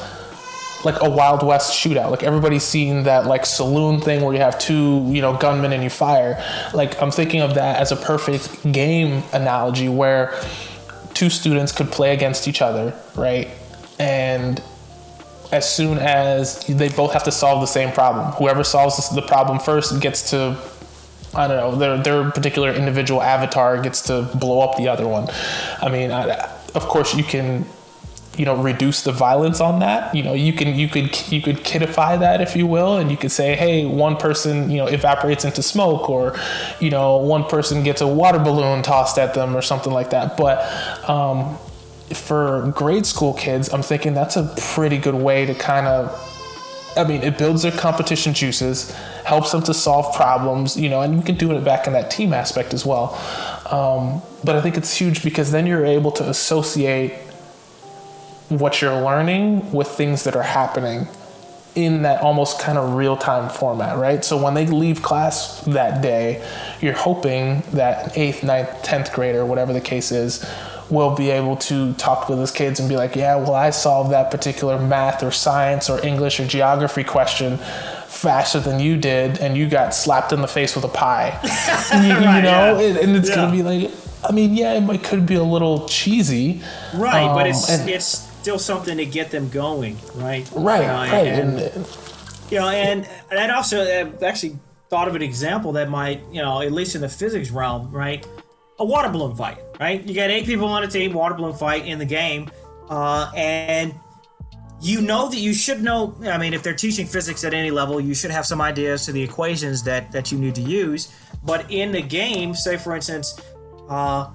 like 0.84 1.00
a 1.02 1.08
Wild 1.08 1.42
West 1.42 1.72
shootout. 1.72 2.10
Like 2.10 2.22
everybody's 2.22 2.64
seen 2.64 3.04
that 3.04 3.26
like 3.26 3.46
saloon 3.46 4.00
thing 4.00 4.22
where 4.22 4.34
you 4.34 4.40
have 4.40 4.58
two, 4.58 5.04
you 5.08 5.20
know, 5.20 5.36
gunmen 5.36 5.72
and 5.72 5.82
you 5.82 5.90
fire. 5.90 6.42
Like 6.72 7.00
I'm 7.00 7.10
thinking 7.10 7.40
of 7.40 7.54
that 7.54 7.80
as 7.80 7.92
a 7.92 7.96
perfect 7.96 8.72
game 8.72 9.22
analogy 9.32 9.88
where 9.88 10.38
two 11.14 11.30
students 11.30 11.72
could 11.72 11.90
play 11.90 12.12
against 12.12 12.48
each 12.48 12.60
other, 12.60 12.94
right? 13.14 13.48
And 13.98 14.62
as 15.52 15.72
soon 15.72 15.98
as 15.98 16.66
they 16.66 16.88
both 16.88 17.12
have 17.12 17.24
to 17.24 17.32
solve 17.32 17.60
the 17.60 17.66
same 17.66 17.92
problem, 17.92 18.32
whoever 18.32 18.64
solves 18.64 19.08
the 19.14 19.22
problem 19.22 19.58
first 19.58 20.00
gets 20.00 20.30
to 20.30 20.58
I 21.36 21.48
don't 21.48 21.56
know, 21.56 21.76
their 21.76 21.98
their 21.98 22.30
particular 22.30 22.72
individual 22.72 23.20
avatar 23.20 23.80
gets 23.82 24.02
to 24.02 24.22
blow 24.34 24.60
up 24.60 24.76
the 24.76 24.88
other 24.88 25.08
one. 25.08 25.28
I 25.82 25.88
mean, 25.88 26.12
I, 26.12 26.48
of 26.74 26.82
course 26.86 27.14
you 27.14 27.24
can 27.24 27.66
you 28.36 28.44
know 28.44 28.56
reduce 28.56 29.02
the 29.02 29.12
violence 29.12 29.60
on 29.60 29.80
that 29.80 30.14
you 30.14 30.22
know 30.22 30.32
you 30.32 30.52
can 30.52 30.74
you 30.74 30.88
could 30.88 31.04
you 31.30 31.40
could 31.40 31.56
kidify 31.58 32.18
that 32.18 32.40
if 32.40 32.56
you 32.56 32.66
will 32.66 32.96
and 32.96 33.10
you 33.10 33.16
could 33.16 33.30
say 33.30 33.54
hey 33.54 33.84
one 33.86 34.16
person 34.16 34.70
you 34.70 34.76
know 34.76 34.86
evaporates 34.86 35.44
into 35.44 35.62
smoke 35.62 36.08
or 36.08 36.36
you 36.80 36.90
know 36.90 37.16
one 37.16 37.44
person 37.44 37.82
gets 37.82 38.00
a 38.00 38.06
water 38.06 38.38
balloon 38.38 38.82
tossed 38.82 39.18
at 39.18 39.34
them 39.34 39.56
or 39.56 39.62
something 39.62 39.92
like 39.92 40.10
that 40.10 40.36
but 40.36 40.58
um, 41.08 41.56
for 42.12 42.72
grade 42.74 43.06
school 43.06 43.34
kids 43.34 43.72
i'm 43.72 43.82
thinking 43.82 44.14
that's 44.14 44.36
a 44.36 44.54
pretty 44.74 44.98
good 44.98 45.14
way 45.14 45.46
to 45.46 45.54
kind 45.54 45.86
of 45.86 46.30
I 46.96 47.02
mean, 47.02 47.22
it 47.22 47.38
builds 47.38 47.62
their 47.62 47.72
competition 47.72 48.34
juices, 48.34 48.92
helps 49.24 49.50
them 49.50 49.62
to 49.62 49.74
solve 49.74 50.14
problems, 50.14 50.76
you 50.76 50.88
know, 50.88 51.00
and 51.00 51.16
you 51.16 51.22
can 51.22 51.34
do 51.34 51.50
it 51.50 51.64
back 51.64 51.88
in 51.88 51.92
that 51.94 52.10
team 52.10 52.32
aspect 52.32 52.72
as 52.72 52.86
well. 52.86 53.14
Um, 53.68 54.22
but 54.44 54.54
I 54.54 54.60
think 54.60 54.76
it's 54.76 54.96
huge 54.96 55.24
because 55.24 55.50
then 55.50 55.66
you're 55.66 55.84
able 55.84 56.12
to 56.12 56.28
associate 56.28 57.14
what 58.48 58.80
you're 58.80 59.00
learning 59.00 59.72
with 59.72 59.88
things 59.88 60.24
that 60.24 60.36
are 60.36 60.42
happening 60.42 61.06
in 61.74 62.02
that 62.02 62.22
almost 62.22 62.60
kind 62.60 62.78
of 62.78 62.94
real 62.94 63.16
time 63.16 63.48
format, 63.48 63.98
right? 63.98 64.24
So 64.24 64.40
when 64.40 64.54
they 64.54 64.66
leave 64.66 65.02
class 65.02 65.60
that 65.62 66.02
day, 66.02 66.46
you're 66.80 66.94
hoping 66.94 67.62
that 67.72 68.16
eighth, 68.16 68.44
ninth, 68.44 68.82
tenth 68.82 69.12
grader, 69.12 69.44
whatever 69.44 69.72
the 69.72 69.80
case 69.80 70.12
is, 70.12 70.48
will 70.90 71.14
be 71.16 71.30
able 71.30 71.56
to 71.56 71.92
talk 71.94 72.28
with 72.28 72.38
his 72.38 72.50
kids 72.50 72.78
and 72.78 72.88
be 72.88 72.96
like, 72.96 73.16
yeah, 73.16 73.36
well, 73.36 73.54
I 73.54 73.70
solved 73.70 74.12
that 74.12 74.30
particular 74.30 74.78
math 74.78 75.22
or 75.22 75.32
science 75.32 75.90
or 75.90 76.04
English 76.04 76.38
or 76.38 76.46
geography 76.46 77.02
question 77.02 77.58
faster 78.06 78.60
than 78.60 78.80
you 78.80 78.96
did, 78.96 79.38
and 79.38 79.56
you 79.56 79.68
got 79.68 79.94
slapped 79.94 80.32
in 80.32 80.40
the 80.40 80.48
face 80.48 80.76
with 80.76 80.84
a 80.84 80.88
pie. 80.88 81.38
you, 81.42 82.14
right, 82.14 82.36
you, 82.36 82.42
know, 82.42 82.78
yeah. 82.78 83.00
and 83.00 83.16
it's 83.16 83.28
yeah. 83.28 83.34
gonna 83.34 83.52
be 83.52 83.62
like, 83.62 83.90
I 84.22 84.32
mean, 84.32 84.54
yeah, 84.54 84.74
it 84.74 84.82
might, 84.82 85.02
could 85.02 85.26
be 85.26 85.34
a 85.34 85.42
little 85.42 85.88
cheesy. 85.88 86.62
right? 86.94 87.24
Um, 87.24 87.34
but 87.34 87.46
it's 87.46 87.68
and, 87.68 87.88
it's 87.88 88.30
still 88.44 88.58
something 88.58 88.98
to 88.98 89.06
get 89.06 89.30
them 89.30 89.48
going, 89.48 89.96
right? 90.16 90.46
Right, 90.52 90.84
uh, 90.84 91.10
right. 91.10 91.26
And, 91.28 91.58
and, 91.58 91.86
you 92.50 92.58
know, 92.58 92.68
and 92.68 93.08
and 93.30 93.50
also 93.50 93.80
uh, 93.80 94.22
actually 94.22 94.58
thought 94.90 95.08
of 95.08 95.14
an 95.14 95.22
example 95.22 95.72
that 95.72 95.88
might, 95.88 96.20
you 96.30 96.42
know, 96.42 96.60
at 96.60 96.70
least 96.70 96.94
in 96.94 97.00
the 97.00 97.08
physics 97.08 97.50
realm, 97.50 97.90
right? 97.90 98.26
A 98.78 98.84
water 98.84 99.08
balloon 99.08 99.34
fight, 99.34 99.60
right? 99.80 100.06
You 100.06 100.14
got 100.14 100.28
eight 100.28 100.44
people 100.44 100.66
on 100.66 100.84
a 100.84 100.86
team, 100.86 101.14
water 101.14 101.34
balloon 101.34 101.54
fight 101.54 101.86
in 101.86 101.98
the 101.98 102.04
game, 102.04 102.50
uh, 102.90 103.32
and 103.34 103.94
you 104.82 105.00
know 105.00 105.30
that 105.30 105.38
you 105.38 105.54
should 105.54 105.82
know. 105.82 106.14
I 106.26 106.36
mean, 106.36 106.52
if 106.52 106.62
they're 106.62 106.74
teaching 106.74 107.06
physics 107.06 107.44
at 107.44 107.54
any 107.54 107.70
level, 107.70 107.98
you 107.98 108.14
should 108.14 108.30
have 108.30 108.44
some 108.44 108.60
ideas 108.60 109.06
to 109.06 109.12
the 109.12 109.22
equations 109.22 109.82
that 109.84 110.12
that 110.12 110.30
you 110.30 110.36
need 110.36 110.54
to 110.56 110.62
use. 110.62 111.14
But 111.44 111.70
in 111.70 111.92
the 111.92 112.02
game, 112.02 112.54
say 112.54 112.76
for 112.76 112.94
instance, 112.94 113.40
uh, 113.88 114.30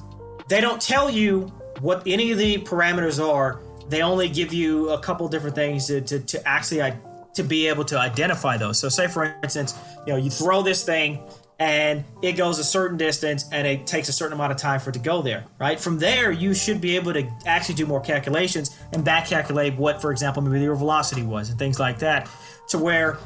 they 0.47 0.61
don't 0.61 0.81
tell 0.81 1.11
you 1.11 1.41
what 1.81 2.01
any 2.07 2.31
of 2.31 2.39
the 2.39 2.57
parameters 2.57 3.23
are 3.23 3.61
they 3.89 4.01
only 4.01 4.29
give 4.29 4.53
you 4.53 4.89
a 4.91 4.99
couple 4.99 5.27
different 5.27 5.55
things 5.55 5.87
to, 5.87 6.01
to, 6.01 6.19
to 6.19 6.47
actually 6.47 6.93
to 7.33 7.43
be 7.43 7.67
able 7.67 7.85
to 7.85 7.99
identify 7.99 8.57
those. 8.57 8.79
So 8.79 8.89
say 8.89 9.07
for 9.07 9.35
instance, 9.43 9.77
you 10.05 10.13
know, 10.13 10.19
you 10.19 10.29
throw 10.29 10.61
this 10.61 10.83
thing 10.83 11.19
and 11.59 12.05
it 12.21 12.33
goes 12.33 12.57
a 12.57 12.63
certain 12.63 12.97
distance 12.97 13.45
and 13.51 13.67
it 13.67 13.85
takes 13.85 14.07
a 14.07 14.13
certain 14.13 14.33
amount 14.33 14.51
of 14.51 14.57
time 14.57 14.79
for 14.79 14.91
it 14.91 14.93
to 14.93 14.99
go 14.99 15.21
there, 15.21 15.43
right? 15.59 15.79
From 15.79 15.99
there, 15.99 16.31
you 16.31 16.53
should 16.53 16.79
be 16.79 16.95
able 16.95 17.13
to 17.13 17.29
actually 17.45 17.75
do 17.75 17.85
more 17.85 17.99
calculations 17.99 18.77
and 18.93 19.03
back 19.03 19.27
calculate 19.27 19.75
what, 19.75 20.01
for 20.01 20.11
example, 20.11 20.41
maybe 20.41 20.63
your 20.63 20.75
velocity 20.75 21.23
was 21.23 21.49
and 21.49 21.59
things 21.59 21.79
like 21.79 21.99
that 21.99 22.29
to 22.69 22.77
where 22.77 23.17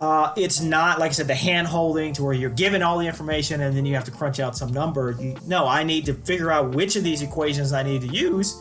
uh, 0.00 0.32
it's 0.36 0.60
not, 0.60 0.98
like 0.98 1.10
I 1.10 1.12
said, 1.12 1.28
the 1.28 1.34
hand 1.34 1.68
holding 1.68 2.12
to 2.14 2.24
where 2.24 2.32
you're 2.32 2.50
given 2.50 2.82
all 2.82 2.98
the 2.98 3.06
information 3.06 3.60
and 3.60 3.76
then 3.76 3.84
you 3.84 3.94
have 3.94 4.04
to 4.04 4.10
crunch 4.10 4.40
out 4.40 4.56
some 4.56 4.72
number. 4.72 5.12
You, 5.12 5.36
no, 5.46 5.68
I 5.68 5.84
need 5.84 6.06
to 6.06 6.14
figure 6.14 6.50
out 6.50 6.70
which 6.70 6.96
of 6.96 7.04
these 7.04 7.22
equations 7.22 7.72
I 7.72 7.82
need 7.82 8.00
to 8.00 8.08
use 8.08 8.60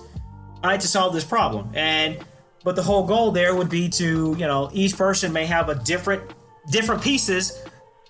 I 0.63 0.71
had 0.71 0.81
to 0.81 0.87
solve 0.87 1.13
this 1.13 1.25
problem. 1.25 1.71
And 1.73 2.19
but 2.63 2.75
the 2.75 2.83
whole 2.83 3.05
goal 3.05 3.31
there 3.31 3.55
would 3.55 3.69
be 3.69 3.89
to, 3.89 4.35
you 4.37 4.45
know, 4.45 4.69
each 4.73 4.97
person 4.97 5.33
may 5.33 5.45
have 5.45 5.69
a 5.69 5.75
different 5.75 6.21
different 6.69 7.01
pieces 7.01 7.63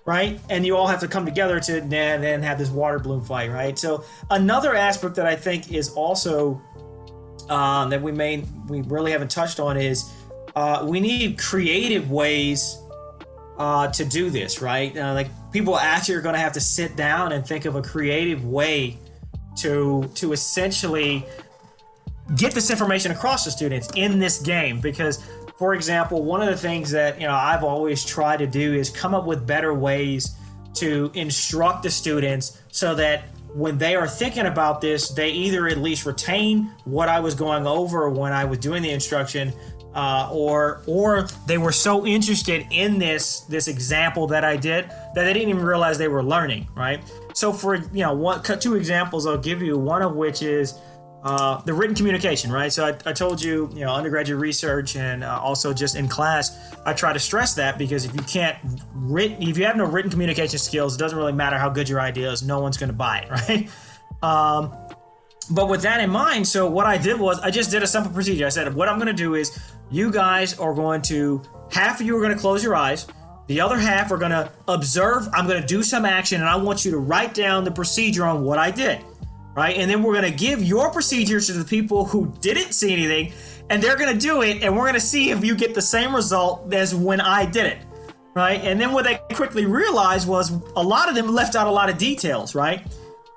right? 0.04 0.40
And 0.50 0.66
you 0.66 0.76
all 0.76 0.86
have 0.86 1.00
to 1.00 1.08
come 1.08 1.24
together 1.24 1.60
to 1.60 1.80
then, 1.80 2.42
have 2.42 2.58
this 2.58 2.70
water 2.70 2.98
balloon 2.98 3.22
fight, 3.22 3.50
right? 3.50 3.78
So 3.78 4.04
another 4.30 4.74
aspect 4.74 5.14
that 5.16 5.26
I 5.26 5.36
think 5.36 5.72
is 5.72 5.90
also 5.90 6.60
um, 7.48 7.90
that 7.90 8.00
we 8.00 8.12
may 8.12 8.44
we 8.68 8.82
really 8.82 9.12
haven't 9.12 9.30
touched 9.30 9.60
on 9.60 9.76
is 9.76 10.10
uh, 10.56 10.84
we 10.88 11.00
need 11.00 11.38
creative 11.38 12.10
ways 12.10 12.78
uh, 13.58 13.88
to 13.88 14.04
do 14.04 14.30
this, 14.30 14.60
right? 14.60 14.96
Uh, 14.96 15.14
like 15.14 15.28
people 15.52 15.76
actually 15.76 16.14
are 16.16 16.20
going 16.20 16.34
to 16.34 16.40
have 16.40 16.52
to 16.52 16.60
sit 16.60 16.96
down 16.96 17.32
and 17.32 17.46
think 17.46 17.64
of 17.64 17.76
a 17.76 17.82
creative 17.82 18.44
way 18.44 18.98
to 19.58 20.10
to 20.14 20.32
essentially 20.32 21.24
get 22.36 22.54
this 22.54 22.70
information 22.70 23.12
across 23.12 23.44
to 23.44 23.50
students 23.50 23.88
in 23.94 24.18
this 24.18 24.40
game 24.40 24.80
because 24.80 25.24
for 25.56 25.74
example 25.74 26.24
one 26.24 26.40
of 26.40 26.48
the 26.48 26.56
things 26.56 26.90
that 26.90 27.20
you 27.20 27.26
know 27.26 27.34
i've 27.34 27.64
always 27.64 28.04
tried 28.04 28.38
to 28.38 28.46
do 28.46 28.74
is 28.74 28.90
come 28.90 29.14
up 29.14 29.26
with 29.26 29.46
better 29.46 29.74
ways 29.74 30.36
to 30.74 31.10
instruct 31.14 31.82
the 31.82 31.90
students 31.90 32.62
so 32.70 32.94
that 32.94 33.24
when 33.54 33.76
they 33.76 33.94
are 33.94 34.08
thinking 34.08 34.46
about 34.46 34.80
this 34.80 35.10
they 35.10 35.30
either 35.30 35.68
at 35.68 35.78
least 35.78 36.06
retain 36.06 36.72
what 36.84 37.08
i 37.08 37.20
was 37.20 37.34
going 37.34 37.66
over 37.66 38.08
when 38.08 38.32
i 38.32 38.44
was 38.44 38.58
doing 38.58 38.82
the 38.82 38.90
instruction 38.90 39.52
uh, 39.94 40.28
or 40.32 40.82
or 40.86 41.28
they 41.46 41.58
were 41.58 41.72
so 41.72 42.06
interested 42.06 42.66
in 42.70 42.98
this 42.98 43.40
this 43.40 43.68
example 43.68 44.26
that 44.26 44.44
I 44.44 44.56
did 44.56 44.88
that 44.88 45.14
they 45.14 45.32
didn't 45.32 45.50
even 45.50 45.62
realize 45.62 45.98
they 45.98 46.08
were 46.08 46.22
learning, 46.22 46.66
right? 46.74 47.02
So 47.34 47.52
for 47.52 47.76
you 47.76 48.02
know, 48.02 48.14
one 48.14 48.42
two 48.42 48.74
examples 48.74 49.26
I'll 49.26 49.36
give 49.36 49.60
you. 49.62 49.76
One 49.76 50.02
of 50.02 50.14
which 50.14 50.42
is 50.42 50.78
uh, 51.22 51.62
the 51.62 51.72
written 51.72 51.94
communication, 51.94 52.50
right? 52.50 52.72
So 52.72 52.84
I, 52.84 52.96
I, 53.06 53.12
told 53.12 53.40
you, 53.40 53.70
you 53.72 53.84
know, 53.84 53.94
undergraduate 53.94 54.40
research 54.40 54.96
and 54.96 55.22
uh, 55.22 55.38
also 55.40 55.72
just 55.72 55.94
in 55.94 56.08
class, 56.08 56.74
I 56.84 56.92
try 56.94 57.12
to 57.12 57.20
stress 57.20 57.54
that 57.54 57.78
because 57.78 58.04
if 58.04 58.12
you 58.12 58.22
can't 58.22 58.58
written, 58.92 59.40
if 59.40 59.56
you 59.56 59.64
have 59.66 59.76
no 59.76 59.84
written 59.84 60.10
communication 60.10 60.58
skills, 60.58 60.96
it 60.96 60.98
doesn't 60.98 61.16
really 61.16 61.32
matter 61.32 61.58
how 61.58 61.68
good 61.68 61.88
your 61.88 62.00
idea 62.00 62.30
is. 62.32 62.42
No 62.42 62.58
one's 62.58 62.76
going 62.76 62.88
to 62.88 62.96
buy 62.96 63.18
it, 63.18 63.30
right? 63.48 63.70
Um, 64.20 64.74
but 65.50 65.68
with 65.68 65.82
that 65.82 66.00
in 66.00 66.10
mind, 66.10 66.48
so 66.48 66.68
what 66.68 66.86
I 66.86 66.98
did 66.98 67.20
was 67.20 67.38
I 67.38 67.50
just 67.50 67.70
did 67.70 67.84
a 67.84 67.86
simple 67.86 68.12
procedure. 68.12 68.46
I 68.46 68.48
said, 68.48 68.74
what 68.74 68.88
I'm 68.88 68.96
going 68.96 69.06
to 69.06 69.12
do 69.12 69.36
is 69.36 69.56
you 69.92 70.10
guys 70.10 70.58
are 70.58 70.74
going 70.74 71.02
to, 71.02 71.40
half 71.70 72.00
of 72.00 72.06
you 72.06 72.16
are 72.16 72.20
going 72.20 72.34
to 72.34 72.40
close 72.40 72.64
your 72.64 72.74
eyes. 72.74 73.06
The 73.46 73.60
other 73.60 73.76
half 73.76 74.10
are 74.10 74.18
going 74.18 74.32
to 74.32 74.50
observe. 74.66 75.28
I'm 75.32 75.46
going 75.46 75.60
to 75.60 75.66
do 75.66 75.84
some 75.84 76.04
action 76.04 76.40
and 76.40 76.50
I 76.50 76.56
want 76.56 76.84
you 76.84 76.90
to 76.92 76.98
write 76.98 77.34
down 77.34 77.62
the 77.62 77.70
procedure 77.70 78.24
on 78.24 78.42
what 78.42 78.58
I 78.58 78.72
did. 78.72 79.04
Right. 79.54 79.76
And 79.76 79.90
then 79.90 80.02
we're 80.02 80.14
going 80.14 80.30
to 80.30 80.36
give 80.36 80.62
your 80.62 80.90
procedures 80.90 81.46
to 81.48 81.52
the 81.52 81.64
people 81.64 82.06
who 82.06 82.32
didn't 82.40 82.72
see 82.72 82.92
anything 82.92 83.32
and 83.68 83.82
they're 83.82 83.96
going 83.96 84.12
to 84.12 84.18
do 84.18 84.42
it. 84.42 84.62
And 84.62 84.74
we're 84.74 84.84
going 84.84 84.94
to 84.94 85.00
see 85.00 85.30
if 85.30 85.44
you 85.44 85.54
get 85.54 85.74
the 85.74 85.82
same 85.82 86.14
result 86.14 86.72
as 86.72 86.94
when 86.94 87.20
I 87.20 87.44
did 87.44 87.66
it. 87.66 87.78
Right. 88.34 88.60
And 88.62 88.80
then 88.80 88.92
what 88.92 89.04
they 89.04 89.20
quickly 89.34 89.66
realized 89.66 90.26
was 90.26 90.50
a 90.74 90.82
lot 90.82 91.10
of 91.10 91.14
them 91.14 91.28
left 91.34 91.54
out 91.54 91.66
a 91.66 91.70
lot 91.70 91.90
of 91.90 91.98
details. 91.98 92.54
Right. 92.54 92.86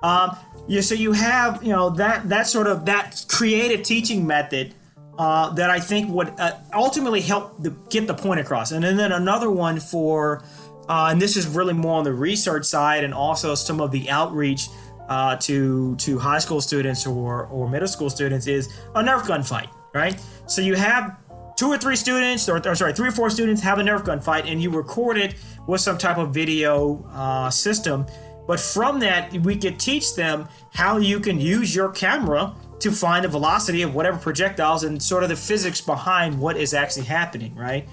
Um, 0.02 0.36
yeah, 0.68 0.80
so 0.80 0.94
you 0.94 1.12
have 1.12 1.62
you 1.62 1.70
know 1.70 1.90
that 1.90 2.28
that 2.28 2.46
sort 2.46 2.66
of 2.66 2.86
that 2.86 3.24
creative 3.28 3.82
teaching 3.82 4.26
method 4.26 4.74
uh, 5.18 5.50
that 5.54 5.70
I 5.70 5.80
think 5.80 6.10
would 6.10 6.28
uh, 6.38 6.52
ultimately 6.74 7.20
help 7.20 7.62
the, 7.62 7.70
get 7.88 8.06
the 8.06 8.14
point 8.14 8.40
across. 8.40 8.72
And 8.72 8.84
then, 8.84 8.96
then 8.96 9.12
another 9.12 9.50
one 9.50 9.80
for, 9.80 10.42
uh, 10.88 11.08
and 11.10 11.20
this 11.20 11.36
is 11.36 11.46
really 11.46 11.72
more 11.72 11.98
on 11.98 12.04
the 12.04 12.12
research 12.12 12.66
side 12.66 13.04
and 13.04 13.14
also 13.14 13.54
some 13.54 13.80
of 13.80 13.90
the 13.90 14.10
outreach 14.10 14.68
uh, 15.08 15.36
to 15.36 15.96
to 15.96 16.18
high 16.18 16.38
school 16.38 16.60
students 16.60 17.06
or 17.06 17.46
or 17.46 17.68
middle 17.68 17.88
school 17.88 18.10
students 18.10 18.46
is 18.46 18.68
a 18.94 19.02
Nerf 19.02 19.26
gun 19.26 19.42
fight, 19.42 19.68
right? 19.94 20.20
So 20.46 20.62
you 20.62 20.74
have 20.74 21.16
two 21.56 21.68
or 21.68 21.78
three 21.78 21.96
students, 21.96 22.48
or, 22.48 22.56
or 22.68 22.74
sorry, 22.74 22.92
three 22.92 23.08
or 23.08 23.12
four 23.12 23.30
students 23.30 23.62
have 23.62 23.78
a 23.78 23.82
Nerf 23.82 24.04
gun 24.04 24.20
fight, 24.20 24.46
and 24.46 24.62
you 24.62 24.70
record 24.70 25.16
it 25.16 25.34
with 25.66 25.80
some 25.80 25.96
type 25.96 26.18
of 26.18 26.34
video 26.34 27.04
uh, 27.12 27.50
system 27.50 28.06
but 28.46 28.60
from 28.60 29.00
that, 29.00 29.32
we 29.32 29.56
could 29.56 29.78
teach 29.78 30.14
them 30.14 30.48
how 30.72 30.98
you 30.98 31.20
can 31.20 31.40
use 31.40 31.74
your 31.74 31.90
camera 31.90 32.54
to 32.78 32.92
find 32.92 33.24
the 33.24 33.28
velocity 33.28 33.82
of 33.82 33.94
whatever 33.94 34.18
projectiles 34.18 34.84
and 34.84 35.02
sort 35.02 35.22
of 35.22 35.28
the 35.28 35.36
physics 35.36 35.80
behind 35.80 36.38
what 36.38 36.56
is 36.56 36.74
actually 36.74 37.06
happening, 37.06 37.54
right? 37.54 37.88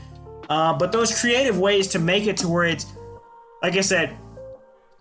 Uh, 0.49 0.73
but 0.73 0.91
those 0.91 1.19
creative 1.19 1.57
ways 1.57 1.87
to 1.87 1.99
make 1.99 2.27
it 2.27 2.37
to 2.37 2.47
where 2.47 2.65
it's, 2.65 2.85
like 3.61 3.75
I 3.77 3.81
said, 3.81 4.15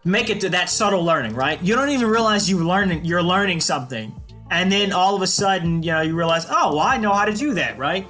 make 0.04 0.30
it 0.30 0.40
to 0.40 0.48
that 0.50 0.70
subtle 0.70 1.04
learning, 1.04 1.34
right? 1.34 1.62
You 1.62 1.74
don't 1.74 1.90
even 1.90 2.08
realize 2.08 2.48
you 2.48 2.58
learning 2.58 3.04
you're 3.04 3.22
learning 3.22 3.60
something, 3.60 4.14
and 4.50 4.70
then 4.70 4.92
all 4.92 5.14
of 5.14 5.22
a 5.22 5.26
sudden, 5.26 5.82
you 5.82 5.92
know, 5.92 6.02
you 6.02 6.14
realize, 6.14 6.46
oh, 6.48 6.76
well, 6.76 6.80
I 6.80 6.96
know 6.98 7.12
how 7.12 7.24
to 7.24 7.32
do 7.32 7.54
that, 7.54 7.78
right? 7.78 8.06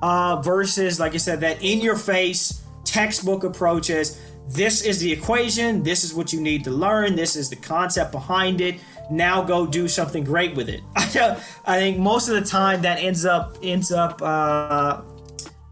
Uh, 0.00 0.40
versus, 0.42 0.98
like 0.98 1.14
I 1.14 1.18
said, 1.18 1.40
that 1.40 1.62
in 1.62 1.80
your 1.80 1.96
face 1.96 2.62
textbook 2.84 3.44
approaches 3.44 4.20
this 4.48 4.82
is 4.82 5.00
the 5.00 5.10
equation, 5.10 5.82
this 5.82 6.04
is 6.04 6.14
what 6.14 6.32
you 6.32 6.40
need 6.40 6.64
to 6.64 6.70
learn, 6.70 7.14
this 7.14 7.36
is 7.36 7.48
the 7.48 7.56
concept 7.56 8.12
behind 8.12 8.60
it. 8.60 8.80
Now 9.10 9.42
go 9.42 9.66
do 9.66 9.88
something 9.88 10.24
great 10.24 10.54
with 10.54 10.68
it. 10.68 10.82
I 10.96 11.78
think 11.78 11.98
most 11.98 12.28
of 12.28 12.34
the 12.34 12.48
time 12.48 12.82
that 12.82 12.98
ends 12.98 13.24
up 13.24 13.56
ends 13.62 13.92
up 13.92 14.20
uh, 14.22 15.02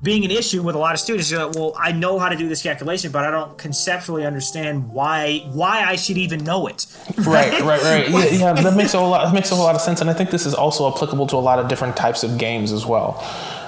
being 0.02 0.24
an 0.24 0.30
issue 0.30 0.62
with 0.62 0.74
a 0.74 0.78
lot 0.78 0.94
of 0.94 1.00
students. 1.00 1.30
You're 1.30 1.46
like, 1.46 1.54
well, 1.54 1.74
I 1.78 1.92
know 1.92 2.18
how 2.18 2.28
to 2.28 2.36
do 2.36 2.48
this 2.48 2.62
calculation, 2.62 3.12
but 3.12 3.24
I 3.24 3.30
don't 3.30 3.56
conceptually 3.58 4.24
understand 4.24 4.90
why 4.90 5.40
why 5.52 5.84
I 5.84 5.96
should 5.96 6.18
even 6.18 6.44
know 6.44 6.66
it. 6.66 6.86
Right, 7.18 7.52
right, 7.60 7.82
right. 7.82 8.10
yeah, 8.10 8.24
yeah, 8.26 8.52
that 8.54 8.76
makes 8.76 8.94
a 8.94 8.98
whole 8.98 9.10
lot 9.10 9.24
that 9.24 9.34
makes 9.34 9.50
a 9.50 9.54
whole 9.54 9.64
lot 9.64 9.74
of 9.74 9.80
sense, 9.80 10.00
and 10.00 10.08
I 10.08 10.14
think 10.14 10.30
this 10.30 10.46
is 10.46 10.54
also 10.54 10.90
applicable 10.92 11.26
to 11.28 11.36
a 11.36 11.38
lot 11.38 11.58
of 11.58 11.68
different 11.68 11.96
types 11.96 12.22
of 12.22 12.38
games 12.38 12.72
as 12.72 12.86
well. 12.86 13.22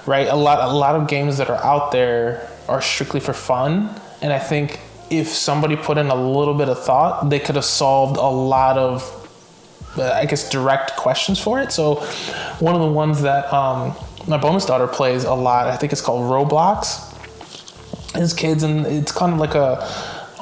Right, 0.07 0.26
a 0.26 0.37
lot 0.37 0.59
a 0.68 0.72
lot 0.72 0.97
of 0.97 1.07
games 1.07 1.39
that 1.39 1.49
are 1.51 1.62
out 1.62 1.93
there 1.93 2.49
are 2.68 2.80
strictly 2.80 3.20
for 3.20 3.33
fun, 3.33 3.95
and 4.20 4.33
I 4.33 4.39
think 4.39 4.80
if 5.12 5.28
somebody 5.28 5.76
put 5.76 5.99
in 5.99 6.09
a 6.09 6.14
little 6.14 6.55
bit 6.55 6.68
of 6.68 6.83
thought, 6.83 7.28
they 7.28 7.39
could 7.39 7.55
have 7.55 7.66
solved 7.66 8.16
a 8.16 8.26
lot 8.26 8.78
of, 8.78 9.03
uh, 9.99 10.11
I 10.11 10.24
guess, 10.24 10.49
direct 10.49 10.97
questions 10.97 11.39
for 11.39 11.61
it. 11.61 11.70
So, 11.70 11.97
one 12.61 12.74
of 12.74 12.80
the 12.80 12.91
ones 12.91 13.20
that 13.20 13.53
um, 13.53 13.95
my 14.27 14.37
bonus 14.37 14.66
daughter 14.66 14.87
plays 14.87 15.25
a 15.25 15.35
lot, 15.35 15.66
I 15.66 15.77
think 15.77 15.93
it's 15.93 16.03
called 16.03 16.31
Roblox. 16.31 17.09
As 18.14 18.35
kids, 18.35 18.62
and 18.62 18.87
it's 18.87 19.11
kind 19.11 19.33
of 19.33 19.39
like 19.39 19.55
a 19.55 19.89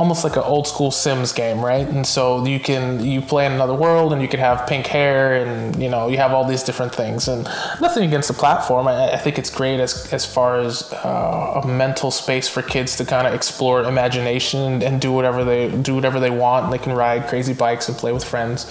almost 0.01 0.24
like 0.24 0.35
an 0.35 0.43
old 0.43 0.66
school 0.66 0.91
Sims 0.91 1.31
game, 1.31 1.61
right? 1.61 1.87
And 1.87 2.07
so 2.07 2.45
you 2.47 2.59
can 2.59 3.05
you 3.05 3.20
play 3.20 3.45
in 3.45 3.53
another 3.53 3.74
world, 3.74 4.12
and 4.14 4.22
you 4.22 4.28
can 4.28 4.41
have 4.41 4.66
pink 4.66 4.87
hair, 4.87 5.45
and 5.45 5.81
you 5.81 5.91
know 5.91 6.09
you 6.09 6.16
have 6.16 6.33
all 6.33 6.45
these 6.45 6.62
different 6.62 6.95
things. 6.95 7.28
And 7.28 7.45
nothing 7.81 8.05
against 8.09 8.28
the 8.28 8.35
platform. 8.35 8.89
I, 8.89 9.12
I 9.12 9.18
think 9.18 9.39
it's 9.39 9.51
great 9.51 9.78
as 9.78 10.12
as 10.12 10.24
far 10.24 10.59
as 10.59 10.93
uh, 10.93 11.61
a 11.62 11.66
mental 11.66 12.11
space 12.11 12.49
for 12.49 12.62
kids 12.62 12.97
to 12.97 13.05
kind 13.05 13.26
of 13.26 13.35
explore 13.35 13.85
imagination 13.85 14.61
and, 14.61 14.83
and, 14.83 15.01
do 15.01 15.12
whatever 15.12 15.45
they 15.45 15.70
do 15.70 15.95
whatever 15.95 16.18
they 16.18 16.31
want. 16.31 16.64
And 16.64 16.72
they 16.72 16.78
can 16.78 16.93
ride 16.93 17.28
crazy 17.28 17.53
bikes 17.53 17.89
and 17.89 17.97
play 17.97 18.12
with 18.12 18.24
friends. 18.24 18.66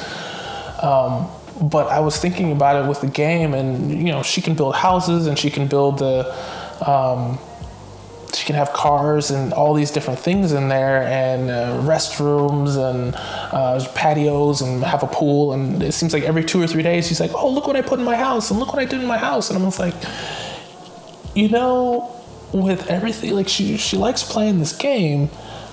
Um, 0.82 1.30
but 1.62 1.88
I 1.88 2.00
was 2.00 2.18
thinking 2.18 2.52
about 2.52 2.84
it 2.84 2.88
with 2.88 3.02
the 3.02 3.08
game, 3.08 3.54
and 3.54 3.92
you 3.92 4.12
know 4.12 4.24
she 4.24 4.42
can 4.42 4.56
build 4.56 4.76
houses, 4.76 5.28
and 5.28 5.38
she 5.38 5.50
can 5.50 5.68
build 5.68 6.00
the 6.00 6.34
um, 6.86 7.40
she 8.34 8.46
can 8.46 8.56
have 8.56 8.72
cars 8.74 9.32
and 9.32 9.54
all 9.54 9.74
these 9.74 9.92
different 9.92 10.20
things 10.20 10.52
in 10.52 10.70
there 10.70 11.04
and 11.04 11.50
uh, 11.50 11.82
restrooms 11.82 12.78
and 12.78 13.16
uh, 13.16 13.84
patios 13.96 14.62
and 14.62 14.84
have 14.84 15.04
a 15.04 15.08
pool. 15.08 15.54
And 15.54 15.82
it 15.82 15.94
seems 15.94 16.14
like 16.14 16.24
every 16.24 16.44
two 16.44 16.62
or 16.62 16.68
three 16.68 16.84
days 16.84 17.08
she's 17.08 17.20
like 17.20 17.32
oh 17.34 17.50
look 17.50 17.68
what 17.68 17.76
i 17.76 17.82
put 17.82 18.00
in 18.00 18.06
my 18.06 18.16
house 18.16 18.52
and 18.52 18.60
look 18.60 18.72
what 18.74 18.80
i 18.80 18.86
did 18.86 19.02
in 19.02 19.08
my 19.08 19.18
house. 19.18 19.50
And 19.50 19.58
i'm 19.58 19.66
just 19.66 19.80
like 19.80 19.96
you 21.36 21.50
know 21.50 22.16
with 22.54 22.88
everything 22.88 23.32
like 23.32 23.48
she 23.48 23.78
she 23.78 23.98
likes 23.98 24.24
playing 24.24 24.60
this 24.60 24.76
game 24.76 25.30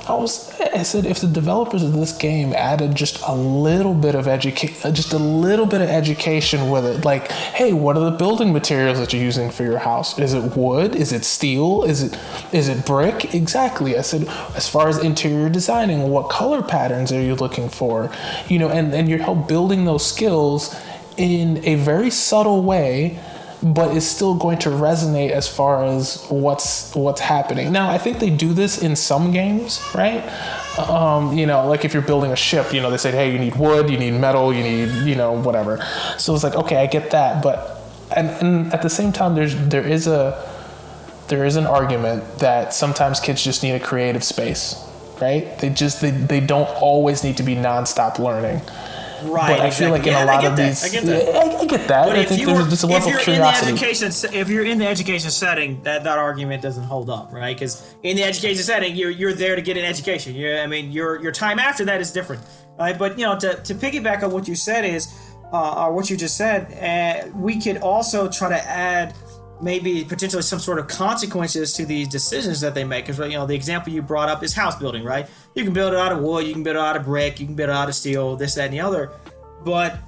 I 0.09 0.15
was 0.15 0.53
I 0.61 0.83
said 0.83 1.05
if 1.05 1.21
the 1.21 1.27
developers 1.27 1.83
of 1.83 1.93
this 1.93 2.13
game 2.13 2.53
added 2.53 2.95
just 2.95 3.21
a 3.27 3.35
little 3.35 3.95
bit 3.95 4.15
of 4.15 4.29
education, 4.29 4.77
uh, 4.85 4.93
just 4.93 5.13
a 5.13 5.19
little 5.19 5.67
bit 5.67 5.81
of 5.81 5.89
education 5.89 6.71
with 6.71 6.85
it, 6.85 7.05
like, 7.05 7.31
hey, 7.33 7.73
what 7.73 7.97
are 7.97 8.05
the 8.11 8.17
building 8.17 8.53
materials 8.53 8.99
that 9.01 9.13
you're 9.13 9.23
using 9.23 9.51
for 9.51 9.65
your 9.65 9.79
house? 9.79 10.17
Is 10.19 10.33
it 10.33 10.57
wood? 10.57 10.95
Is 10.95 11.13
it 11.13 11.25
steel? 11.25 11.83
Is 11.83 12.03
it 12.03 12.19
is 12.53 12.69
it 12.69 12.87
brick? 12.87 13.35
Exactly. 13.35 13.99
I 13.99 14.03
said 14.03 14.29
as 14.55 14.69
far 14.69 14.89
as 14.89 14.99
interior 14.99 15.49
designing, 15.49 16.09
what 16.09 16.31
color 16.31 16.63
patterns 16.63 17.11
are 17.11 17.21
you 17.21 17.35
looking 17.35 17.69
for? 17.69 18.13
You 18.49 18.61
know, 18.61 18.69
and 18.69 18.95
and 18.95 19.09
you're 19.09 19.23
help 19.23 19.49
building 19.49 19.87
those 19.87 20.07
skills 20.07 20.75
in 21.17 21.65
a 21.65 21.75
very 21.77 22.11
subtle 22.11 22.63
way 22.63 23.19
but 23.63 23.97
is 23.97 24.09
still 24.09 24.35
going 24.35 24.59
to 24.59 24.69
resonate 24.69 25.31
as 25.31 25.49
far 25.49 25.85
as 25.85 26.27
what's 26.29 26.95
what's 26.95 27.21
happening. 27.21 27.73
Now, 27.73 27.91
I 27.91 27.99
think 27.99 28.19
they 28.19 28.31
do 28.31 28.53
this 28.53 28.83
in 28.83 28.97
some 28.97 29.33
games, 29.33 29.83
right? 29.95 30.23
Um, 30.79 31.37
you 31.37 31.47
know, 31.47 31.67
like 31.67 31.85
if 31.85 31.95
you're 31.95 32.03
building 32.03 32.33
a 32.33 32.37
ship, 32.37 32.73
you 32.73 32.81
know, 32.81 32.91
they 32.91 32.99
say, 32.99 33.13
hey, 33.13 33.33
you 33.33 33.39
need 33.39 33.57
wood, 33.57 33.89
you 33.89 33.99
need 33.99 34.13
metal, 34.13 34.53
you 34.53 34.63
need, 34.63 35.09
you 35.09 35.15
know, 35.15 35.33
whatever. 35.33 35.83
So 36.19 36.35
it's 36.35 36.45
like, 36.45 36.55
okay, 36.55 36.77
I 36.77 36.87
get 36.87 37.11
that, 37.13 37.43
but 37.43 37.81
and, 38.15 38.29
and 38.29 38.75
at 38.75 38.83
the 38.83 38.91
same 38.91 39.13
time, 39.13 39.35
there's 39.35 39.57
there 39.69 39.87
is 39.87 40.07
a 40.07 40.47
there 41.29 41.45
is 41.45 41.57
an 41.57 41.67
argument 41.67 42.39
that 42.39 42.73
sometimes 42.73 43.21
kids 43.21 43.43
just 43.43 43.63
need 43.63 43.73
a 43.73 43.81
creative 43.81 44.23
space, 44.23 44.77
right? 45.21 45.59
They 45.59 45.71
just 45.71 46.01
they, 46.01 46.11
they 46.11 46.41
don't 46.41 46.69
always 46.81 47.25
need 47.25 47.37
to 47.39 47.43
be 47.43 47.57
nonstop 47.57 48.19
learning. 48.19 48.61
Right, 49.23 49.57
But 49.57 49.61
I 49.61 49.71
feel 49.71 49.91
like 49.91 50.03
in 50.03 50.09
Yeah, 50.09 50.25
a 50.25 50.27
lot 50.27 50.45
of 50.45 50.57
that. 50.57 50.69
these, 50.69 50.85
I 50.85 50.89
get 50.89 51.05
that. 51.05 51.27
Yeah, 51.27 51.39
I, 51.39 51.61
I 51.61 51.65
get 51.67 51.89
that. 51.89 52.07
But 52.07 52.17
I 52.17 52.25
think 52.25 52.45
there's 52.45 52.63
were, 52.65 52.69
just 52.69 52.85
a 52.85 52.87
level 52.87 53.09
of 53.09 53.13
in 53.13 53.19
the 53.19 53.23
curiosity. 53.23 54.39
if 54.39 54.49
you're 54.49 54.65
in 54.65 54.79
the 54.79 54.87
education 54.87 55.31
setting, 55.31 55.83
that, 55.83 56.05
that 56.05 56.19
argument 56.19 56.63
doesn't 56.63 56.85
hold 56.85 57.09
up, 57.09 57.33
right? 57.33 57.57
Because 57.57 57.95
in 58.03 58.17
the 58.17 58.25
education 58.25 58.63
setting, 58.63 58.95
you're 58.95 59.11
you're 59.11 59.33
there 59.33 59.57
to 59.57 59.63
get 59.63 59.77
an 59.77 59.85
education. 59.85 60.35
you 60.35 60.57
I 60.57 60.67
mean, 60.67 60.93
your 60.93 61.23
your 61.23 61.33
time 61.33 61.59
after 61.59 61.85
that 61.87 62.01
is 62.01 62.13
different, 62.13 62.43
right? 62.79 62.99
But 62.99 63.19
you 63.19 63.25
know, 63.25 63.39
to, 63.39 63.55
to 63.63 63.75
piggyback 63.75 64.23
on 64.23 64.31
what 64.31 64.47
you 64.49 64.55
said 64.55 64.85
is, 64.85 65.13
uh, 65.53 65.87
or 65.87 65.93
what 65.93 66.11
you 66.11 66.17
just 66.17 66.37
said, 66.37 66.73
uh, 66.73 67.31
we 67.37 67.61
could 67.61 67.79
also 67.79 68.29
try 68.29 68.49
to 68.49 68.69
add 68.69 69.15
maybe 69.61 70.05
potentially 70.05 70.43
some 70.43 70.59
sort 70.59 70.79
of 70.79 70.89
consequences 70.89 71.73
to 71.75 71.87
these 71.87 72.09
decisions 72.09 72.61
that 72.61 72.75
they 72.75 72.85
make. 72.85 73.07
Because 73.07 73.19
you 73.31 73.39
know, 73.39 73.47
the 73.47 73.55
example 73.55 73.93
you 73.93 74.03
brought 74.03 74.29
up 74.29 74.43
is 74.43 74.53
house 74.53 74.77
building, 74.77 75.05
right? 75.05 75.29
You 75.55 75.65
can 75.65 75.73
build 75.73 75.93
it 75.93 75.99
out 75.99 76.13
of 76.13 76.21
wood, 76.21 76.47
you 76.47 76.53
can 76.53 76.63
build 76.63 76.77
it 76.77 76.83
out 76.83 76.97
of 76.97 77.05
brick, 77.05 77.41
you 77.41 77.47
can 77.47 77.55
build 77.55 77.71
it 77.71 77.77
out 77.77 77.89
of 77.89 77.95
steel, 77.95 78.37
this, 78.37 78.55
that, 78.55 78.67
and 78.67 78.75
the 78.75 78.81
other. 78.81 79.11
But 79.65 79.99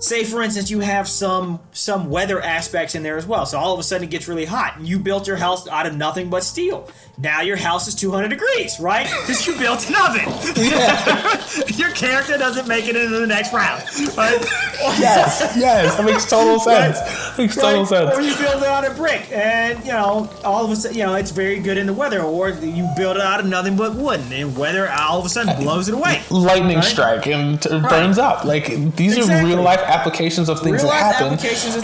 say 0.00 0.24
for 0.24 0.42
instance 0.42 0.70
you 0.70 0.80
have 0.80 1.06
some 1.06 1.60
some 1.72 2.08
weather 2.08 2.40
aspects 2.40 2.94
in 2.94 3.02
there 3.02 3.18
as 3.18 3.26
well 3.26 3.44
so 3.44 3.58
all 3.58 3.74
of 3.74 3.78
a 3.78 3.82
sudden 3.82 4.04
it 4.04 4.10
gets 4.10 4.26
really 4.26 4.46
hot 4.46 4.78
and 4.78 4.88
you 4.88 4.98
built 4.98 5.26
your 5.26 5.36
house 5.36 5.68
out 5.68 5.84
of 5.84 5.94
nothing 5.94 6.30
but 6.30 6.42
steel 6.42 6.90
now 7.20 7.40
your 7.40 7.56
house 7.56 7.86
is 7.88 7.94
200 7.94 8.28
degrees 8.28 8.78
right 8.80 9.06
because 9.06 9.46
you 9.46 9.56
built 9.58 9.88
an 9.88 9.94
oven 9.96 10.28
your 11.76 11.90
character 11.90 12.38
doesn't 12.38 12.66
make 12.68 12.86
it 12.86 12.96
into 12.96 13.18
the 13.18 13.26
next 13.26 13.52
round 13.52 13.82
right 14.16 14.40
yes, 14.98 15.54
yes, 15.56 15.96
that 15.96 16.04
makes 16.04 16.28
total 16.28 16.58
sense. 16.60 16.98
Makes 17.38 17.54
total 17.56 17.80
Right? 17.80 17.88
sense. 17.88 18.16
Or 18.16 18.20
you 18.22 18.34
build 18.36 18.62
it 18.62 18.68
out 18.68 18.86
of 18.86 18.96
brick, 18.96 19.30
and 19.30 19.78
you 19.84 19.92
know, 19.92 20.28
all 20.44 20.64
of 20.64 20.70
a 20.70 20.76
sudden, 20.76 20.96
you 20.96 21.04
know, 21.04 21.14
it's 21.16 21.30
very 21.30 21.58
good 21.60 21.76
in 21.76 21.86
the 21.86 21.92
weather. 21.92 22.22
Or 22.22 22.48
you 22.50 22.88
build 22.96 23.16
it 23.16 23.22
out 23.22 23.40
of 23.40 23.46
nothing 23.46 23.76
but 23.76 23.94
wood, 23.94 24.20
and 24.32 24.56
weather 24.56 24.88
all 24.90 25.18
of 25.20 25.26
a 25.26 25.28
sudden 25.28 25.54
blows 25.62 25.88
it 25.88 25.94
away. 25.94 26.22
lightning 26.30 26.76
Right? 26.76 26.84
strike 26.84 27.26
and 27.26 27.64
it 27.64 27.82
burns 27.82 28.18
up. 28.18 28.44
Like 28.44 28.68
these 28.96 29.16
Exactly. 29.18 29.50
are 29.50 29.54
real 29.54 29.62
life 29.62 29.80
applications 29.80 30.48
of 30.48 30.60
things 30.60 30.82
Real 30.82 30.92
that 30.92 31.14
happen. 31.14 31.32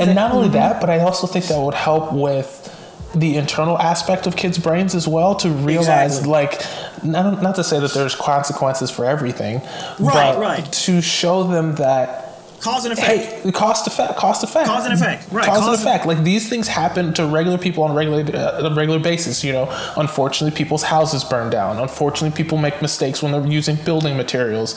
And 0.01 0.09
thi- 0.11 0.15
not 0.15 0.33
only 0.33 0.47
Mm-hmm. 0.49 0.55
that, 0.57 0.81
but 0.81 0.89
I 0.91 1.01
also 1.01 1.27
think 1.27 1.45
that 1.47 1.61
would 1.61 1.75
help 1.75 2.13
with 2.13 2.73
the 3.19 3.37
internal 3.37 3.79
aspect 3.79 4.27
of 4.27 4.37
kids' 4.37 4.59
brains 4.59 4.95
as 4.95 5.09
well 5.09 5.35
to 5.37 5.51
realize 5.51 6.19
Exactly. 6.19 6.31
like 6.33 6.63
not, 7.03 7.43
not 7.43 7.55
to 7.57 7.65
say 7.65 7.81
that 7.81 7.93
there's 7.93 8.15
consequences 8.15 8.91
for 8.91 9.05
everything, 9.05 9.61
Right, 9.99 10.35
but 10.35 10.39
right. 10.39 10.73
to 10.73 11.01
show 11.01 11.43
them 11.45 11.77
that 11.77 12.23
Cause 12.61 12.85
and 12.85 12.93
effect. 12.95 13.43
hey, 13.45 13.53
cost 13.53 13.87
effect, 13.87 14.17
cost 14.17 14.43
effect, 14.43 14.67
Cause 14.67 14.87
and 14.87 14.95
effect, 14.95 15.31
right, 15.31 15.45
Cause, 15.47 15.59
and 15.59 15.67
cause- 15.67 15.81
effect. 15.83 16.07
Like 16.07 16.25
these 16.25 16.49
things 16.49 16.67
happen 16.67 17.13
to 17.15 17.27
regular 17.27 17.59
people 17.59 17.85
on 17.85 17.91
a 17.91 17.95
regular 17.95 18.23
uh, 18.37 18.69
a 18.71 18.75
regular 18.75 18.99
basis. 18.99 19.45
You 19.45 19.53
know, 19.53 19.93
unfortunately, 19.97 20.57
people's 20.57 20.83
houses 20.83 21.23
burn 21.23 21.49
down. 21.51 21.79
Unfortunately, 21.79 22.35
people 22.37 22.57
make 22.59 22.81
mistakes 22.83 23.23
when 23.23 23.31
they're 23.33 23.47
using 23.47 23.77
building 23.77 24.17
materials, 24.17 24.75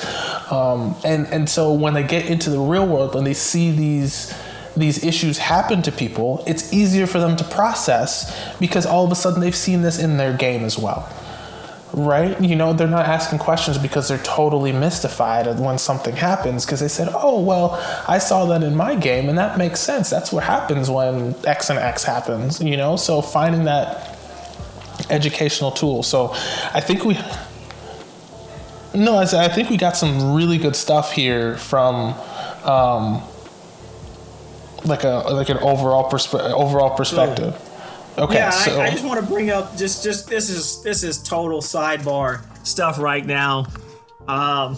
um, 0.52 0.94
and 1.04 1.26
and 1.28 1.50
so 1.50 1.74
when 1.74 1.94
they 1.94 2.04
get 2.04 2.26
into 2.30 2.50
the 2.50 2.60
real 2.60 2.86
world 2.86 3.16
and 3.16 3.26
they 3.26 3.34
see 3.34 3.72
these 3.72 4.34
these 4.80 5.04
issues 5.04 5.38
happen 5.38 5.82
to 5.84 5.92
people, 5.92 6.44
it's 6.48 6.74
easier 6.74 7.08
for 7.08 7.20
them 7.20 7.36
to 7.38 7.44
process 7.44 8.56
because 8.60 8.86
all 8.86 9.06
of 9.06 9.12
a 9.12 9.16
sudden 9.16 9.40
they've 9.40 9.56
seen 9.56 9.82
this 9.82 10.00
in 10.00 10.18
their 10.18 10.34
game 10.34 10.64
as 10.64 10.78
well 10.78 11.08
right? 11.94 12.40
You 12.42 12.56
know, 12.56 12.74
they're 12.74 12.88
not 12.88 13.06
asking 13.06 13.40
questions 13.40 13.78
because 13.78 14.08
they're 14.08 14.20
totally 14.20 14.72
mystified 14.72 15.60
when 15.60 15.78
something 15.78 16.16
happens 16.16 16.66
because 16.66 16.80
they 16.80 16.88
said, 16.88 17.10
"Oh, 17.14 17.40
well, 17.40 17.82
I 18.08 18.20
saw 18.20 18.46
that 18.46 18.64
in 18.64 18.76
my 18.76 18.96
game 18.96 19.30
and 19.30 19.38
that 19.38 19.58
makes 19.58 19.80
sense. 19.80 20.10
That's 20.10 20.32
what 20.32 20.44
happens 20.44 20.90
when 20.90 21.36
X 21.46 21.70
and 21.70 21.80
X 21.80 22.04
happens." 22.04 22.62
You 22.62 22.78
know, 22.78 22.96
so 22.96 23.22
finding 23.22 23.64
that 23.66 24.18
educational 25.10 25.72
tool. 25.72 26.04
So, 26.04 26.34
I 26.74 26.82
think 26.82 27.06
we 27.06 27.18
No, 28.94 29.18
I 29.20 29.48
think 29.50 29.70
we 29.70 29.78
got 29.78 29.96
some 29.96 30.34
really 30.34 30.58
good 30.58 30.76
stuff 30.76 31.12
here 31.12 31.58
from 31.58 32.14
um 32.66 33.22
like 34.86 35.04
a 35.04 35.24
like 35.32 35.50
an 35.50 35.58
overall 35.60 36.10
perspe- 36.10 36.52
overall 36.52 36.96
perspective. 36.96 37.56
Okay, 38.18 38.36
Yeah, 38.36 38.50
so 38.50 38.80
I, 38.80 38.88
I 38.88 38.90
just 38.92 39.06
want 39.06 39.20
to 39.22 39.26
bring 39.26 39.50
up 39.50 39.78
just 39.78 40.04
just 40.04 40.28
this 40.28 40.50
is 40.50 40.82
this 40.84 41.04
is 41.04 41.22
total 41.22 41.62
sidebar 41.62 42.44
stuff 42.66 43.00
right 43.00 43.26
now, 43.26 43.68
um, 44.28 44.78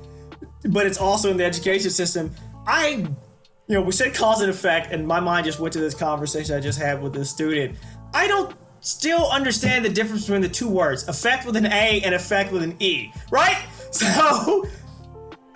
but 0.70 0.86
it's 0.86 0.98
also 0.98 1.30
in 1.30 1.36
the 1.36 1.44
education 1.44 1.90
system. 1.90 2.30
I, 2.66 3.06
you 3.66 3.74
know, 3.74 3.80
we 3.80 3.92
said 3.92 4.14
cause 4.14 4.42
and 4.42 4.50
effect, 4.50 4.92
and 4.92 5.06
my 5.06 5.20
mind 5.20 5.46
just 5.46 5.58
went 5.58 5.72
to 5.72 5.80
this 5.80 5.94
conversation 5.94 6.54
I 6.54 6.60
just 6.60 6.78
had 6.78 7.02
with 7.02 7.14
this 7.14 7.30
student. 7.30 7.76
I 8.14 8.28
don't 8.28 8.54
still 8.80 9.28
understand 9.30 9.84
the 9.84 9.88
difference 9.88 10.22
between 10.26 10.42
the 10.42 10.48
two 10.48 10.68
words 10.68 11.08
effect 11.08 11.46
with 11.46 11.56
an 11.56 11.66
A 11.66 12.00
and 12.02 12.14
effect 12.14 12.52
with 12.52 12.62
an 12.62 12.76
E, 12.80 13.12
right? 13.30 13.56
So. 13.90 14.66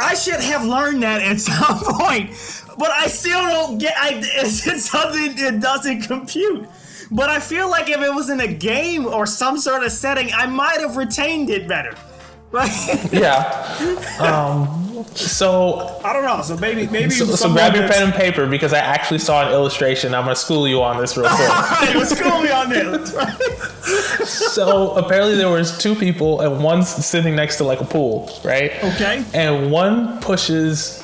I 0.03 0.15
should 0.15 0.41
have 0.41 0.65
learned 0.65 1.03
that 1.03 1.23
at 1.23 1.41
some 1.41 1.79
point, 1.99 2.31
but 2.79 2.91
I 2.91 3.07
still 3.07 3.41
don't 3.43 3.79
get. 3.79 3.95
I 3.97 4.21
it's, 4.23 4.67
it's 4.67 4.91
something 4.91 5.37
that 5.37 5.61
doesn't 5.61 6.03
compute. 6.03 6.69
But 7.11 7.29
I 7.29 7.41
feel 7.41 7.69
like 7.71 7.91
if 7.91 8.01
it 8.01 8.15
was 8.15 8.31
in 8.31 8.41
a 8.41 8.47
game 8.53 9.07
or 9.07 9.27
some 9.27 9.59
sort 9.59 9.83
of 9.83 9.93
setting, 9.93 10.31
I 10.35 10.47
might 10.47 10.81
have 10.81 10.97
retained 10.97 11.51
it 11.51 11.69
better. 11.69 11.95
Right? 12.53 13.11
yeah. 13.11 13.41
Um 14.21 14.92
so 15.15 16.01
I 16.05 16.13
don't 16.13 16.25
know. 16.25 16.43
So 16.43 16.57
maybe 16.57 16.87
maybe 16.89 17.11
So, 17.11 17.27
so 17.27 17.53
grab 17.53 17.75
your 17.75 17.89
pen 17.89 18.05
and 18.05 18.15
paper 18.15 18.47
because 18.47 18.73
I 18.73 18.79
actually 18.79 19.19
saw 19.19 19.47
an 19.47 19.53
illustration. 19.53 20.15
I'm 20.15 20.25
going 20.25 20.35
to 20.35 20.41
school 20.41 20.67
you 20.69 20.83
on 20.83 20.99
this 20.99 21.17
real 21.17 21.29
quick. 21.31 21.95
Let's 21.95 22.17
school 22.17 22.43
me 22.43 22.51
on 22.51 22.69
this. 22.69 23.13
so 24.55 24.93
apparently 24.93 25.37
there 25.37 25.51
was 25.51 25.77
two 25.79 25.95
people 25.95 26.41
and 26.41 26.63
one's 26.63 26.89
sitting 26.89 27.35
next 27.35 27.57
to 27.57 27.65
like 27.65 27.81
a 27.81 27.85
pool, 27.85 28.31
right? 28.45 28.73
Okay. 28.85 29.25
And 29.35 29.71
one 29.71 30.21
pushes, 30.21 31.02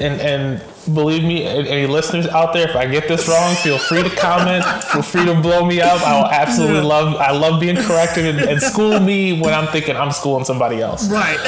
and 0.00 0.20
and 0.20 0.62
believe 0.92 1.22
me, 1.22 1.44
any 1.44 1.86
listeners 1.86 2.26
out 2.26 2.52
there, 2.52 2.68
if 2.68 2.76
I 2.76 2.86
get 2.86 3.08
this 3.08 3.28
wrong, 3.28 3.54
feel 3.56 3.78
free 3.78 4.02
to 4.02 4.10
comment. 4.10 4.64
feel 4.84 5.02
free 5.02 5.24
to 5.24 5.40
blow 5.40 5.64
me 5.64 5.80
up. 5.80 6.02
I 6.02 6.18
will 6.18 6.26
absolutely 6.26 6.82
love. 6.82 7.16
I 7.16 7.30
love 7.32 7.60
being 7.60 7.76
corrected 7.76 8.26
and, 8.26 8.40
and 8.40 8.60
school 8.60 8.98
me 9.00 9.40
when 9.40 9.54
I'm 9.54 9.66
thinking 9.68 9.96
I'm 9.96 10.12
schooling 10.12 10.44
somebody 10.44 10.80
else. 10.80 11.08
right. 11.10 11.38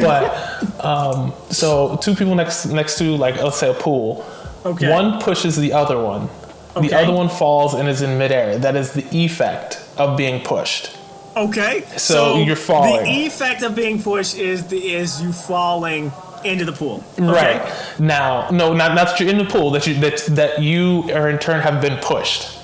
But 0.00 0.84
um, 0.84 1.32
so 1.50 1.96
two 2.02 2.14
people 2.14 2.34
next 2.34 2.66
next 2.66 2.98
to 2.98 3.16
like 3.16 3.36
let's 3.36 3.58
say 3.58 3.70
a 3.70 3.74
pool. 3.74 4.24
Okay. 4.64 4.90
One 4.90 5.20
pushes 5.20 5.56
the 5.56 5.72
other 5.72 6.00
one. 6.02 6.28
Okay. 6.76 6.88
The 6.88 6.94
other 6.94 7.12
one 7.12 7.28
falls 7.28 7.74
and 7.74 7.88
is 7.88 8.02
in 8.02 8.18
midair. 8.18 8.58
That 8.58 8.76
is 8.76 8.92
the 8.92 9.04
effect 9.16 9.84
of 9.96 10.16
being 10.16 10.42
pushed. 10.42 10.96
Okay. 11.36 11.82
So 11.96 12.38
you're 12.38 12.56
falling. 12.56 13.04
The 13.04 13.26
effect 13.26 13.62
of 13.62 13.74
being 13.74 14.02
pushed 14.02 14.36
is 14.36 14.66
the 14.66 14.76
is 14.76 15.20
you 15.22 15.32
falling 15.32 16.12
into 16.44 16.64
the 16.64 16.72
pool. 16.72 17.02
Okay? 17.18 17.24
Right 17.26 18.00
now, 18.00 18.48
no, 18.50 18.72
not 18.72 18.94
not 18.94 19.08
that 19.08 19.20
you're 19.20 19.28
in 19.28 19.38
the 19.38 19.44
pool. 19.44 19.70
That 19.70 19.86
you 19.86 19.94
that 20.00 20.18
that 20.30 20.62
you 20.62 21.04
are 21.14 21.28
in 21.30 21.38
turn 21.38 21.60
have 21.60 21.80
been 21.80 21.98
pushed. 21.98 22.58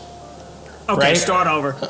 Okay. 0.89 0.99
Right? 1.01 1.17
Start 1.17 1.47
over. 1.47 1.77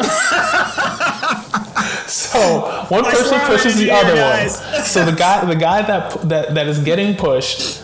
So 2.07 2.86
one 2.89 3.05
I 3.05 3.11
person 3.12 3.39
pushes 3.41 3.76
the 3.78 3.91
other 3.91 4.14
guys. 4.14 4.61
one. 4.61 4.82
So 4.84 5.05
the 5.05 5.12
guy 5.12 5.45
the 5.45 5.55
guy 5.57 5.82
that 5.82 6.28
that 6.28 6.55
that 6.55 6.66
is 6.66 6.78
getting 6.80 7.16
pushed. 7.16 7.82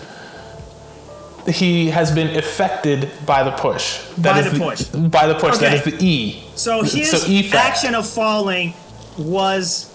He 1.47 1.91
has 1.91 2.11
been 2.11 2.35
affected 2.39 3.11
by 3.27 3.43
the 3.43 3.51
push. 3.51 3.99
That 4.17 4.33
By 4.33 4.39
is 4.41 4.53
the 4.53 4.59
push. 4.59 4.83
By 5.11 5.27
the 5.27 5.35
push. 5.35 5.59
That 5.59 5.75
Okay. 5.75 5.77
is 5.77 5.85
the 5.85 5.97
E. 6.03 6.43
So 6.55 6.83
his 6.83 7.11
So 7.11 7.19
effect. 7.31 7.55
action 7.55 7.95
of 7.95 8.07
falling 8.09 8.73
was 9.19 9.91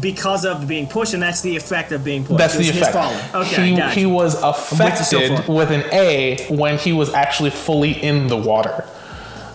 because 0.00 0.44
of 0.44 0.66
being 0.68 0.86
pushed, 0.86 1.14
and 1.14 1.22
that's 1.22 1.40
the 1.40 1.56
effect 1.56 1.92
of 1.92 2.04
being 2.04 2.24
pushed. 2.24 2.38
That's 2.38 2.56
the 2.56 2.68
effect. 2.68 3.34
Okay, 3.34 3.70
he, 3.70 3.76
gotcha. 3.76 3.98
he 3.98 4.06
was 4.06 4.34
with 4.34 4.40
so 4.42 4.50
affected 4.50 5.48
with 5.48 5.70
an 5.70 5.84
A 5.92 6.46
when 6.50 6.78
he 6.78 6.92
was 6.92 7.12
actually 7.14 7.50
fully 7.50 7.92
in 7.92 8.28
the 8.28 8.36
water. 8.36 8.86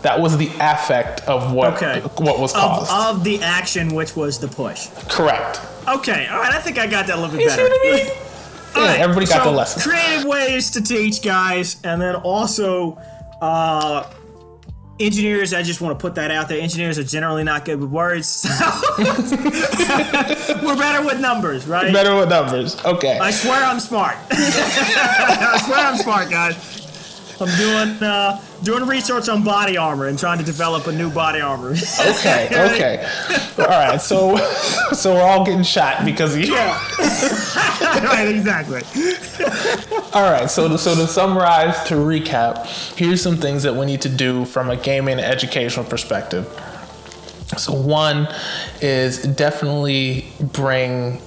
That 0.02 0.20
was 0.20 0.38
the 0.38 0.50
affect 0.60 1.22
of 1.30 1.54
what 1.54 1.76
Okay. 1.82 2.02
what 2.18 2.38
was 2.40 2.54
of, 2.54 2.60
caused. 2.60 2.92
of 3.18 3.24
the 3.24 3.42
action, 3.42 3.94
which 3.96 4.16
was 4.18 4.38
the 4.40 4.50
push. 4.50 4.88
Correct. 5.08 5.62
Okay, 5.88 6.28
all 6.28 6.40
right. 6.40 6.52
I 6.54 6.60
think 6.60 6.78
I 6.78 6.88
got 6.88 7.08
that 7.08 7.18
a 7.18 7.22
little 7.22 7.32
bit 7.38 7.42
You 7.44 7.48
better. 7.48 7.68
see 7.68 7.70
what 7.70 7.88
I 7.88 8.04
mean? 8.04 8.12
All 8.76 8.82
Yeah, 8.82 8.88
right, 8.90 9.00
everybody 9.02 9.28
got 9.28 9.44
so 9.44 9.52
the 9.52 9.56
lesson. 9.56 9.82
Creative 9.84 10.26
ways 10.26 10.72
to 10.72 10.82
teach, 10.82 11.22
guys, 11.22 11.76
and 11.84 12.02
then 12.02 12.16
also, 12.16 12.98
uh, 13.40 14.04
engineers. 15.00 15.54
I 15.54 15.64
just 15.64 15.82
want 15.82 15.98
to 15.98 16.02
put 16.02 16.16
that 16.16 16.32
out 16.32 16.48
there. 16.50 16.60
Engineers 16.60 16.98
are 16.98 17.04
generally 17.04 17.44
not 17.44 17.66
good 17.66 17.80
with 17.80 17.90
words. 17.90 18.28
So 18.28 18.50
We're 20.64 20.78
better 20.78 21.06
with 21.06 21.20
numbers, 21.20 21.68
right? 21.68 21.92
Better 21.92 22.16
with 22.16 22.30
numbers. 22.30 22.84
Okay. 22.86 23.18
I 23.20 23.32
swear 23.32 23.64
I'm 23.64 23.80
smart. 23.80 24.18
I 24.32 25.62
swear 25.66 25.80
I'm 25.80 25.98
smart, 25.98 26.30
guys. 26.30 26.73
I'm 27.44 27.58
doing 27.58 28.04
uh, 28.04 28.42
doing 28.64 28.88
research 28.88 29.30
on 29.30 29.44
body 29.44 29.78
armor 29.78 30.08
and 30.08 30.18
trying 30.18 30.38
to 30.40 30.44
develop 30.44 30.88
a 30.88 30.92
new 30.92 31.12
body 31.12 31.42
armor. 31.42 31.76
Okay. 32.24 32.48
Okay. 32.48 33.08
All 33.60 33.66
right. 33.66 34.02
So, 34.02 34.38
so 34.94 35.14
we're 35.16 35.22
all 35.22 35.46
getting 35.46 35.64
shot 35.64 36.06
because 36.06 36.36
of 36.36 36.42
you. 36.42 36.54
yeah. 36.54 36.80
right, 38.04 38.28
exactly. 38.28 38.82
All 40.14 40.32
right. 40.32 40.50
So, 40.50 40.68
to, 40.68 40.78
so 40.78 40.96
to 40.96 41.08
summarize, 41.08 41.82
to 41.88 41.96
recap, 41.96 42.66
here's 42.98 43.22
some 43.22 43.38
things 43.38 43.64
that 43.64 43.76
we 43.76 43.86
need 43.86 44.02
to 44.02 44.10
do 44.10 44.46
from 44.46 44.70
a 44.70 44.76
gaming 44.76 45.20
educational 45.20 45.86
perspective. 45.86 46.46
So, 47.58 47.74
one 47.74 48.28
is 48.82 49.24
definitely 49.24 50.28
bring 50.40 51.22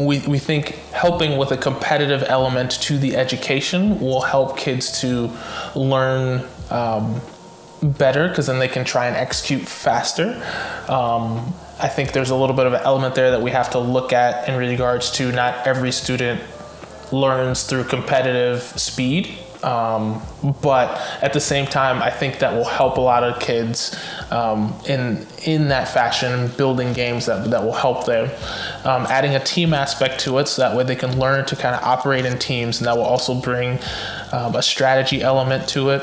we, 0.00 0.20
we 0.20 0.38
think 0.38 0.76
helping 0.92 1.36
with 1.38 1.52
a 1.52 1.56
competitive 1.56 2.24
element 2.26 2.72
to 2.82 2.98
the 2.98 3.16
education 3.16 4.00
will 4.00 4.22
help 4.22 4.56
kids 4.56 5.00
to 5.00 5.30
learn 5.74 6.46
um, 6.70 7.20
better 7.82 8.28
because 8.28 8.46
then 8.46 8.58
they 8.58 8.68
can 8.68 8.84
try 8.84 9.06
and 9.06 9.16
execute 9.16 9.62
faster. 9.62 10.34
Um, 10.88 11.54
I 11.78 11.88
think 11.88 12.12
there's 12.12 12.30
a 12.30 12.36
little 12.36 12.56
bit 12.56 12.66
of 12.66 12.74
an 12.74 12.80
element 12.82 13.14
there 13.14 13.30
that 13.30 13.40
we 13.40 13.50
have 13.52 13.70
to 13.70 13.78
look 13.78 14.12
at 14.12 14.48
in 14.48 14.56
regards 14.56 15.10
to 15.12 15.32
not 15.32 15.66
every 15.66 15.92
student 15.92 16.42
learns 17.12 17.64
through 17.64 17.84
competitive 17.84 18.62
speed. 18.62 19.38
Um, 19.62 20.22
but 20.62 20.98
at 21.22 21.32
the 21.32 21.40
same 21.40 21.66
time, 21.66 22.02
I 22.02 22.10
think 22.10 22.38
that 22.38 22.54
will 22.54 22.64
help 22.64 22.96
a 22.96 23.00
lot 23.00 23.22
of 23.22 23.40
kids 23.40 23.98
um, 24.30 24.74
in 24.86 25.26
in 25.44 25.68
that 25.68 25.88
fashion, 25.88 26.48
building 26.56 26.92
games 26.92 27.26
that, 27.26 27.50
that 27.50 27.62
will 27.62 27.72
help 27.72 28.06
them. 28.06 28.30
Um, 28.84 29.06
adding 29.06 29.34
a 29.34 29.44
team 29.44 29.74
aspect 29.74 30.20
to 30.20 30.38
it, 30.38 30.48
so 30.48 30.62
that 30.62 30.76
way 30.76 30.84
they 30.84 30.96
can 30.96 31.18
learn 31.18 31.44
to 31.46 31.56
kind 31.56 31.74
of 31.74 31.82
operate 31.82 32.24
in 32.24 32.38
teams, 32.38 32.78
and 32.78 32.86
that 32.86 32.96
will 32.96 33.04
also 33.04 33.34
bring 33.34 33.78
um, 34.32 34.56
a 34.56 34.62
strategy 34.62 35.22
element 35.22 35.68
to 35.70 35.90
it. 35.90 36.02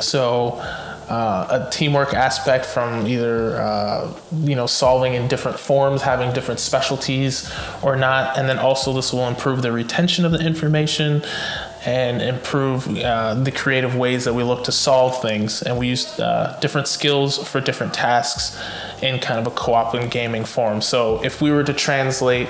So 0.00 0.62
uh, 1.10 1.66
a 1.66 1.70
teamwork 1.70 2.14
aspect 2.14 2.64
from 2.64 3.06
either 3.06 3.60
uh, 3.60 4.14
you 4.44 4.54
know 4.54 4.66
solving 4.66 5.14
in 5.14 5.28
different 5.28 5.58
forms, 5.58 6.02
having 6.02 6.32
different 6.32 6.60
specialties 6.60 7.52
or 7.82 7.96
not, 7.96 8.38
and 8.38 8.48
then 8.48 8.58
also 8.58 8.92
this 8.92 9.12
will 9.12 9.28
improve 9.28 9.60
the 9.60 9.72
retention 9.72 10.24
of 10.24 10.32
the 10.32 10.40
information 10.40 11.22
and 11.86 12.20
improve 12.20 12.86
uh, 12.98 13.34
the 13.34 13.50
creative 13.50 13.96
ways 13.96 14.24
that 14.24 14.34
we 14.34 14.42
look 14.42 14.64
to 14.64 14.72
solve 14.72 15.20
things. 15.22 15.62
And 15.62 15.78
we 15.78 15.88
use 15.88 16.18
uh, 16.20 16.58
different 16.60 16.88
skills 16.88 17.38
for 17.38 17.60
different 17.60 17.94
tasks 17.94 18.60
in 19.02 19.18
kind 19.18 19.40
of 19.40 19.46
a 19.46 19.54
co-op 19.56 19.94
and 19.94 20.10
gaming 20.10 20.44
form. 20.44 20.82
So 20.82 21.22
if 21.24 21.40
we 21.40 21.50
were 21.50 21.64
to 21.64 21.72
translate 21.72 22.48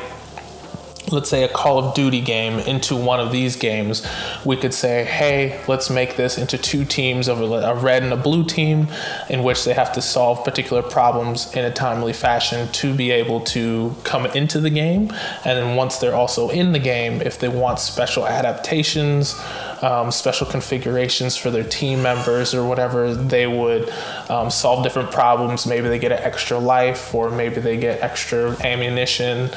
let's 1.12 1.28
say 1.28 1.42
a 1.44 1.48
Call 1.48 1.78
of 1.78 1.94
Duty 1.94 2.20
game 2.20 2.58
into 2.60 2.96
one 2.96 3.20
of 3.20 3.32
these 3.32 3.56
games, 3.56 4.06
we 4.44 4.56
could 4.56 4.74
say, 4.74 5.04
hey, 5.04 5.62
let's 5.68 5.90
make 5.90 6.16
this 6.16 6.38
into 6.38 6.58
two 6.58 6.84
teams 6.84 7.28
of 7.28 7.40
a 7.40 7.74
red 7.74 8.02
and 8.02 8.12
a 8.12 8.16
blue 8.16 8.44
team 8.44 8.88
in 9.28 9.42
which 9.42 9.64
they 9.64 9.72
have 9.72 9.92
to 9.94 10.02
solve 10.02 10.44
particular 10.44 10.82
problems 10.82 11.54
in 11.54 11.64
a 11.64 11.70
timely 11.72 12.12
fashion 12.12 12.70
to 12.72 12.94
be 12.94 13.10
able 13.10 13.40
to 13.40 13.94
come 14.04 14.26
into 14.26 14.60
the 14.60 14.70
game. 14.70 15.10
And 15.44 15.58
then 15.58 15.76
once 15.76 15.98
they're 15.98 16.14
also 16.14 16.48
in 16.50 16.72
the 16.72 16.78
game, 16.78 17.20
if 17.22 17.38
they 17.38 17.48
want 17.48 17.78
special 17.78 18.26
adaptations, 18.26 19.34
um, 19.82 20.10
special 20.10 20.46
configurations 20.46 21.36
for 21.36 21.50
their 21.50 21.64
team 21.64 22.02
members 22.02 22.54
or 22.54 22.66
whatever, 22.66 23.14
they 23.14 23.46
would 23.46 23.90
um, 24.28 24.50
solve 24.50 24.82
different 24.84 25.10
problems. 25.10 25.66
Maybe 25.66 25.88
they 25.88 25.98
get 25.98 26.12
an 26.12 26.18
extra 26.18 26.58
life, 26.58 27.14
or 27.14 27.30
maybe 27.30 27.60
they 27.60 27.78
get 27.78 28.02
extra 28.02 28.56
ammunition, 28.62 29.50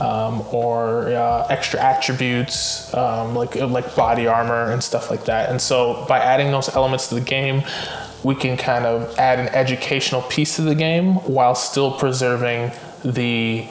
um, 0.00 0.42
or 0.52 1.08
uh, 1.08 1.46
extra 1.48 1.80
attributes 1.80 2.92
um, 2.94 3.34
like 3.34 3.54
like 3.56 3.94
body 3.94 4.26
armor 4.26 4.70
and 4.72 4.82
stuff 4.82 5.10
like 5.10 5.24
that. 5.26 5.50
And 5.50 5.60
so 5.60 6.04
by 6.08 6.18
adding 6.18 6.50
those 6.50 6.68
elements 6.74 7.08
to 7.08 7.14
the 7.14 7.20
game, 7.20 7.62
we 8.24 8.34
can 8.34 8.56
kind 8.56 8.84
of 8.84 9.16
add 9.18 9.38
an 9.38 9.48
educational 9.48 10.22
piece 10.22 10.56
to 10.56 10.62
the 10.62 10.74
game 10.74 11.14
while 11.26 11.54
still 11.54 11.92
preserving 11.92 12.72
the 13.04 13.66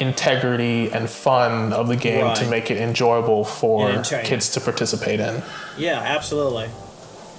integrity 0.00 0.90
and 0.90 1.08
fun 1.08 1.72
of 1.72 1.88
the 1.88 1.96
game 1.96 2.24
right. 2.24 2.36
to 2.36 2.48
make 2.48 2.70
it 2.70 2.78
enjoyable 2.78 3.44
for 3.44 4.02
kids 4.02 4.50
to 4.52 4.60
participate 4.60 5.20
in. 5.20 5.42
Yeah, 5.76 6.00
absolutely. 6.00 6.70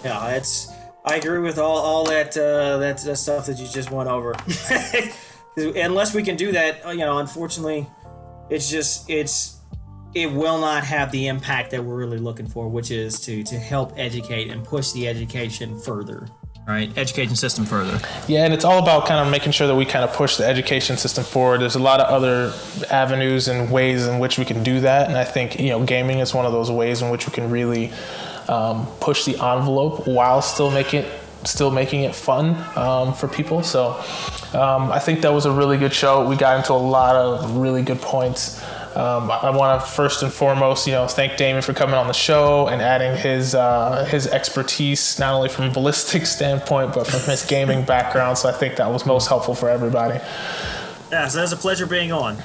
Yeah, 0.03 0.29
it's. 0.29 0.71
I 1.03 1.15
agree 1.15 1.39
with 1.39 1.57
all, 1.57 1.77
all 1.77 2.05
that, 2.05 2.37
uh, 2.37 2.77
that 2.77 2.99
that 2.99 3.15
stuff 3.15 3.47
that 3.47 3.57
you 3.57 3.67
just 3.67 3.89
went 3.89 4.07
over. 4.07 4.35
Unless 5.57 6.13
we 6.13 6.21
can 6.21 6.35
do 6.35 6.51
that, 6.51 6.85
uh, 6.85 6.91
you 6.91 6.99
know, 6.99 7.17
unfortunately, 7.17 7.87
it's 8.49 8.69
just 8.69 9.09
it's 9.09 9.57
it 10.13 10.31
will 10.31 10.59
not 10.59 10.83
have 10.83 11.11
the 11.11 11.27
impact 11.27 11.71
that 11.71 11.83
we're 11.83 11.95
really 11.95 12.19
looking 12.19 12.45
for, 12.45 12.69
which 12.69 12.91
is 12.91 13.19
to 13.21 13.43
to 13.43 13.57
help 13.57 13.93
educate 13.97 14.49
and 14.49 14.63
push 14.63 14.91
the 14.91 15.07
education 15.07 15.79
further 15.79 16.27
right? 16.71 16.97
Education 16.97 17.35
system 17.35 17.65
further. 17.65 17.99
Yeah 18.27 18.45
and 18.45 18.53
it's 18.53 18.65
all 18.65 18.79
about 18.79 19.05
kind 19.05 19.25
of 19.25 19.31
making 19.31 19.51
sure 19.51 19.67
that 19.67 19.75
we 19.75 19.85
kind 19.85 20.03
of 20.03 20.13
push 20.13 20.37
the 20.37 20.45
education 20.45 20.97
system 20.97 21.23
forward. 21.23 21.61
There's 21.61 21.75
a 21.75 21.79
lot 21.79 21.99
of 21.99 22.07
other 22.07 22.53
avenues 22.89 23.47
and 23.47 23.71
ways 23.71 24.07
in 24.07 24.19
which 24.19 24.37
we 24.39 24.45
can 24.45 24.63
do 24.63 24.79
that 24.81 25.07
and 25.07 25.17
i 25.17 25.23
think 25.23 25.59
you 25.59 25.69
know 25.69 25.83
gaming 25.83 26.19
is 26.19 26.33
one 26.33 26.45
of 26.45 26.51
those 26.51 26.71
ways 26.71 27.01
in 27.01 27.09
which 27.09 27.27
we 27.27 27.33
can 27.33 27.49
really 27.49 27.91
um, 28.47 28.87
push 28.99 29.25
the 29.25 29.33
envelope 29.33 30.07
while 30.07 30.41
still 30.41 30.71
making 30.71 31.03
it 31.03 31.11
still 31.43 31.71
making 31.71 32.03
it 32.03 32.13
fun 32.13 32.55
um, 32.77 33.13
for 33.15 33.27
people. 33.27 33.63
So 33.63 33.93
um, 34.53 34.91
i 34.91 34.99
think 34.99 35.21
that 35.21 35.33
was 35.33 35.45
a 35.45 35.51
really 35.51 35.77
good 35.77 35.93
show. 35.93 36.27
We 36.27 36.35
got 36.35 36.57
into 36.57 36.73
a 36.73 36.83
lot 36.97 37.15
of 37.15 37.55
really 37.55 37.83
good 37.83 38.01
points 38.01 38.61
um, 38.95 39.31
I 39.31 39.49
want 39.49 39.81
to 39.81 39.87
first 39.87 40.23
and 40.23 40.31
foremost, 40.31 40.85
you 40.85 40.93
know, 40.93 41.07
thank 41.07 41.37
Damon 41.37 41.61
for 41.61 41.73
coming 41.73 41.95
on 41.95 42.07
the 42.07 42.13
show 42.13 42.67
and 42.67 42.81
adding 42.81 43.15
his 43.17 43.55
uh, 43.55 44.05
his 44.05 44.27
expertise, 44.27 45.17
not 45.19 45.33
only 45.33 45.49
from 45.49 45.65
a 45.65 45.71
ballistic 45.71 46.25
standpoint, 46.37 46.93
but 46.93 47.07
from 47.07 47.21
his 47.21 47.45
gaming 47.45 47.83
background. 47.83 48.37
So 48.37 48.49
I 48.49 48.51
think 48.51 48.75
that 48.77 48.91
was 48.91 49.05
most 49.05 49.27
helpful 49.27 49.55
for 49.55 49.69
everybody. 49.69 50.19
Yeah, 51.11 51.27
so 51.27 51.39
it 51.39 51.41
was 51.41 51.53
a 51.53 51.57
pleasure 51.57 51.85
being 51.85 52.11
on. 52.11 52.37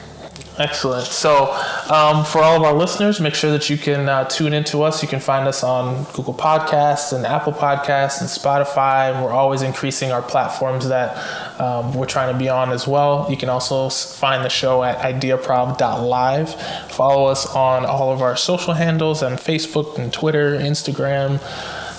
Excellent. 0.58 1.06
So, 1.06 1.52
um, 1.92 2.24
for 2.24 2.42
all 2.42 2.56
of 2.56 2.62
our 2.62 2.72
listeners, 2.72 3.20
make 3.20 3.34
sure 3.34 3.50
that 3.50 3.68
you 3.68 3.76
can 3.76 4.08
uh, 4.08 4.24
tune 4.24 4.54
into 4.54 4.82
us. 4.82 5.02
You 5.02 5.08
can 5.08 5.20
find 5.20 5.46
us 5.46 5.62
on 5.62 6.04
Google 6.14 6.32
Podcasts 6.32 7.12
and 7.12 7.26
Apple 7.26 7.52
Podcasts 7.52 8.20
and 8.20 8.30
Spotify. 8.30 9.22
We're 9.22 9.32
always 9.32 9.60
increasing 9.60 10.12
our 10.12 10.22
platforms 10.22 10.88
that 10.88 11.60
um, 11.60 11.92
we're 11.92 12.06
trying 12.06 12.32
to 12.32 12.38
be 12.38 12.48
on 12.48 12.70
as 12.70 12.88
well. 12.88 13.26
You 13.28 13.36
can 13.36 13.50
also 13.50 13.90
find 13.90 14.42
the 14.42 14.48
show 14.48 14.82
at 14.82 14.96
ideaprov.live. 14.98 16.54
Follow 16.90 17.26
us 17.26 17.54
on 17.54 17.84
all 17.84 18.10
of 18.10 18.22
our 18.22 18.36
social 18.36 18.72
handles 18.72 19.22
on 19.22 19.32
Facebook 19.32 19.98
and 19.98 20.10
Twitter, 20.10 20.58
Instagram. 20.58 21.32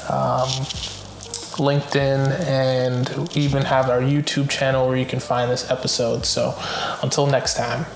Um, 0.09 0.49
LinkedIn, 1.57 2.39
and 2.41 3.35
even 3.35 3.63
have 3.63 3.89
our 3.89 3.99
YouTube 3.99 4.47
channel 4.47 4.87
where 4.87 4.95
you 4.95 5.07
can 5.07 5.19
find 5.19 5.51
this 5.51 5.71
episode. 5.71 6.23
So 6.23 6.55
until 7.01 7.25
next 7.25 7.55
time. 7.55 7.87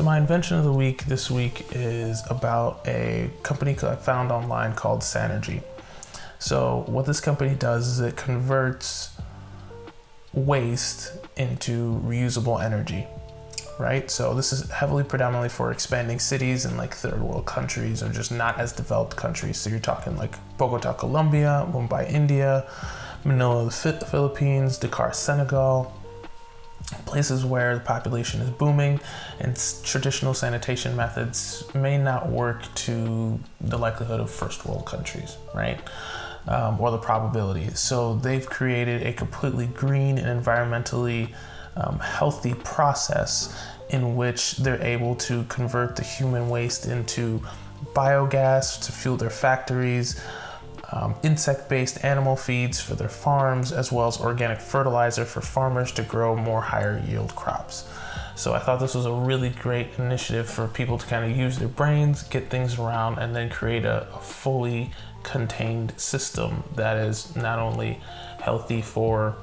So, 0.00 0.04
my 0.04 0.16
invention 0.16 0.56
of 0.56 0.64
the 0.64 0.72
week 0.72 1.04
this 1.04 1.30
week 1.30 1.66
is 1.72 2.22
about 2.30 2.80
a 2.86 3.28
company 3.42 3.76
I 3.82 3.96
found 3.96 4.32
online 4.32 4.72
called 4.72 5.00
Sanergy. 5.00 5.62
So, 6.38 6.84
what 6.86 7.04
this 7.04 7.20
company 7.20 7.54
does 7.54 7.86
is 7.86 8.00
it 8.00 8.16
converts 8.16 9.10
waste 10.32 11.18
into 11.36 12.00
reusable 12.02 12.64
energy, 12.64 13.06
right? 13.78 14.10
So, 14.10 14.32
this 14.32 14.54
is 14.54 14.70
heavily 14.70 15.04
predominantly 15.04 15.50
for 15.50 15.70
expanding 15.70 16.18
cities 16.18 16.64
in 16.64 16.78
like 16.78 16.94
third 16.94 17.20
world 17.20 17.44
countries 17.44 18.02
or 18.02 18.10
just 18.10 18.32
not 18.32 18.58
as 18.58 18.72
developed 18.72 19.18
countries. 19.18 19.58
So, 19.58 19.68
you're 19.68 19.80
talking 19.80 20.16
like 20.16 20.34
Bogota, 20.56 20.94
Colombia, 20.94 21.68
Mumbai, 21.70 22.10
India, 22.10 22.66
Manila, 23.22 23.66
the 23.66 24.06
Philippines, 24.10 24.78
Dakar, 24.78 25.12
Senegal 25.12 25.92
places 27.06 27.44
where 27.44 27.74
the 27.74 27.80
population 27.80 28.40
is 28.40 28.50
booming 28.50 29.00
and 29.40 29.56
traditional 29.84 30.34
sanitation 30.34 30.96
methods 30.96 31.64
may 31.74 31.98
not 31.98 32.28
work 32.28 32.62
to 32.74 33.38
the 33.60 33.78
likelihood 33.78 34.20
of 34.20 34.30
first 34.30 34.64
world 34.66 34.86
countries, 34.86 35.36
right? 35.54 35.80
Um, 36.48 36.80
or 36.80 36.90
the 36.90 36.98
probability. 36.98 37.68
So 37.74 38.14
they've 38.14 38.46
created 38.46 39.06
a 39.06 39.12
completely 39.12 39.66
green 39.66 40.18
and 40.18 40.42
environmentally 40.42 41.34
um, 41.76 41.98
healthy 41.98 42.54
process 42.54 43.54
in 43.90 44.16
which 44.16 44.56
they're 44.58 44.82
able 44.82 45.14
to 45.16 45.44
convert 45.44 45.96
the 45.96 46.02
human 46.02 46.48
waste 46.48 46.86
into 46.86 47.42
biogas 47.94 48.80
to 48.84 48.92
fuel 48.92 49.16
their 49.16 49.30
factories 49.30 50.20
um, 50.92 51.14
insect 51.22 51.68
based 51.68 52.04
animal 52.04 52.36
feeds 52.36 52.80
for 52.80 52.94
their 52.94 53.08
farms, 53.08 53.72
as 53.72 53.92
well 53.92 54.08
as 54.08 54.20
organic 54.20 54.60
fertilizer 54.60 55.24
for 55.24 55.40
farmers 55.40 55.92
to 55.92 56.02
grow 56.02 56.34
more 56.34 56.60
higher 56.60 57.02
yield 57.06 57.34
crops. 57.36 57.88
So 58.34 58.54
I 58.54 58.58
thought 58.58 58.80
this 58.80 58.94
was 58.94 59.06
a 59.06 59.12
really 59.12 59.50
great 59.50 59.88
initiative 59.98 60.48
for 60.48 60.66
people 60.66 60.96
to 60.98 61.06
kind 61.06 61.30
of 61.30 61.36
use 61.36 61.58
their 61.58 61.68
brains, 61.68 62.22
get 62.22 62.48
things 62.48 62.78
around, 62.78 63.18
and 63.18 63.36
then 63.36 63.50
create 63.50 63.84
a, 63.84 64.06
a 64.14 64.18
fully 64.18 64.90
contained 65.22 65.92
system 66.00 66.64
that 66.74 66.96
is 66.96 67.36
not 67.36 67.58
only 67.58 68.00
healthy 68.40 68.80
for 68.80 69.36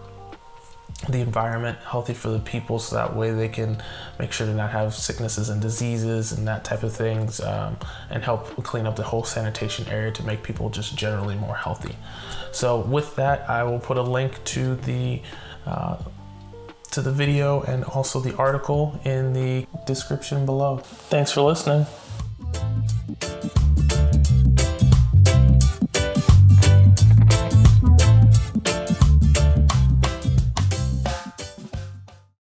the 1.10 1.22
environment 1.22 1.78
healthy 1.80 2.14
for 2.14 2.30
the 2.30 2.40
people 2.40 2.80
so 2.80 2.96
that 2.96 3.16
way 3.16 3.32
they 3.32 3.48
can 3.48 3.82
make 4.20 4.32
sure 4.32 4.48
to 4.48 4.54
not 4.54 4.72
have 4.72 4.94
sicknesses 4.96 5.50
and 5.50 5.62
diseases 5.62 6.32
and 6.32 6.48
that 6.48 6.64
type 6.64 6.84
of 6.84 6.94
things 6.94 7.40
um, 7.40 7.78
and 8.10 8.24
help 8.24 8.64
clean 8.64 8.88
up 8.88 8.96
the 8.96 9.04
whole 9.04 9.24
sanitation 9.24 9.88
area 9.90 10.12
to 10.12 10.24
make 10.24 10.42
people 10.42 10.70
just 10.70 10.96
generally 10.98 11.36
more 11.36 11.56
healthy. 11.56 11.96
So 12.52 12.80
with 12.80 13.16
that 13.16 13.48
i 13.50 13.64
will 13.64 13.80
put 13.80 13.98
a 13.98 14.02
link 14.02 14.44
to 14.46 14.76
the 14.76 15.22
uh, 15.66 15.98
to 16.92 17.02
the 17.02 17.12
video 17.12 17.62
and 17.62 17.84
also 17.84 18.20
the 18.20 18.36
article 18.38 19.00
in 19.04 19.34
the 19.34 19.68
description 19.86 20.46
below. 20.46 20.78
Thanks 20.78 21.32
for 21.32 21.42
listening 21.42 21.86